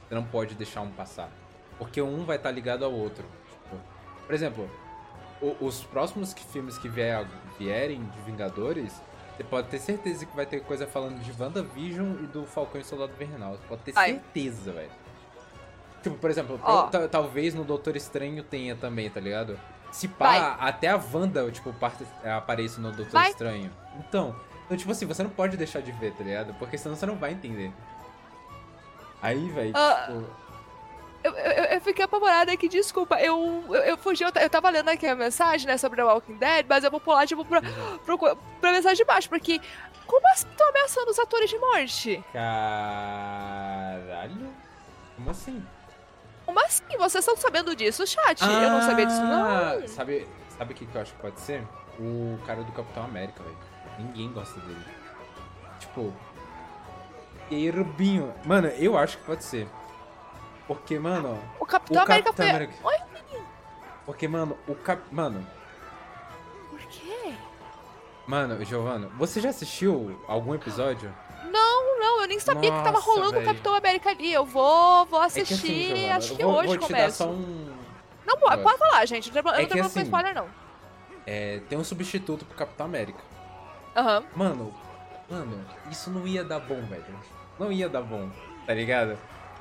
Você 0.08 0.16
não 0.16 0.24
pode 0.24 0.56
deixar 0.56 0.82
um 0.82 0.92
passar. 0.92 1.30
Porque 1.78 2.02
um 2.02 2.26
vai 2.26 2.38
estar 2.38 2.52
ligado 2.52 2.84
ao 2.84 2.92
outro. 2.92 3.24
Tipo, 3.52 3.78
por 4.26 4.34
exemplo, 4.36 4.70
os 5.62 5.84
próximos 5.84 6.34
filmes 6.52 6.78
que 6.78 6.90
vier- 6.90 7.28
vierem 7.58 8.04
de 8.04 8.22
Vingadores, 8.22 8.94
você 9.40 9.44
pode 9.46 9.68
ter 9.70 9.80
certeza 9.80 10.26
que 10.26 10.36
vai 10.36 10.46
ter 10.46 10.60
coisa 10.62 10.86
falando 10.86 11.18
de 11.22 11.32
WandaVision 11.42 12.12
e 12.24 12.28
do 12.28 12.46
Falcão 12.46 12.82
e 12.82 12.84
Soldado 12.84 13.14
Invernal. 13.14 13.54
Você 13.54 13.64
pode 13.70 13.82
ter 13.84 13.94
Vai. 13.94 14.12
certeza, 14.12 14.74
velho. 14.74 14.92
Tipo, 16.04 16.18
por 16.18 16.30
exemplo, 16.30 16.60
ta- 16.92 17.08
talvez 17.08 17.54
no 17.56 17.64
Doutor 17.64 17.96
Estranho 17.96 18.44
tenha 18.44 18.76
também, 18.76 19.10
tá 19.10 19.20
ligado? 19.22 19.58
Se 19.94 20.10
pá, 20.10 20.26
Vai. 20.58 20.70
até 20.70 20.90
a 20.90 21.02
Wanda, 21.14 21.50
tipo, 21.52 21.72
parte- 21.74 22.06
apareça 22.26 22.82
no 22.82 22.92
Doutor 22.92 23.12
Vai. 23.14 23.30
Estranho. 23.30 23.72
Então, 23.98 24.36
então, 24.66 24.76
tipo 24.78 24.92
assim, 24.92 25.06
você 25.06 25.24
não 25.24 25.30
pode 25.30 25.56
deixar 25.56 25.82
de 25.82 25.92
ver, 25.94 26.12
tá 26.14 26.24
ligado? 26.24 26.54
Porque 26.56 26.78
senão 26.78 26.96
você 26.98 27.06
não 27.06 27.16
vai 27.16 27.32
entender. 27.32 27.72
Aí, 29.22 29.50
velho, 29.50 29.72
Ah. 29.76 30.06
tipo... 30.08 30.49
Eu, 31.80 31.82
fiquei 31.82 32.04
apavorada 32.04 32.52
aqui, 32.52 32.68
desculpa. 32.68 33.16
Eu, 33.22 33.64
eu, 33.70 33.76
eu 33.76 33.98
fugi, 33.98 34.22
eu, 34.24 34.32
eu 34.36 34.50
tava 34.50 34.70
lendo 34.70 34.90
aqui 34.90 35.08
a 35.08 35.16
mensagem, 35.16 35.66
né, 35.66 35.78
sobre 35.78 35.96
The 35.96 36.04
Walking 36.04 36.36
Dead, 36.36 36.66
mas 36.68 36.84
eu 36.84 36.92
vou 36.92 37.00
pular, 37.00 37.26
tipo, 37.26 37.46
pra, 37.46 37.62
pro, 38.06 38.18
pra 38.60 38.74
mensagem 38.74 38.98
de 38.98 39.06
baixo, 39.06 39.30
porque 39.30 39.62
como 40.06 40.28
assim 40.30 40.48
estão 40.50 40.68
ameaçando 40.70 41.10
os 41.10 41.18
atores 41.18 41.50
de 41.50 41.58
morte? 41.58 42.22
Caralho? 42.34 43.70
Como 45.16 45.30
assim? 45.30 45.66
Como 46.46 46.60
assim? 46.66 46.84
Vocês 46.98 47.24
estão 47.24 47.38
sabendo 47.38 47.74
disso, 47.76 48.06
chat? 48.06 48.42
eu 48.42 48.70
não 48.70 48.82
sabia 48.82 49.06
disso, 49.06 49.22
Ah, 49.22 49.78
não. 49.80 49.88
Sabe, 49.88 50.28
sabe 50.58 50.74
o 50.74 50.76
que, 50.76 50.86
que 50.86 50.96
eu 50.96 51.02
acho 51.02 51.14
que 51.14 51.22
pode 51.22 51.40
ser? 51.40 51.64
O 51.98 52.38
cara 52.46 52.62
do 52.64 52.72
Capitão 52.74 53.06
América, 53.06 53.42
velho. 53.42 53.58
Ninguém 54.00 54.32
gosta 54.34 54.60
dele. 54.62 54.86
Tipo. 55.80 56.14
Erbinho. 57.52 58.34
Mano, 58.46 58.68
eu 58.68 58.98
acho 58.98 59.18
que 59.18 59.24
pode 59.24 59.44
ser. 59.44 59.68
Porque, 60.70 61.00
mano. 61.00 61.42
O 61.60 61.66
Capitão 61.66 61.98
o 62.00 62.06
América 62.06 62.26
Capitão 62.32 62.46
foi. 62.46 62.56
América- 62.56 62.88
Oi, 62.88 62.96
Porque, 64.06 64.28
mano, 64.28 64.56
o 64.68 64.76
Cap. 64.76 65.02
Mano, 65.12 65.46
por 66.70 66.80
quê? 66.82 67.34
mano, 68.28 68.64
Giovana, 68.64 69.10
você 69.18 69.42
já 69.42 69.50
assistiu 69.50 70.22
algum 70.28 70.54
episódio? 70.54 71.12
Não, 71.52 72.00
não, 72.00 72.22
eu 72.22 72.28
nem 72.28 72.40
sabia 72.40 72.70
que 72.70 72.78
tava 72.78 72.92
Nossa, 72.92 73.06
rolando 73.08 73.30
o 73.30 73.34
velho. 73.34 73.46
Capitão 73.48 73.74
América 73.74 74.12
ali. 74.12 74.32
Eu 74.32 74.46
vou, 74.46 75.06
vou 75.08 75.24
É 75.24 75.30
que 75.30 75.42
assistir, 75.42 75.56
assim, 75.56 75.86
Giovana, 75.96 76.16
acho 76.18 76.36
que 76.36 76.44
vou, 76.44 76.54
hoje 76.58 76.68
vou 76.68 76.78
te 76.78 76.82
dar 76.82 76.88
começo. 77.00 77.18
só 77.18 77.30
um. 77.30 77.74
Não, 78.28 78.38
pode, 78.38 78.62
pode 78.62 78.78
falar, 78.78 79.06
gente. 79.08 79.36
Eu 79.36 79.44
não 79.44 79.52
tenho 79.54 79.56
É 79.56 79.62
não 79.62 79.68
que 79.68 79.74
tenho 79.74 79.84
problema 79.84 79.88
assim- 79.88 80.00
com 80.00 80.06
spoiler, 80.06 80.36
não. 80.36 80.48
É, 81.26 81.62
tem 81.68 81.78
um 81.80 81.84
substituto 81.84 82.46
pro 82.46 82.56
Capitão 82.56 82.86
América. 82.86 83.20
Aham. 83.96 84.24
Mano, 84.36 84.74
mano, 85.30 85.66
isso 85.90 86.12
não 86.12 86.28
ia 86.28 86.44
dar 86.44 86.60
bom, 86.60 86.80
velho. 86.84 87.04
Não 87.58 87.72
ia 87.72 87.90
dar 87.90 88.02
bom, 88.04 88.30
tá 88.68 88.74
ligado? 88.74 89.18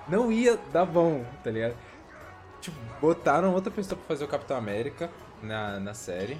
Não 0.08 0.32
ia 0.32 0.58
dar 0.72 0.86
bom, 0.86 1.24
tá 1.44 1.50
ligado? 1.50 1.76
Tipo, 2.60 2.76
botaram 3.00 3.54
outra 3.54 3.70
pessoa 3.70 3.96
pra 3.96 4.06
fazer 4.08 4.24
o 4.24 4.28
Capitão 4.28 4.56
América 4.56 5.10
na, 5.42 5.78
na 5.78 5.94
série. 5.94 6.38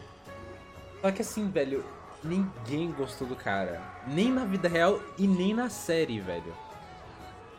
Só 1.01 1.11
que 1.13 1.23
assim, 1.23 1.51
velho, 1.51 1.85
ninguém 2.25 2.91
gostou 2.93 3.27
do 3.27 3.37
cara. 3.37 3.81
Nem 4.07 4.33
na 4.33 4.45
vida 4.45 4.69
real 4.69 5.01
e 5.17 5.27
nem 5.27 5.55
na 5.55 5.69
série, 5.69 6.19
velho. 6.19 6.55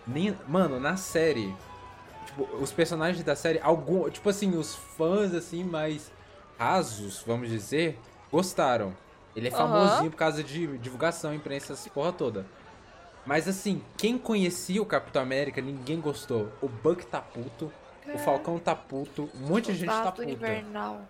Nem, 0.06 0.36
mano, 0.48 0.80
na 0.80 0.98
série. 0.98 1.56
Tipo, 2.26 2.44
os 2.58 2.72
personagens 2.72 3.24
da 3.24 3.36
série, 3.36 3.60
algum, 3.60 4.10
tipo 4.10 4.30
assim, 4.30 4.58
os 4.58 4.76
fãs 4.76 5.34
assim 5.34 5.64
mais 5.64 6.12
rasos, 6.58 7.24
vamos 7.26 7.50
dizer, 7.50 8.00
gostaram. 8.32 8.94
Ele 9.36 9.48
é 9.48 9.52
famosinho 9.52 10.12
por 10.12 10.18
causa 10.18 10.44
de 10.44 10.78
divulgação, 10.80 11.34
imprensa, 11.34 11.74
essa 11.74 11.90
porra 11.90 12.12
toda. 12.12 12.46
Mas 13.26 13.48
assim, 13.48 13.84
quem 13.98 14.18
conhecia 14.18 14.82
o 14.82 14.86
Capitão 14.86 15.22
América, 15.22 15.62
ninguém 15.62 16.00
gostou. 16.00 16.52
O 16.62 16.68
Buck 16.68 17.06
tá 17.06 17.22
puto, 17.22 17.72
é. 18.08 18.14
o 18.14 18.20
Falcão 18.20 18.58
tá 18.58 18.76
puto, 18.76 19.30
um 19.36 19.48
monte 19.48 19.72
de 19.72 19.80
gente 19.80 19.90
tá 19.90 20.12
puto. 20.12 20.30
Invernal. 20.30 21.02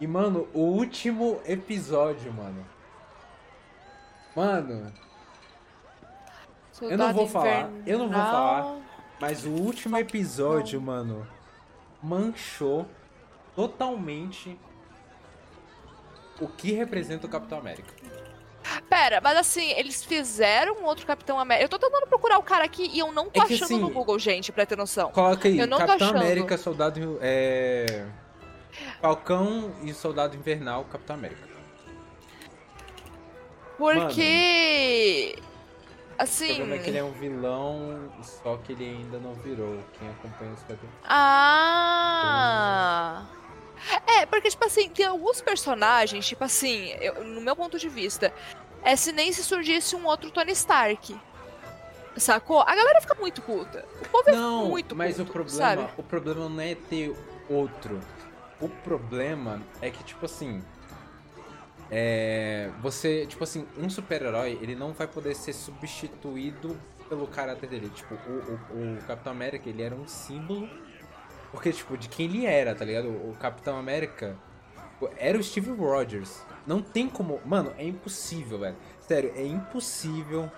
E, 0.00 0.06
mano, 0.06 0.46
o 0.52 0.60
último 0.60 1.40
episódio, 1.44 2.32
mano. 2.32 2.64
Mano. 4.36 4.92
Soldado 6.72 6.92
eu 6.92 6.98
não 6.98 7.12
vou 7.12 7.24
invernal. 7.24 7.42
falar, 7.42 7.70
eu 7.86 7.98
não 7.98 8.08
vou 8.08 8.22
falar. 8.22 8.76
Mas 9.20 9.44
o 9.44 9.50
último 9.50 9.96
episódio, 9.96 10.80
mano, 10.80 11.26
manchou 12.00 12.86
totalmente 13.56 14.56
o 16.40 16.46
que 16.46 16.72
representa 16.72 17.26
o 17.26 17.30
Capitão 17.30 17.58
América. 17.58 17.92
Pera, 18.88 19.20
mas 19.20 19.36
assim, 19.36 19.70
eles 19.72 20.04
fizeram 20.04 20.82
outro 20.84 21.06
Capitão 21.06 21.38
América. 21.38 21.64
Eu 21.64 21.68
tô 21.68 21.78
tentando 21.78 22.06
procurar 22.06 22.38
o 22.38 22.42
cara 22.42 22.64
aqui 22.64 22.90
e 22.92 22.98
eu 22.98 23.12
não 23.12 23.28
tô 23.30 23.40
é 23.40 23.44
achando 23.44 23.64
assim, 23.64 23.78
no 23.78 23.90
Google, 23.90 24.18
gente, 24.18 24.50
pra 24.52 24.66
ter 24.66 24.76
noção. 24.76 25.10
Coloca 25.10 25.48
aí, 25.48 25.58
Capitão 25.58 26.08
América, 26.10 26.56
Soldado. 26.56 27.18
É... 27.20 28.06
Falcão 29.00 29.72
e 29.82 29.92
Soldado 29.92 30.36
Invernal, 30.36 30.84
Capitão 30.84 31.16
América. 31.16 31.48
Porque. 33.76 35.34
Mano, 35.36 35.48
assim. 36.18 36.52
O 36.52 36.56
problema 36.56 36.74
é 36.74 36.78
que 36.84 36.90
ele 36.90 36.98
é 36.98 37.04
um 37.04 37.12
vilão, 37.12 38.10
só 38.22 38.56
que 38.58 38.72
ele 38.72 38.84
ainda 38.84 39.18
não 39.18 39.34
virou. 39.34 39.78
Quem 39.98 40.08
acompanha 40.10 40.52
os 40.52 40.62
quadrinhos. 40.62 40.94
Ah! 41.04 42.18
É, 44.06 44.26
porque, 44.26 44.48
tipo 44.48 44.64
assim, 44.64 44.88
tem 44.88 45.06
alguns 45.06 45.40
personagens, 45.40 46.26
tipo 46.26 46.44
assim, 46.44 46.88
eu, 47.00 47.24
no 47.24 47.40
meu 47.40 47.54
ponto 47.54 47.78
de 47.78 47.88
vista, 47.88 48.32
é 48.82 48.96
se 48.96 49.12
nem 49.12 49.32
se 49.32 49.42
surgisse 49.42 49.96
um 49.96 50.06
outro 50.06 50.30
Tony 50.30 50.52
Stark. 50.52 51.18
Sacou? 52.16 52.60
A 52.60 52.74
galera 52.74 53.00
fica 53.00 53.14
muito 53.14 53.40
puta. 53.42 53.84
O 54.02 54.08
povo 54.08 54.30
não, 54.30 54.66
é 54.66 54.68
muito 54.68 54.96
mas 54.96 55.16
puto, 55.16 55.30
o 55.30 55.32
problema, 55.32 55.58
sabe? 55.58 55.88
o 55.96 56.02
problema 56.02 56.48
não 56.48 56.60
é 56.60 56.74
ter 56.74 57.14
outro. 57.48 58.00
O 58.60 58.68
problema 58.68 59.62
é 59.80 59.90
que, 59.90 60.02
tipo 60.02 60.24
assim. 60.26 60.62
É, 61.90 62.70
você, 62.82 63.24
tipo 63.26 63.42
assim, 63.44 63.66
um 63.78 63.88
super-herói, 63.88 64.58
ele 64.60 64.74
não 64.74 64.92
vai 64.92 65.06
poder 65.06 65.34
ser 65.34 65.54
substituído 65.54 66.78
pelo 67.08 67.26
caráter 67.26 67.68
dele. 67.68 67.88
Tipo, 67.94 68.14
o, 68.14 68.60
o, 68.74 68.96
o 68.98 69.02
Capitão 69.06 69.32
América, 69.32 69.68
ele 69.68 69.82
era 69.82 69.94
um 69.94 70.06
símbolo 70.06 70.68
porque, 71.50 71.72
tipo, 71.72 71.96
de 71.96 72.08
quem 72.08 72.26
ele 72.26 72.46
era, 72.46 72.74
tá 72.74 72.84
ligado? 72.84 73.08
O 73.08 73.34
Capitão 73.38 73.78
América 73.78 74.36
era 75.16 75.38
o 75.38 75.42
Steve 75.42 75.70
Rogers. 75.70 76.42
Não 76.66 76.82
tem 76.82 77.08
como. 77.08 77.40
Mano, 77.44 77.72
é 77.78 77.84
impossível, 77.84 78.58
velho. 78.58 78.76
Sério, 79.00 79.32
é 79.34 79.44
impossível 79.44 80.50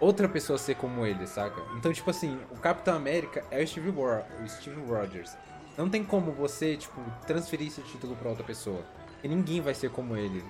outra 0.00 0.28
pessoa 0.28 0.58
ser 0.58 0.74
como 0.74 1.06
ele, 1.06 1.26
saca? 1.26 1.62
Então, 1.76 1.92
tipo 1.92 2.10
assim, 2.10 2.38
o 2.50 2.56
Capitão 2.56 2.96
América 2.96 3.44
é 3.50 3.62
o 3.62 3.66
Steve, 3.66 3.90
o 3.90 4.48
Steve 4.48 4.80
Rogers. 4.82 5.36
Não 5.76 5.88
tem 5.88 6.04
como 6.04 6.32
você, 6.32 6.76
tipo, 6.76 7.00
transferir 7.26 7.68
esse 7.68 7.80
título 7.82 8.16
pra 8.16 8.28
outra 8.28 8.44
pessoa. 8.44 8.84
E 9.22 9.28
ninguém 9.28 9.60
vai 9.60 9.74
ser 9.74 9.90
como 9.90 10.16
ele. 10.16 10.44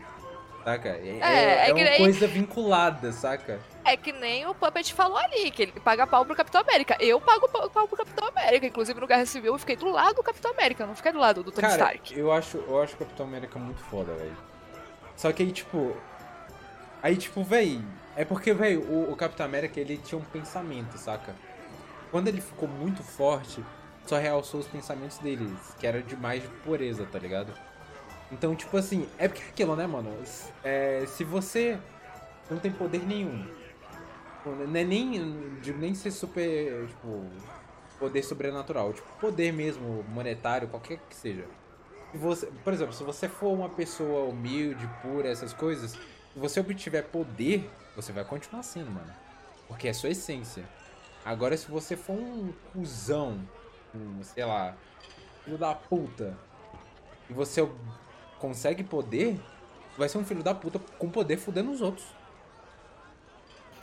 Saca? 0.64 0.88
É, 0.88 1.18
é, 1.20 1.64
é, 1.64 1.68
é 1.68 1.72
uma 1.72 1.82
nem... 1.82 1.99
coisa 1.99 2.26
vinculada, 2.26 3.12
saca? 3.12 3.61
É 3.85 3.97
que 3.97 4.12
nem 4.12 4.47
o 4.47 4.55
Puppet 4.55 4.95
falou 4.95 5.16
ali, 5.18 5.51
que 5.51 5.62
ele 5.62 5.72
paga 5.80 6.07
pau 6.07 6.24
pro 6.24 6.37
Capitão 6.37 6.61
América. 6.61 6.97
Eu 7.01 7.20
pago 7.20 7.49
pau 7.49 7.89
pro 7.89 7.97
Capitão 7.97 8.28
América. 8.28 8.66
Inclusive 8.66 9.01
no 9.01 9.07
Guerra 9.07 9.26
Civil 9.26 9.53
eu 9.53 9.59
fiquei 9.59 9.76
do 9.76 9.91
lado 9.91 10.16
do 10.16 10.22
Capitão 10.22 10.53
América, 10.53 10.87
não 10.87 10.95
fiquei 10.95 11.12
do 11.12 11.18
lado 11.18 11.43
do 11.43 11.51
Tony 11.51 11.62
Cara, 11.62 11.74
Stark. 11.74 12.18
Eu 12.18 12.33
acho, 12.33 12.59
eu 12.59 12.80
acho 12.80 12.95
o 12.95 12.99
Capitão 12.99 13.26
América 13.26 13.59
muito 13.59 13.80
foda, 13.85 14.14
velho. 14.14 14.37
Só 15.16 15.33
que 15.33 15.43
aí, 15.43 15.53
tipo. 15.53 15.97
Aí, 17.03 17.16
tipo, 17.16 17.43
véi. 17.43 17.83
É 18.14 18.24
porque, 18.24 18.53
velho, 18.53 18.83
o, 18.83 19.12
o 19.12 19.16
Capitão 19.16 19.47
América 19.47 19.80
ele 19.80 19.97
tinha 19.99 20.18
um 20.18 20.24
pensamento, 20.24 20.97
saca? 20.99 21.35
Quando 22.11 22.28
ele 22.28 22.41
ficou 22.41 22.68
muito 22.68 23.03
forte, 23.03 23.64
só 24.07 24.18
realçou 24.18 24.61
os 24.61 24.66
pensamentos 24.66 25.18
dele, 25.18 25.57
que 25.78 25.87
era 25.87 26.03
de 26.03 26.14
mais 26.16 26.43
de 26.43 26.49
pureza, 26.49 27.07
tá 27.11 27.18
ligado? 27.18 27.53
Então, 28.30 28.55
tipo 28.55 28.76
assim, 28.76 29.09
é 29.18 29.28
porque 29.28 29.43
é 29.43 29.49
aquilo, 29.49 29.76
né, 29.76 29.87
mano? 29.87 30.14
É, 30.62 31.05
se 31.07 31.24
você 31.24 31.78
não 32.51 32.59
tem 32.59 32.70
poder 32.70 33.03
nenhum, 33.07 33.47
não 34.45 34.76
é 34.76 34.84
nem, 34.84 35.59
digo, 35.61 35.78
nem 35.78 35.95
ser 35.95 36.11
super, 36.11 36.86
tipo, 36.88 37.24
poder 37.99 38.22
sobrenatural, 38.22 38.93
tipo, 38.93 39.09
poder 39.20 39.53
mesmo 39.53 40.05
monetário, 40.09 40.68
qualquer 40.68 40.99
que 41.09 41.14
seja. 41.14 41.45
Se 42.11 42.18
você, 42.18 42.47
por 42.47 42.72
exemplo, 42.72 42.93
se 42.93 43.05
você 43.05 43.28
for 43.28 43.53
uma 43.53 43.68
pessoa 43.68 44.28
humilde, 44.28 44.88
pura, 45.01 45.28
essas 45.28 45.53
coisas, 45.53 45.93
se 45.93 46.38
você 46.38 46.61
obtiver 46.61 47.05
poder, 47.05 47.70
você 47.95 48.12
vai 48.12 48.24
continuar 48.24 48.62
sendo, 48.62 48.90
mano. 48.90 49.12
Porque 49.68 49.88
é 49.88 49.93
sua 49.93 50.11
essência. 50.11 50.64
Agora, 51.24 51.57
se 51.57 51.70
você 51.70 51.97
for 51.97 52.14
um 52.14 52.53
cuzão, 52.72 53.40
um, 53.95 54.22
sei 54.22 54.45
lá, 54.45 54.76
filho 55.45 55.57
da 55.57 55.74
puta, 55.74 56.36
e 57.30 57.32
você 57.32 57.66
consegue 58.38 58.82
poder, 58.82 59.40
vai 59.97 60.09
ser 60.09 60.18
um 60.18 60.24
filho 60.24 60.43
da 60.43 60.55
puta 60.55 60.78
com 60.99 61.09
poder 61.09 61.36
fudendo 61.36 61.70
os 61.70 61.80
outros. 61.80 62.07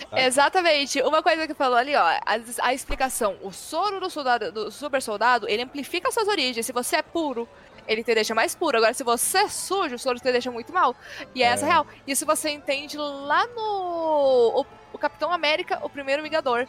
Tá? 0.09 0.19
Exatamente. 0.21 1.01
Uma 1.01 1.21
coisa 1.21 1.47
que 1.47 1.53
falou 1.53 1.77
ali, 1.77 1.95
ó, 1.95 2.01
a, 2.01 2.21
a, 2.61 2.73
explicação. 2.73 3.37
O 3.41 3.51
soro 3.51 3.99
do 3.99 4.09
soldado, 4.09 4.51
do 4.51 4.71
super 4.71 5.01
soldado, 5.01 5.47
ele 5.47 5.61
amplifica 5.61 6.11
suas 6.11 6.27
origens. 6.27 6.65
Se 6.65 6.71
você 6.71 6.97
é 6.97 7.01
puro, 7.01 7.47
ele 7.87 8.03
te 8.03 8.13
deixa 8.13 8.33
mais 8.33 8.55
puro. 8.55 8.77
Agora, 8.77 8.93
se 8.93 9.03
você 9.03 9.39
é 9.39 9.47
sujo, 9.47 9.95
o 9.95 9.99
soro 9.99 10.19
te 10.19 10.31
deixa 10.31 10.49
muito 10.49 10.73
mal. 10.73 10.95
E 11.35 11.43
é, 11.43 11.47
é. 11.47 11.49
essa 11.49 11.65
real. 11.65 11.85
Isso 12.07 12.25
você 12.25 12.49
entende 12.49 12.97
lá 12.97 13.45
no 13.47 14.61
o, 14.61 14.65
o 14.93 14.97
Capitão 14.97 15.31
América, 15.31 15.79
o 15.83 15.89
primeiro 15.89 16.23
Vingador. 16.23 16.67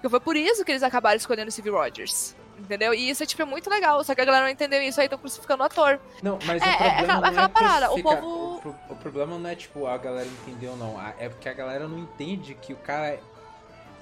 Que 0.00 0.08
foi 0.08 0.20
por 0.20 0.36
isso 0.36 0.64
que 0.64 0.72
eles 0.72 0.82
acabaram 0.82 1.16
escolhendo 1.16 1.48
o 1.48 1.52
Steve 1.52 1.70
Rogers. 1.70 2.36
Entendeu? 2.58 2.94
E 2.94 3.10
isso 3.10 3.22
é, 3.22 3.26
tipo, 3.26 3.42
é 3.42 3.44
muito 3.44 3.70
legal. 3.70 4.02
Só 4.04 4.14
que 4.14 4.20
a 4.20 4.24
galera 4.24 4.44
não 4.44 4.50
entendeu 4.50 4.82
isso, 4.82 5.00
aí 5.00 5.06
estão 5.06 5.18
crucificando 5.18 5.62
o 5.62 5.66
ator. 5.66 6.00
Não, 6.22 6.38
mas 6.44 6.62
é, 6.62 6.66
o 6.66 6.68
é, 6.68 6.76
problema 6.76 6.84
é, 6.84 7.00
aquela, 7.00 7.14
não 7.14 7.28
aquela 7.28 7.46
é 7.46 7.48
parada. 7.48 7.92
O 7.92 8.02
povo. 8.02 8.43
O, 8.64 8.92
o, 8.92 8.96
problema 8.96 9.38
não 9.38 9.48
é, 9.48 9.54
tipo, 9.54 9.86
a 9.86 9.96
galera 9.98 10.26
entendeu 10.26 10.72
ou 10.72 10.76
não. 10.76 11.00
É 11.18 11.28
porque 11.28 11.48
a 11.48 11.52
galera 11.52 11.86
não 11.86 11.98
entende 11.98 12.54
que 12.54 12.72
o 12.72 12.76
cara. 12.76 13.08
É, 13.08 13.20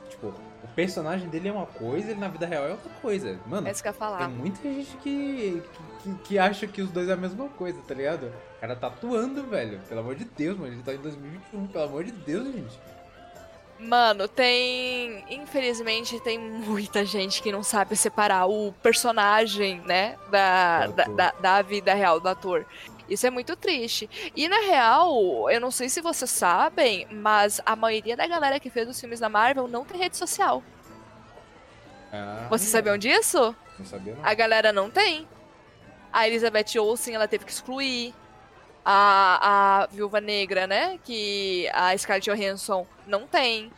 tipo, 0.08 0.28
o 0.28 0.68
personagem 0.74 1.28
dele 1.28 1.48
é 1.48 1.52
uma 1.52 1.66
coisa, 1.66 2.10
ele 2.10 2.20
na 2.20 2.28
vida 2.28 2.46
real 2.46 2.66
é 2.66 2.70
outra 2.70 2.90
coisa. 3.00 3.38
Mano, 3.46 3.66
é 3.66 3.72
isso 3.72 3.82
que 3.82 3.88
eu 3.88 3.92
ia 3.92 3.98
falar. 3.98 4.18
tem 4.18 4.28
muita 4.28 4.62
gente 4.62 4.96
que, 4.98 5.62
que, 6.02 6.14
que 6.24 6.38
acha 6.38 6.66
que 6.66 6.80
os 6.80 6.90
dois 6.90 7.08
é 7.08 7.12
a 7.12 7.16
mesma 7.16 7.48
coisa, 7.48 7.80
tá 7.86 7.94
ligado? 7.94 8.26
O 8.56 8.60
cara 8.60 8.76
tá 8.76 8.86
atuando, 8.86 9.44
velho. 9.44 9.80
Pelo 9.88 10.00
amor 10.00 10.14
de 10.14 10.24
Deus, 10.24 10.56
mano. 10.58 10.72
Ele 10.72 10.82
tá 10.82 10.94
em 10.94 10.98
2021, 10.98 11.66
pelo 11.66 11.84
amor 11.84 12.04
de 12.04 12.12
Deus, 12.12 12.44
gente. 12.52 12.78
Mano, 13.82 14.28
tem. 14.28 15.24
Infelizmente, 15.28 16.20
tem 16.20 16.38
muita 16.38 17.04
gente 17.04 17.42
que 17.42 17.50
não 17.50 17.64
sabe 17.64 17.96
separar 17.96 18.46
o 18.46 18.72
personagem, 18.80 19.80
né? 19.80 20.16
Da, 20.30 20.86
da, 20.86 21.04
da, 21.04 21.32
da, 21.32 21.62
vida 21.62 21.92
real 21.92 22.20
do 22.20 22.28
ator. 22.28 22.64
Isso 23.12 23.26
é 23.26 23.30
muito 23.30 23.54
triste. 23.54 24.08
E 24.34 24.48
na 24.48 24.60
real, 24.60 25.50
eu 25.50 25.60
não 25.60 25.70
sei 25.70 25.88
se 25.88 26.00
vocês 26.00 26.30
sabem, 26.30 27.06
mas 27.10 27.60
a 27.66 27.76
maioria 27.76 28.16
da 28.16 28.26
galera 28.26 28.58
que 28.58 28.70
fez 28.70 28.88
os 28.88 28.98
filmes 28.98 29.20
da 29.20 29.28
Marvel 29.28 29.68
não 29.68 29.84
tem 29.84 29.98
rede 30.00 30.16
social. 30.16 30.62
Ah, 32.12 32.46
vocês 32.48 32.70
sabiam 32.70 32.96
disso? 32.96 33.54
Não 33.78 33.86
sabia, 33.86 34.14
não. 34.14 34.24
A 34.24 34.34
galera 34.34 34.72
não 34.72 34.90
tem. 34.90 35.28
A 36.12 36.26
Elizabeth 36.26 36.78
Olsen, 36.78 37.14
ela 37.14 37.28
teve 37.28 37.44
que 37.44 37.52
excluir 37.52 38.14
a, 38.84 39.82
a 39.82 39.86
Viúva 39.86 40.20
Negra, 40.20 40.66
né? 40.66 40.98
Que 41.04 41.68
a 41.72 41.96
Scarlett 41.96 42.30
Johansson 42.30 42.86
não 43.06 43.26
tem. 43.26 43.70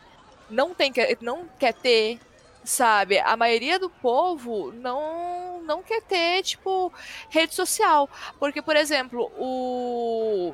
Não 0.49 0.73
tem 0.73 0.93
não 1.21 1.45
quer 1.57 1.73
ter, 1.73 2.19
sabe? 2.63 3.19
A 3.19 3.35
maioria 3.35 3.79
do 3.79 3.89
povo 3.89 4.71
não 4.73 5.54
não 5.65 5.83
quer 5.83 6.01
ter, 6.01 6.43
tipo, 6.43 6.91
rede 7.29 7.53
social. 7.53 8.09
Porque, 8.39 8.61
por 8.61 8.75
exemplo, 8.75 9.31
o 9.37 10.53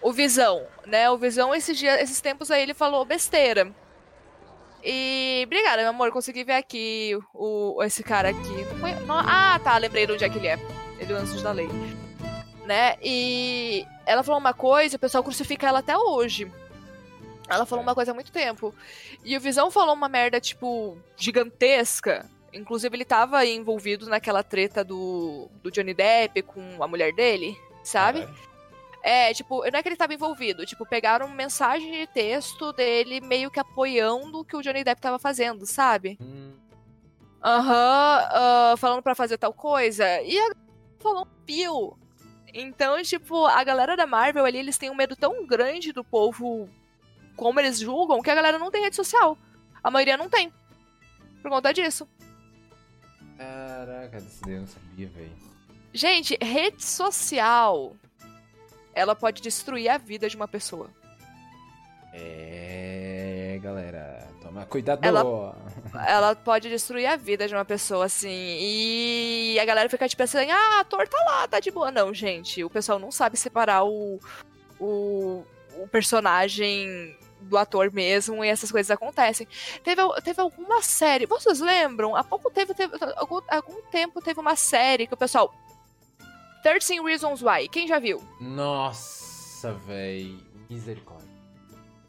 o 0.00 0.12
Visão, 0.12 0.66
né? 0.86 1.10
O 1.10 1.18
Visão 1.18 1.54
esses 1.54 1.76
dias, 1.76 2.00
esses 2.00 2.20
tempos 2.20 2.50
aí 2.50 2.62
ele 2.62 2.74
falou 2.74 3.04
besteira. 3.04 3.72
E 4.84 5.42
obrigada, 5.46 5.82
meu 5.82 5.90
amor, 5.90 6.12
consegui 6.12 6.44
ver 6.44 6.54
aqui 6.54 7.18
o 7.34 7.82
esse 7.82 8.02
cara 8.02 8.30
aqui. 8.30 8.66
Ah, 9.08 9.60
tá, 9.62 9.76
lembrei 9.78 10.06
de 10.06 10.12
onde 10.12 10.24
é 10.24 10.28
que 10.28 10.38
ele 10.38 10.48
é. 10.48 10.58
Ele 10.98 11.12
é 11.12 11.16
o 11.16 11.18
Anjos 11.18 11.42
da 11.42 11.50
Lei 11.52 11.68
né? 12.66 12.96
E 13.00 13.86
ela 14.04 14.22
falou 14.22 14.40
uma 14.40 14.52
coisa, 14.52 14.96
o 14.96 14.98
pessoal 14.98 15.24
crucifica 15.24 15.68
ela 15.68 15.78
até 15.78 15.96
hoje. 15.96 16.50
Ela 17.48 17.64
falou 17.64 17.82
uma 17.82 17.94
coisa 17.94 18.10
há 18.10 18.14
muito 18.14 18.32
tempo. 18.32 18.74
E 19.24 19.36
o 19.36 19.40
Visão 19.40 19.70
falou 19.70 19.94
uma 19.94 20.08
merda, 20.08 20.40
tipo, 20.40 20.98
gigantesca. 21.16 22.28
Inclusive, 22.56 22.96
ele 22.96 23.04
tava 23.04 23.44
envolvido 23.44 24.08
naquela 24.08 24.42
treta 24.42 24.82
do, 24.82 25.48
do 25.62 25.70
Johnny 25.70 25.94
Depp 25.94 26.42
com 26.42 26.82
a 26.82 26.88
mulher 26.88 27.12
dele, 27.12 27.56
sabe? 27.84 28.26
É, 29.02 29.32
tipo, 29.32 29.62
não 29.70 29.78
é 29.78 29.82
que 29.82 29.88
ele 29.88 29.96
tava 29.96 30.14
envolvido, 30.14 30.66
tipo, 30.66 30.84
pegaram 30.84 31.28
mensagem 31.28 31.92
de 31.92 32.06
texto 32.08 32.72
dele 32.72 33.20
meio 33.20 33.50
que 33.50 33.60
apoiando 33.60 34.40
o 34.40 34.44
que 34.44 34.56
o 34.56 34.62
Johnny 34.62 34.82
Depp 34.82 35.00
tava 35.00 35.18
fazendo, 35.18 35.64
sabe? 35.64 36.18
Hum. 36.20 36.52
Aham, 37.44 38.18
uhum, 38.18 38.74
uh, 38.74 38.76
falando 38.76 39.02
para 39.02 39.14
fazer 39.14 39.38
tal 39.38 39.52
coisa. 39.52 40.04
E 40.22 40.36
a 40.36 40.50
falou 40.98 41.22
um 41.22 41.44
pio 41.44 41.96
então, 42.58 43.02
tipo, 43.02 43.44
a 43.44 43.62
galera 43.62 43.94
da 43.98 44.06
Marvel 44.06 44.46
ali, 44.46 44.56
eles 44.56 44.78
têm 44.78 44.88
um 44.88 44.94
medo 44.94 45.14
tão 45.14 45.46
grande 45.46 45.92
do 45.92 46.02
povo 46.02 46.70
como 47.36 47.60
eles 47.60 47.78
julgam 47.78 48.22
que 48.22 48.30
a 48.30 48.34
galera 48.34 48.58
não 48.58 48.70
tem 48.70 48.82
rede 48.82 48.96
social. 48.96 49.36
A 49.84 49.90
maioria 49.90 50.16
não 50.16 50.30
tem. 50.30 50.50
Por 51.42 51.50
conta 51.50 51.70
disso. 51.74 52.08
Caraca, 53.36 54.20
desse 54.20 54.42
daí 54.42 54.54
eu 54.54 54.60
não 54.60 54.66
sabia, 54.66 55.08
velho. 55.08 55.30
Gente, 55.92 56.36
rede 56.42 56.84
social. 56.84 57.94
Ela 58.94 59.14
pode 59.14 59.42
destruir 59.42 59.88
a 59.88 59.98
vida 59.98 60.28
de 60.28 60.36
uma 60.36 60.48
pessoa. 60.48 60.88
É, 62.12 63.58
galera, 63.62 64.26
toma 64.40 64.64
cuidado. 64.64 65.04
Ela- 65.04 65.54
Ela 66.08 66.34
pode 66.34 66.68
destruir 66.70 67.06
a 67.06 67.16
vida 67.16 67.46
de 67.46 67.54
uma 67.54 67.64
pessoa, 67.64 68.06
assim. 68.06 68.28
E 68.30 69.58
a 69.60 69.64
galera 69.64 69.88
fica 69.88 70.08
tipo 70.08 70.22
assim, 70.22 70.50
ah, 70.50 70.80
ator 70.80 71.06
tá 71.08 71.18
lá, 71.24 71.46
tá 71.48 71.60
de 71.60 71.70
boa. 71.70 71.90
Não, 71.90 72.12
gente, 72.14 72.64
o 72.64 72.70
pessoal 72.70 72.98
não 72.98 73.10
sabe 73.12 73.36
separar 73.36 73.84
o, 73.84 74.18
o, 74.80 75.44
o 75.76 75.88
personagem 75.88 77.16
do 77.46 77.56
ator 77.56 77.92
mesmo 77.92 78.44
e 78.44 78.48
essas 78.48 78.70
coisas 78.70 78.90
acontecem. 78.90 79.46
Teve, 79.82 80.02
teve 80.22 80.40
alguma 80.40 80.82
série, 80.82 81.26
vocês 81.26 81.60
lembram? 81.60 82.14
Há 82.16 82.22
pouco 82.24 82.50
teve, 82.50 82.74
teve 82.74 82.94
algum, 83.16 83.40
algum 83.48 83.80
tempo 83.90 84.20
teve 84.20 84.38
uma 84.40 84.56
série 84.56 85.06
que 85.06 85.14
o 85.14 85.16
pessoal. 85.16 85.54
13 86.62 87.00
Reasons 87.00 87.42
Why, 87.42 87.68
quem 87.68 87.86
já 87.86 87.98
viu? 87.98 88.22
Nossa, 88.40 89.72
velho. 89.72 90.44
Misericórdia. 90.68 91.26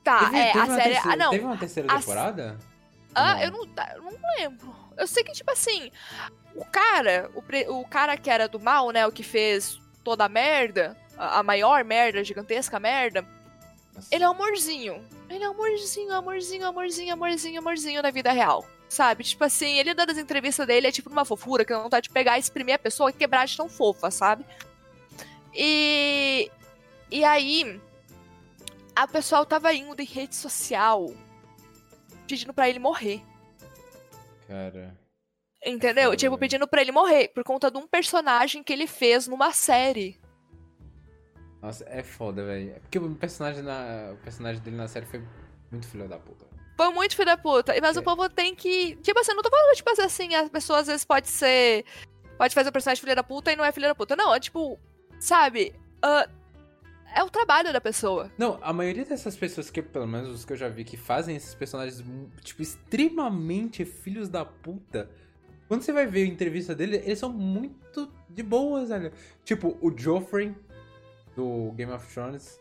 Tá, 0.03 0.19
Teve- 0.25 0.37
é, 0.37 0.45
teve 0.47 0.59
a 0.59 0.63
uma 0.63 0.75
série. 0.75 0.93
terceira- 0.93 1.13
Ah, 1.13 1.15
não. 1.15 1.29
Teve 1.31 1.45
uma 1.45 1.57
terceira 1.57 1.93
A- 1.93 1.99
temporada? 1.99 2.57
Ah, 3.13 3.33
Não. 3.35 3.41
eu 3.43 3.51
não, 3.51 3.59
eu 3.95 4.01
não 4.03 4.17
lembro. 4.37 4.75
Eu 4.97 5.05
sei 5.07 5.23
que, 5.23 5.31
tipo 5.31 5.51
assim, 5.51 5.91
o 6.55 6.65
cara, 6.65 7.29
o, 7.35 7.41
pre- 7.41 7.67
o 7.69 7.83
cara 7.85 8.17
que 8.17 8.29
era 8.29 8.47
do 8.47 8.59
mal, 8.59 8.89
né, 8.91 9.05
o 9.05 9.11
que 9.11 9.21
fez 9.23 9.79
toda 10.03 10.25
a 10.25 10.29
merda, 10.29 10.97
a, 11.17 11.39
a 11.39 11.43
maior 11.43 11.83
merda, 11.83 12.19
a 12.19 12.23
gigantesca 12.23 12.79
merda. 12.79 13.23
Ele 14.11 14.23
é 14.23 14.29
um 14.29 14.31
amorzinho. 14.31 15.03
Ele 15.29 15.43
é 15.43 15.49
um 15.49 15.53
amorzinho, 15.53 16.13
amorzinho, 16.13 16.67
amorzinho, 16.67 17.13
amorzinho, 17.13 17.59
amorzinho 17.59 18.01
na 18.01 18.11
vida 18.11 18.31
real. 18.31 18.65
Sabe? 18.89 19.23
Tipo 19.23 19.43
assim, 19.43 19.77
ele 19.77 19.93
dando 19.93 20.11
as 20.11 20.17
entrevistas 20.17 20.65
dele 20.65 20.87
é 20.87 20.91
tipo 20.91 21.09
uma 21.09 21.25
fofura, 21.25 21.65
que 21.65 21.73
não 21.73 21.83
vontade 21.83 22.07
de 22.07 22.13
pegar, 22.13 22.37
exprimir 22.37 22.75
a 22.75 22.79
pessoa 22.79 23.09
e 23.09 23.13
quebrar 23.13 23.45
de 23.45 23.57
tão 23.57 23.69
fofa, 23.69 24.09
sabe? 24.09 24.45
E. 25.53 26.49
E 27.11 27.23
aí. 27.23 27.79
A 28.95 29.07
pessoal 29.07 29.45
tava 29.45 29.73
indo 29.73 30.01
em 30.01 30.05
rede 30.05 30.35
social 30.35 31.13
pedindo 32.27 32.53
pra 32.53 32.69
ele 32.69 32.79
morrer. 32.79 33.21
Cara. 34.47 34.97
Entendeu? 35.65 36.05
Foda, 36.05 36.17
tipo, 36.17 36.37
pedindo 36.37 36.67
pra 36.67 36.81
ele 36.81 36.91
morrer 36.91 37.29
por 37.29 37.43
conta 37.43 37.71
de 37.71 37.77
um 37.77 37.87
personagem 37.87 38.63
que 38.63 38.71
ele 38.71 38.85
fez 38.87 39.27
numa 39.27 39.51
série. 39.51 40.19
Nossa, 41.67 41.85
é 41.89 42.01
foda, 42.01 42.45
velho. 42.45 42.71
É 42.71 42.79
Porque 42.79 42.97
o 42.97 43.13
personagem, 43.15 43.61
na... 43.61 44.11
o 44.13 44.17
personagem 44.23 44.61
dele 44.61 44.77
na 44.77 44.87
série 44.87 45.05
foi 45.05 45.21
muito 45.69 45.85
filho 45.85 46.07
da 46.07 46.17
puta. 46.17 46.45
Foi 46.77 46.89
muito 46.93 47.13
filho 47.13 47.25
da 47.25 47.37
puta. 47.37 47.73
Mas 47.81 47.97
É. 47.97 47.99
o 47.99 48.03
povo 48.03 48.29
tem 48.29 48.55
que. 48.55 48.95
Tipo 48.97 49.19
assim, 49.19 49.33
não 49.33 49.41
tô 49.43 49.49
falando, 49.49 49.75
tipo 49.75 49.89
assim, 50.01 50.33
as 50.33 50.49
pessoas 50.49 50.79
às 50.81 50.87
vezes 50.87 51.03
pode 51.05 51.27
ser. 51.27 51.83
Pode 52.37 52.53
fazer 52.53 52.69
o 52.69 52.71
personagem 52.71 53.01
filho 53.01 53.15
da 53.15 53.23
puta 53.23 53.51
e 53.51 53.55
não 53.57 53.65
é 53.65 53.71
filho 53.73 53.87
da 53.87 53.95
puta. 53.95 54.15
Não, 54.15 54.33
é 54.33 54.39
tipo, 54.39 54.79
sabe? 55.19 55.73
ah, 56.01 56.29
é 57.13 57.23
o 57.23 57.29
trabalho 57.29 57.73
da 57.73 57.81
pessoa. 57.81 58.31
Não, 58.37 58.59
a 58.61 58.71
maioria 58.71 59.03
dessas 59.03 59.35
pessoas 59.35 59.69
que, 59.69 59.81
pelo 59.81 60.07
menos 60.07 60.29
os 60.29 60.45
que 60.45 60.53
eu 60.53 60.57
já 60.57 60.69
vi, 60.69 60.85
que 60.85 60.95
fazem 60.95 61.35
esses 61.35 61.53
personagens, 61.55 62.01
tipo, 62.43 62.61
extremamente 62.61 63.83
filhos 63.83 64.29
da 64.29 64.45
puta. 64.45 65.09
Quando 65.67 65.81
você 65.81 65.91
vai 65.91 66.05
ver 66.05 66.23
a 66.23 66.27
entrevista 66.27 66.73
dele, 66.75 66.97
eles 66.97 67.19
são 67.19 67.29
muito 67.33 68.09
de 68.29 68.43
boas, 68.43 68.89
velho. 68.89 69.11
Tipo, 69.43 69.77
o 69.81 69.91
Joffrey, 69.97 70.55
do 71.37 71.71
Game 71.75 71.91
of 71.93 72.05
Thrones. 72.13 72.59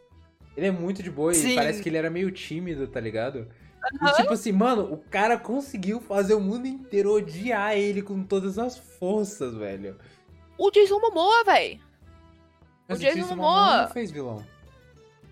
Ele 0.56 0.66
é 0.66 0.70
muito 0.70 1.02
de 1.02 1.10
boa 1.10 1.32
e 1.32 1.34
Sim. 1.34 1.54
parece 1.54 1.82
que 1.82 1.88
ele 1.88 1.96
era 1.96 2.08
meio 2.10 2.30
tímido, 2.30 2.86
tá 2.86 3.00
ligado? 3.00 3.48
Aham. 4.00 4.10
E 4.10 4.16
tipo 4.16 4.32
assim, 4.32 4.52
mano, 4.52 4.92
o 4.92 4.98
cara 4.98 5.38
conseguiu 5.38 6.00
fazer 6.00 6.34
o 6.34 6.40
mundo 6.40 6.66
inteiro 6.66 7.12
odiar 7.12 7.76
ele 7.76 8.02
com 8.02 8.22
todas 8.22 8.58
as 8.58 8.76
forças, 8.78 9.54
velho. 9.54 9.96
O 10.58 10.70
Jason 10.70 10.98
Momoa. 11.00 11.42
Mas 12.88 12.98
O 12.98 13.02
Jason 13.02 13.16
Jason 13.16 13.36
Momoa- 13.36 13.82
não 13.82 13.88
fez 13.90 14.10
vilão. 14.10 14.44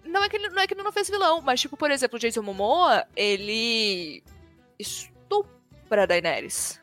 Não 0.05 0.22
é, 0.22 0.28
que 0.28 0.36
ele, 0.36 0.49
não 0.51 0.62
é 0.62 0.66
que 0.66 0.74
ele 0.74 0.82
não 0.82 0.92
fez 0.92 1.09
vilão, 1.09 1.40
mas, 1.40 1.61
tipo, 1.61 1.76
por 1.76 1.90
exemplo, 1.90 2.16
o 2.16 2.20
Jason 2.20 2.42
Momoa, 2.42 3.05
ele 3.16 4.22
estupra 4.78 6.03
a 6.03 6.07
Daenerys. 6.07 6.80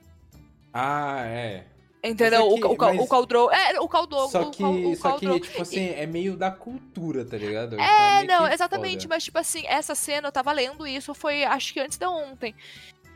Ah, 0.74 1.22
é. 1.26 1.66
Entendeu? 2.04 2.42
É 2.52 2.56
que- 2.60 2.66
o, 2.66 2.72
o, 2.72 2.78
mas- 2.78 3.00
o 3.00 3.08
Khal-Drogo- 3.08 3.52
É, 3.54 3.80
o. 3.80 3.88
Só 4.32 4.42
o 4.42 4.52
que, 4.52 4.64
Khal- 4.64 4.74
o 4.74 4.96
só 4.96 5.20
que 5.20 5.40
tipo 5.40 5.62
assim, 5.62 5.90
é 5.90 6.06
meio 6.08 6.36
da 6.36 6.50
cultura, 6.50 7.24
tá 7.24 7.38
ligado? 7.38 7.80
É, 7.80 8.16
meio 8.26 8.28
não, 8.28 8.48
exatamente, 8.48 9.04
foda. 9.04 9.16
mas 9.16 9.24
tipo 9.24 9.38
assim, 9.38 9.64
essa 9.68 9.94
cena, 9.94 10.28
eu 10.28 10.32
tava 10.32 10.52
lendo 10.52 10.88
isso, 10.88 11.14
foi 11.14 11.44
acho 11.44 11.74
que 11.74 11.80
antes 11.80 11.98
de 12.00 12.06
ontem. 12.08 12.56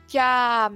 Que 0.08 0.20
a. 0.20 0.70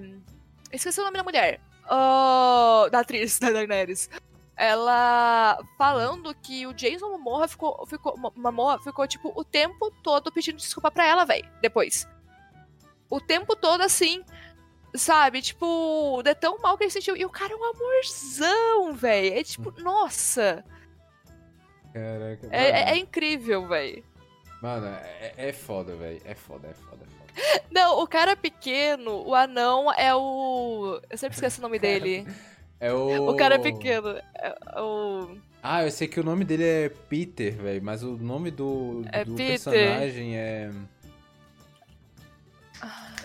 Esqueci 0.72 1.00
o 1.00 1.04
nome 1.04 1.18
da 1.18 1.24
mulher. 1.24 1.60
Ah, 1.88 2.88
da 2.92 3.00
atriz, 3.02 3.38
da 3.40 3.52
Daenerys. 3.52 4.10
Ela 4.58 5.58
falando 5.78 6.34
que 6.36 6.68
o 6.68 6.74
Jason 6.74 7.10
Momoa 7.12 7.48
ficou, 7.48 7.86
ficou, 7.88 8.18
Mo- 8.18 8.34
Momoa 8.36 8.78
ficou, 8.82 9.08
tipo, 9.08 9.32
o 9.36 9.44
tempo 9.44 9.90
todo 10.04 10.32
pedindo 10.32 10.58
desculpa 10.58 10.92
pra 10.92 11.06
ela, 11.06 11.26
véi, 11.26 11.44
depois. 11.62 12.08
O 13.10 13.22
tempo 13.22 13.56
todo, 13.56 13.82
assim, 13.82 14.22
sabe? 14.96 15.42
Tipo, 15.42 16.22
de 16.24 16.34
tão 16.36 16.58
mal 16.60 16.78
que 16.78 16.84
ele 16.86 16.92
sentiu. 16.92 17.16
E 17.16 17.26
o 17.26 17.30
cara 17.30 17.54
é 17.54 17.56
um 17.56 17.64
amorzão, 17.66 18.94
véi. 18.94 19.40
É 19.40 19.44
tipo, 19.44 19.72
nossa. 19.82 20.64
Caraca, 21.94 22.48
É, 22.52 22.70
é- 22.70 22.90
é 22.92 22.98
incrível, 22.98 23.68
véi. 23.68 24.04
mano, 24.62 24.88
é, 24.88 25.34
é 25.38 25.54
foda, 25.54 25.96
velho. 25.96 26.22
É 26.26 26.36
foda, 26.36 26.68
é 26.68 26.74
foda, 26.74 27.04
é 27.04 27.08
foda. 27.08 27.30
Não, 27.72 28.00
o 28.02 28.08
cara 28.08 28.36
pequeno, 28.36 29.24
o 29.26 29.34
anão 29.36 29.92
é 29.94 30.14
o. 30.16 31.00
Eu 31.10 31.18
sempre 31.18 31.36
esqueço 31.36 31.60
o 31.60 31.62
nome 31.62 31.78
dele. 31.80 32.26
É 32.82 32.94
o. 32.94 33.32
O 33.32 33.36
cara 33.36 33.56
é 33.56 33.60
pequeno. 33.60 34.08
É 34.36 34.80
o. 34.82 35.36
Ah, 35.62 35.84
eu 35.84 35.92
sei 35.92 36.08
que 36.08 36.18
o 36.18 36.24
nome 36.24 36.46
dele 36.46 36.64
é 36.64 36.88
Peter, 36.88 37.54
velho, 37.54 37.84
mas 37.84 38.04
o 38.04 38.12
nome 38.16 38.50
do, 38.52 39.04
É 39.12 39.26
do 39.26 39.36
personagem 39.36 40.38
é. 40.38 40.72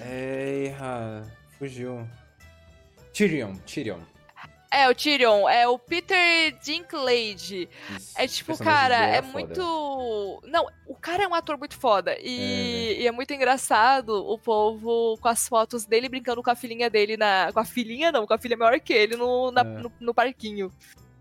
É. 0.00 1.22
Fugiu. 1.68 2.06
Tyrion, 3.14 3.54
Tyrion. 3.64 4.00
É, 4.70 4.86
o 4.88 4.94
Tyrion, 4.94 5.48
é 5.48 5.66
o 5.66 5.78
Peter 5.78 6.52
Dinklage. 6.62 7.68
Isso. 7.96 8.12
É 8.18 8.26
tipo, 8.26 8.58
cara, 8.58 8.96
é 9.06 9.22
foda. 9.22 9.32
muito. 9.32 10.40
Não, 10.46 10.66
o 10.86 10.94
cara 10.94 11.22
é 11.22 11.28
um 11.28 11.34
ator 11.34 11.56
muito 11.56 11.74
foda. 11.78 12.16
E 12.20 12.96
É, 12.98 13.00
e 13.02 13.06
é 13.06 13.12
muito 13.12 13.32
engraçado 13.32 14.10
o 14.10 14.36
povo 14.38 15.16
com 15.22 15.28
as 15.28 15.48
fotos 15.48 15.86
dele 15.86 16.08
brincando 16.08 16.42
com 16.42 16.50
a 16.50 16.56
filhinha 16.56 16.90
dele 16.90 17.16
na. 17.16 17.50
Com 17.52 17.60
a 17.60 17.64
filhinha, 17.64 18.12
não, 18.12 18.26
com 18.26 18.34
a 18.34 18.38
filha 18.38 18.56
maior 18.58 18.78
que 18.80 18.92
ele 18.92 19.16
no, 19.16 19.50
na- 19.50 19.62
É. 19.62 19.64
no, 19.64 19.92
no 20.00 20.12
parquinho. 20.14 20.70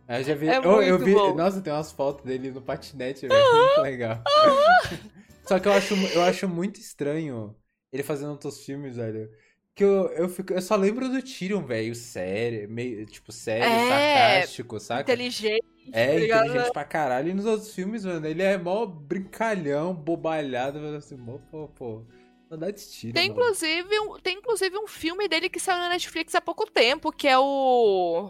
É, 0.07 0.19
Eu 0.19 0.23
já 0.23 0.35
vi. 0.35 0.49
É 0.49 0.57
eu, 0.57 0.81
eu 0.81 0.99
vi. 0.99 1.13
bom. 1.13 1.33
Nossa, 1.35 1.61
tem 1.61 1.71
umas 1.71 1.91
fotos 1.91 2.25
dele 2.25 2.51
no 2.51 2.61
patinete, 2.61 3.27
velho. 3.27 3.53
Muito 3.55 3.81
legal. 3.81 4.19
Só 5.47 5.57
que 5.59 5.67
eu 5.69 5.73
acho, 5.73 5.93
eu 5.93 6.21
acho 6.23 6.49
muito 6.49 6.79
estranho 6.81 7.55
ele 7.93 8.01
fazendo 8.03 8.31
outros 8.31 8.65
filmes, 8.65 8.95
velho. 8.97 9.29
Que 9.75 9.83
eu, 9.83 10.07
eu, 10.09 10.29
fico, 10.29 10.53
eu 10.53 10.61
só 10.61 10.75
lembro 10.75 11.09
do 11.09 11.21
Tyrion, 11.21 11.61
velho. 11.65 11.95
Sério, 11.95 12.69
meio, 12.69 13.05
tipo, 13.07 13.31
sério, 13.31 13.65
É, 13.65 14.41
sarcástico, 14.41 14.79
saca? 14.79 15.01
Inteligente. 15.01 15.65
É, 15.91 16.07
tá 16.07 16.13
ligado? 16.19 16.45
inteligente 16.45 16.73
pra 16.73 16.85
caralho. 16.85 17.29
E 17.29 17.33
nos 17.33 17.45
outros 17.45 17.73
filmes, 17.73 18.05
mano, 18.05 18.25
ele 18.27 18.43
é 18.43 18.57
mó 18.57 18.85
brincalhão, 18.85 19.93
bobalhado, 19.93 20.79
mano, 20.79 20.97
assim, 20.97 21.15
mó, 21.15 21.37
pô, 21.49 21.67
pô. 21.69 22.03
Tyrion, 22.49 23.13
Tem 23.13 23.29
mano. 23.29 23.41
inclusive, 23.41 23.99
um, 23.99 24.19
tem 24.19 24.37
inclusive 24.37 24.77
um 24.77 24.85
filme 24.87 25.27
dele 25.27 25.49
que 25.49 25.59
saiu 25.59 25.79
na 25.79 25.89
Netflix 25.89 26.35
há 26.35 26.41
pouco 26.41 26.69
tempo, 26.69 27.11
que 27.11 27.27
é 27.27 27.37
o. 27.39 28.29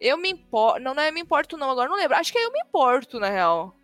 Eu 0.00 0.16
me 0.16 0.30
importo. 0.30 0.80
Não, 0.80 0.94
não 0.94 1.02
é 1.02 1.08
Eu 1.10 1.12
Me 1.12 1.20
Importo, 1.20 1.56
não, 1.58 1.70
agora 1.70 1.88
não 1.88 1.96
lembro. 1.96 2.16
Acho 2.16 2.32
que 2.32 2.38
é 2.38 2.44
Eu 2.46 2.52
Me 2.52 2.60
Importo, 2.60 3.20
na 3.20 3.28
real. 3.28 3.76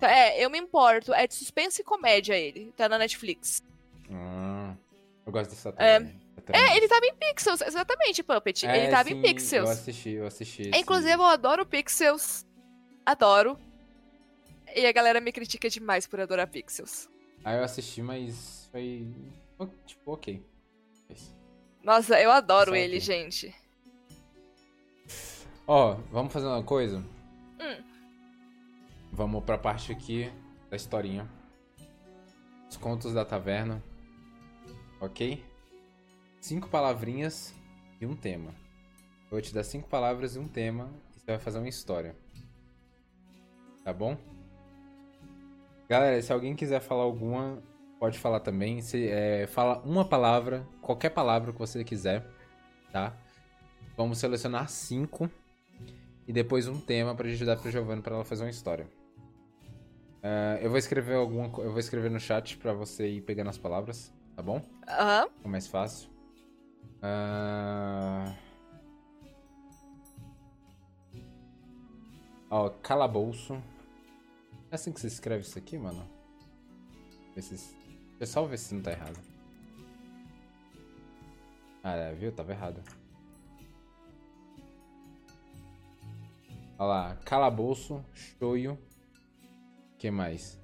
É, 0.00 0.44
Eu 0.44 0.50
Me 0.50 0.58
Importo. 0.58 1.12
É 1.12 1.26
de 1.26 1.34
suspense 1.34 1.80
e 1.80 1.84
comédia 1.84 2.34
ele. 2.38 2.72
Tá 2.76 2.88
na 2.88 2.96
Netflix. 2.98 3.62
Ah, 4.10 4.55
eu 5.26 5.32
gosto 5.32 5.50
dessa 5.50 5.74
É. 5.76 5.96
Essa 5.96 6.42
trama. 6.42 6.68
É, 6.68 6.76
ele 6.76 6.88
tava 6.88 7.04
em 7.06 7.14
Pixels, 7.14 7.60
exatamente, 7.60 8.22
Puppet. 8.22 8.66
É, 8.66 8.78
ele 8.84 8.90
tava 8.90 9.08
sim, 9.08 9.16
em 9.16 9.22
Pixels. 9.22 9.66
Eu 9.66 9.72
assisti, 9.72 10.10
eu 10.10 10.26
assisti. 10.26 10.70
É, 10.72 10.78
Inclusive, 10.78 11.12
eu 11.12 11.24
adoro 11.24 11.66
Pixels. 11.66 12.46
Adoro. 13.04 13.58
E 14.74 14.86
a 14.86 14.92
galera 14.92 15.20
me 15.20 15.32
critica 15.32 15.68
demais 15.70 16.06
por 16.06 16.20
adorar 16.20 16.46
Pixels. 16.48 17.08
Ah, 17.44 17.54
eu 17.54 17.64
assisti, 17.64 18.02
mas 18.02 18.68
foi. 18.70 19.08
Tipo, 19.86 20.12
ok. 20.12 20.44
Nossa, 21.82 22.20
eu 22.20 22.30
adoro 22.30 22.70
Só 22.70 22.76
ele, 22.76 22.94
que- 22.94 23.00
gente. 23.00 23.54
Ó, 25.66 25.94
vamos 26.12 26.32
fazer 26.32 26.46
uma 26.46 26.62
coisa? 26.62 26.98
Hum. 27.60 27.82
Vamos 29.12 29.44
pra 29.44 29.56
parte 29.56 29.90
aqui 29.92 30.30
da 30.68 30.76
historinha. 30.76 31.28
Os 32.68 32.76
contos 32.76 33.12
da 33.14 33.24
taverna. 33.24 33.82
Ok? 35.00 35.44
Cinco 36.40 36.68
palavrinhas 36.68 37.54
e 38.00 38.06
um 38.06 38.14
tema. 38.14 38.50
Eu 39.24 39.30
vou 39.32 39.40
te 39.40 39.52
dar 39.52 39.64
cinco 39.64 39.88
palavras 39.88 40.36
e 40.36 40.38
um 40.38 40.48
tema 40.48 40.90
e 41.14 41.20
você 41.20 41.26
vai 41.26 41.38
fazer 41.38 41.58
uma 41.58 41.68
história. 41.68 42.14
Tá 43.84 43.92
bom? 43.92 44.16
Galera, 45.88 46.20
se 46.20 46.32
alguém 46.32 46.56
quiser 46.56 46.80
falar 46.80 47.02
alguma, 47.02 47.62
pode 47.98 48.18
falar 48.18 48.40
também. 48.40 48.80
Se, 48.80 49.08
é, 49.08 49.46
fala 49.46 49.80
uma 49.84 50.04
palavra, 50.04 50.66
qualquer 50.80 51.10
palavra 51.10 51.52
que 51.52 51.58
você 51.58 51.84
quiser, 51.84 52.26
tá? 52.92 53.16
Vamos 53.96 54.18
selecionar 54.18 54.68
cinco 54.68 55.30
e 56.26 56.32
depois 56.32 56.66
um 56.66 56.80
tema 56.80 57.14
pra 57.14 57.28
gente 57.28 57.44
dar 57.44 57.56
pra 57.56 57.70
Giovanna 57.70 58.02
pra 58.02 58.14
ela 58.14 58.24
fazer 58.24 58.44
uma 58.44 58.50
história. 58.50 58.86
Uh, 60.18 60.58
eu 60.60 60.68
vou 60.68 60.78
escrever 60.78 61.14
alguma 61.14 61.46
eu 61.58 61.70
vou 61.70 61.78
escrever 61.78 62.10
no 62.10 62.18
chat 62.18 62.56
pra 62.56 62.72
você 62.72 63.08
ir 63.08 63.20
pegando 63.20 63.50
as 63.50 63.58
palavras, 63.58 64.12
tá 64.36 64.42
bom? 64.42 64.62
Aham. 64.86 65.28
É 65.42 65.48
mais 65.48 65.66
fácil. 65.66 66.10
Uh... 67.02 68.32
Ó, 72.50 72.68
calabouço. 72.68 73.54
É 74.70 74.74
assim 74.74 74.92
que 74.92 75.00
você 75.00 75.06
escreve 75.06 75.42
isso 75.42 75.58
aqui, 75.58 75.78
mano? 75.78 76.06
Se... 77.40 77.74
Pessoal, 78.18 78.46
ver 78.46 78.58
se 78.58 78.74
não 78.74 78.82
tá 78.82 78.92
errado. 78.92 79.18
Ah, 81.82 81.94
é, 81.94 82.14
viu? 82.14 82.32
Tava 82.32 82.52
errado. 82.52 82.82
Olha 86.78 86.88
lá, 86.88 87.16
calabouço, 87.24 88.04
shoyu. 88.12 88.78
que 89.96 90.10
mais? 90.10 90.60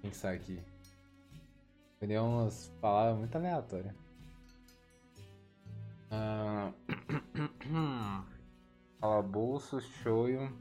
Pensar 0.00 0.32
aqui. 0.32 0.60
Deu 2.00 2.24
umas 2.24 2.72
palavras 2.80 3.18
muito 3.18 3.36
aleatórias. 3.36 3.94
Ah... 6.10 6.72
Calabouço, 9.00 9.80
shoyu. 9.80 10.52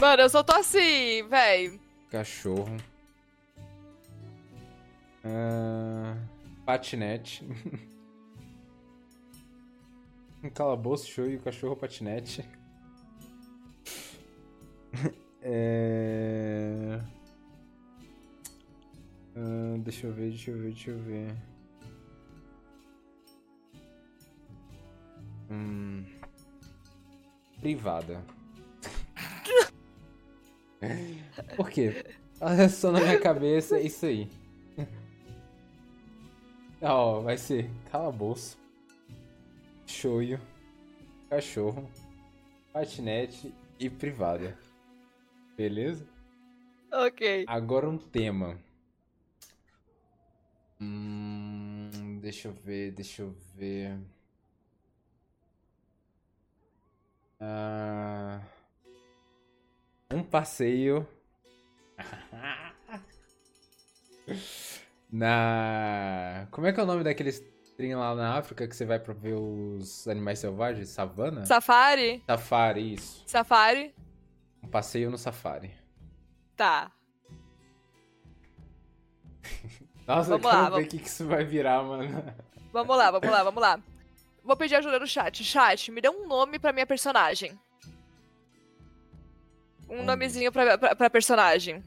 Mano, 0.00 0.22
eu 0.22 0.28
só 0.28 0.42
tô 0.42 0.52
assim, 0.54 1.26
véi. 1.28 1.80
Cachorro. 2.10 2.76
Uh, 5.24 6.16
patinete. 6.64 7.44
um 10.42 10.50
calabouço, 10.52 11.08
shoyu, 11.08 11.40
cachorro, 11.40 11.76
patinete. 11.76 12.46
é... 15.40 17.00
Uh, 19.36 19.78
deixa 19.78 20.06
eu 20.06 20.12
ver, 20.14 20.30
deixa 20.30 20.50
eu 20.50 20.56
ver, 20.56 20.72
deixa 20.72 20.90
eu 20.90 20.98
ver. 20.98 21.36
Hum. 25.50 26.04
Privada. 27.60 28.24
Por 31.56 31.68
quê? 31.68 32.04
Olha 32.40 32.68
só 32.68 32.90
na 32.90 33.00
minha 33.00 33.20
cabeça, 33.20 33.76
é 33.76 33.82
isso 33.82 34.06
aí. 34.06 34.28
Ó, 36.80 37.18
oh, 37.18 37.22
vai 37.22 37.36
ser 37.36 37.70
calabouço, 37.90 38.58
shoyu, 39.86 40.38
cachorro, 41.28 41.90
patinete 42.72 43.52
e 43.78 43.88
privada. 43.90 44.58
Beleza? 45.56 46.06
Ok. 46.92 47.44
Agora 47.48 47.88
um 47.88 47.96
tema. 47.98 48.58
Hum, 50.80 52.18
deixa 52.20 52.48
eu 52.48 52.52
ver, 52.52 52.92
deixa 52.92 53.22
eu 53.22 53.34
ver. 53.54 53.98
Uh, 57.40 58.40
um 60.10 60.22
passeio 60.22 61.06
na. 65.10 66.48
Como 66.50 66.66
é 66.66 66.72
que 66.72 66.80
é 66.80 66.82
o 66.82 66.86
nome 66.86 67.04
daqueles 67.04 67.42
trem 67.76 67.94
lá 67.94 68.14
na 68.14 68.38
África 68.38 68.66
que 68.66 68.74
você 68.74 68.84
vai 68.86 68.98
pra 68.98 69.12
ver 69.14 69.34
os 69.34 70.08
animais 70.08 70.38
selvagens? 70.38 70.88
Savana? 70.88 71.44
Safari? 71.46 72.22
Safari, 72.26 72.94
isso. 72.94 73.22
Safari? 73.26 73.94
Um 74.62 74.68
passeio 74.68 75.10
no 75.10 75.18
safari. 75.18 75.74
Tá. 76.56 76.90
Nossa, 80.06 80.30
vamos 80.30 80.44
eu 80.44 80.50
quero 80.50 80.62
lá, 80.62 80.62
ver 80.62 80.68
o 80.68 80.70
vamos... 80.70 80.88
que, 80.88 80.98
que 80.98 81.08
isso 81.08 81.26
vai 81.26 81.44
virar, 81.44 81.82
mano. 81.82 82.34
Vamos 82.72 82.96
lá, 82.96 83.10
vamos 83.10 83.30
lá, 83.30 83.42
vamos 83.42 83.60
lá. 83.60 83.80
Vou 84.44 84.56
pedir 84.56 84.76
ajuda 84.76 84.98
no 84.98 85.06
chat. 85.06 85.42
Chat, 85.42 85.90
me 85.90 86.00
dê 86.00 86.08
um 86.08 86.26
nome 86.28 86.58
pra 86.58 86.72
minha 86.72 86.86
personagem. 86.86 87.58
Um 89.88 90.04
nomezinho 90.04 90.52
pra, 90.52 90.78
pra, 90.78 90.94
pra 90.94 91.10
personagem. 91.10 91.82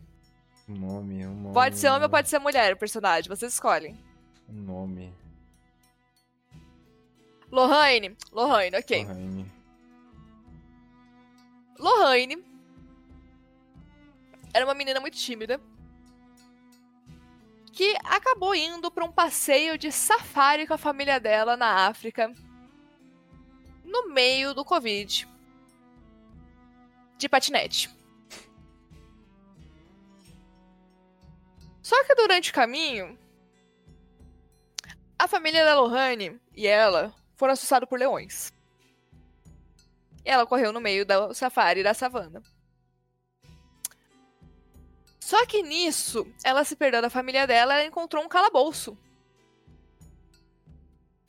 Um 0.67 0.73
nome, 0.75 1.25
um 1.25 1.33
nome. 1.33 1.53
Pode 1.53 1.77
ser 1.77 1.89
homem 1.89 2.03
ou 2.03 2.09
pode 2.09 2.27
ser 2.29 2.39
mulher 2.39 2.73
o 2.73 2.77
personagem, 2.77 3.29
vocês 3.29 3.53
escolhem. 3.53 3.97
Um 4.49 4.61
nome. 4.61 5.13
Lohane. 7.51 8.15
Lohane, 8.31 8.77
ok. 8.77 9.05
Lohane. 9.05 9.51
Lohane 11.77 12.45
era 14.53 14.65
uma 14.65 14.73
menina 14.73 14.99
muito 14.99 15.17
tímida 15.17 15.61
que 17.79 17.95
acabou 18.03 18.53
indo 18.53 18.91
para 18.91 19.05
um 19.05 19.11
passeio 19.11 19.77
de 19.77 19.89
safari 19.89 20.67
com 20.67 20.73
a 20.73 20.77
família 20.77 21.17
dela 21.17 21.55
na 21.55 21.87
África 21.87 22.29
no 23.85 24.09
meio 24.09 24.53
do 24.53 24.65
Covid. 24.65 25.25
De 27.17 27.29
patinete. 27.29 27.89
Só 31.81 32.03
que 32.03 32.15
durante 32.15 32.51
o 32.51 32.53
caminho, 32.53 33.17
a 35.17 35.25
família 35.25 35.63
da 35.63 35.79
Lohane 35.79 36.37
e 36.53 36.67
ela 36.67 37.15
foram 37.37 37.53
assustados 37.53 37.87
por 37.87 37.97
leões. 37.97 38.51
E 40.25 40.29
ela 40.29 40.45
correu 40.45 40.73
no 40.73 40.81
meio 40.81 41.05
do 41.05 41.33
safari 41.33 41.81
da 41.81 41.93
savana. 41.93 42.43
Só 45.29 45.45
que 45.45 45.61
nisso, 45.61 46.25
ela 46.43 46.63
se 46.63 46.75
perdeu 46.75 47.03
da 47.03 47.09
família 47.11 47.45
dela 47.45 47.83
e 47.83 47.87
encontrou 47.87 48.23
um 48.23 48.27
calabouço. 48.27 48.97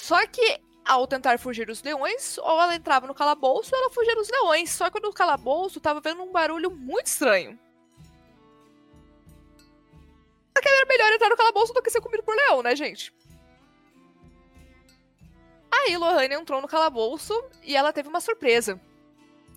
Só 0.00 0.26
que 0.26 0.58
ao 0.86 1.06
tentar 1.06 1.38
fugir 1.38 1.66
dos 1.66 1.82
leões, 1.82 2.38
ou 2.38 2.62
ela 2.62 2.74
entrava 2.74 3.06
no 3.06 3.14
calabouço 3.14 3.74
ou 3.74 3.78
ela 3.78 3.90
fugia 3.90 4.16
dos 4.16 4.30
leões. 4.30 4.70
Só 4.70 4.88
que 4.88 4.98
no 5.00 5.12
calabouço 5.12 5.82
tava 5.82 6.00
vendo 6.00 6.22
um 6.22 6.32
barulho 6.32 6.70
muito 6.70 7.08
estranho. 7.08 7.58
Só 10.56 10.62
que 10.62 10.68
era 10.70 10.86
melhor 10.86 11.12
entrar 11.12 11.28
no 11.28 11.36
calabouço 11.36 11.74
do 11.74 11.82
que 11.82 11.90
ser 11.90 12.00
comido 12.00 12.22
por 12.22 12.34
leão, 12.34 12.62
né, 12.62 12.74
gente? 12.74 13.12
Aí 15.70 15.94
Lohane 15.98 16.36
entrou 16.36 16.62
no 16.62 16.68
calabouço 16.68 17.34
e 17.62 17.76
ela 17.76 17.92
teve 17.92 18.08
uma 18.08 18.22
surpresa. 18.22 18.80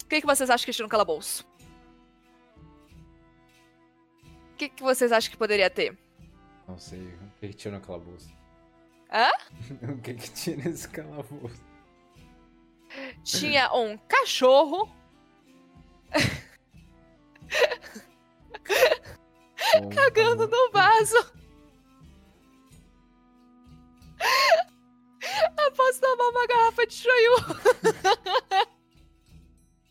O 0.04 0.06
que, 0.06 0.20
que 0.20 0.28
vocês 0.28 0.50
acham 0.50 0.66
que 0.66 0.74
tinha 0.74 0.84
no 0.84 0.90
calabouço? 0.90 1.53
Que, 4.70 4.78
que 4.78 4.84
vocês 4.84 5.12
acham 5.12 5.32
que 5.32 5.38
poderia 5.38 5.70
ter? 5.70 5.98
Não 6.68 6.78
sei. 6.78 7.00
O 7.02 7.40
que, 7.40 7.50
que 7.50 7.54
tinha 7.56 7.74
no 7.74 7.82
calabouço? 7.82 8.30
Hã? 9.12 9.30
o 9.92 9.98
que 10.02 10.14
que 10.14 10.32
tinha 10.32 10.58
nesse 10.58 10.88
calabouço? 10.88 11.62
Tinha 13.24 13.74
um 13.74 13.98
cachorro. 13.98 14.90
cagando 19.94 20.48
no 20.48 20.72
vaso. 20.72 21.34
Após 25.58 26.00
tomar 26.00 26.30
uma 26.30 26.48
garrafa 26.48 26.86
de 26.86 26.94
shoyu. 26.94 27.36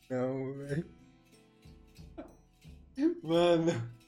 Não, 0.09 0.55
velho. 0.55 0.91
Mano. 3.23 4.02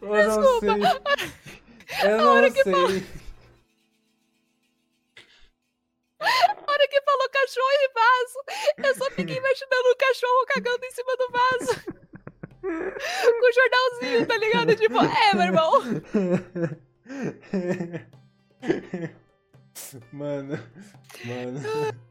Eu 0.00 0.14
Desculpa. 0.14 0.66
não 0.66 0.80
sei. 0.80 0.92
Eu 2.04 2.18
não 2.18 2.50
sei. 2.50 2.62
Falou... 2.64 2.88
A 6.20 6.70
hora 6.70 6.88
que 6.88 7.00
falou 7.02 7.28
cachorro 7.30 7.78
e 7.80 7.88
vaso, 7.94 8.38
eu 8.78 8.94
só 8.94 9.10
fiquei 9.12 9.36
imaginando 9.36 9.88
o 9.92 9.96
cachorro 9.96 10.46
cagando 10.48 10.84
em 10.84 10.90
cima 10.90 11.16
do 11.16 11.30
vaso. 11.30 11.72
Com 12.60 13.46
o 13.46 13.52
jornalzinho, 13.52 14.26
tá 14.26 14.36
ligado? 14.36 14.76
Tipo, 14.76 14.98
é, 15.00 15.34
meu 15.34 15.46
irmão. 15.46 15.72
Mano, 20.12 20.58
mano. 21.24 21.60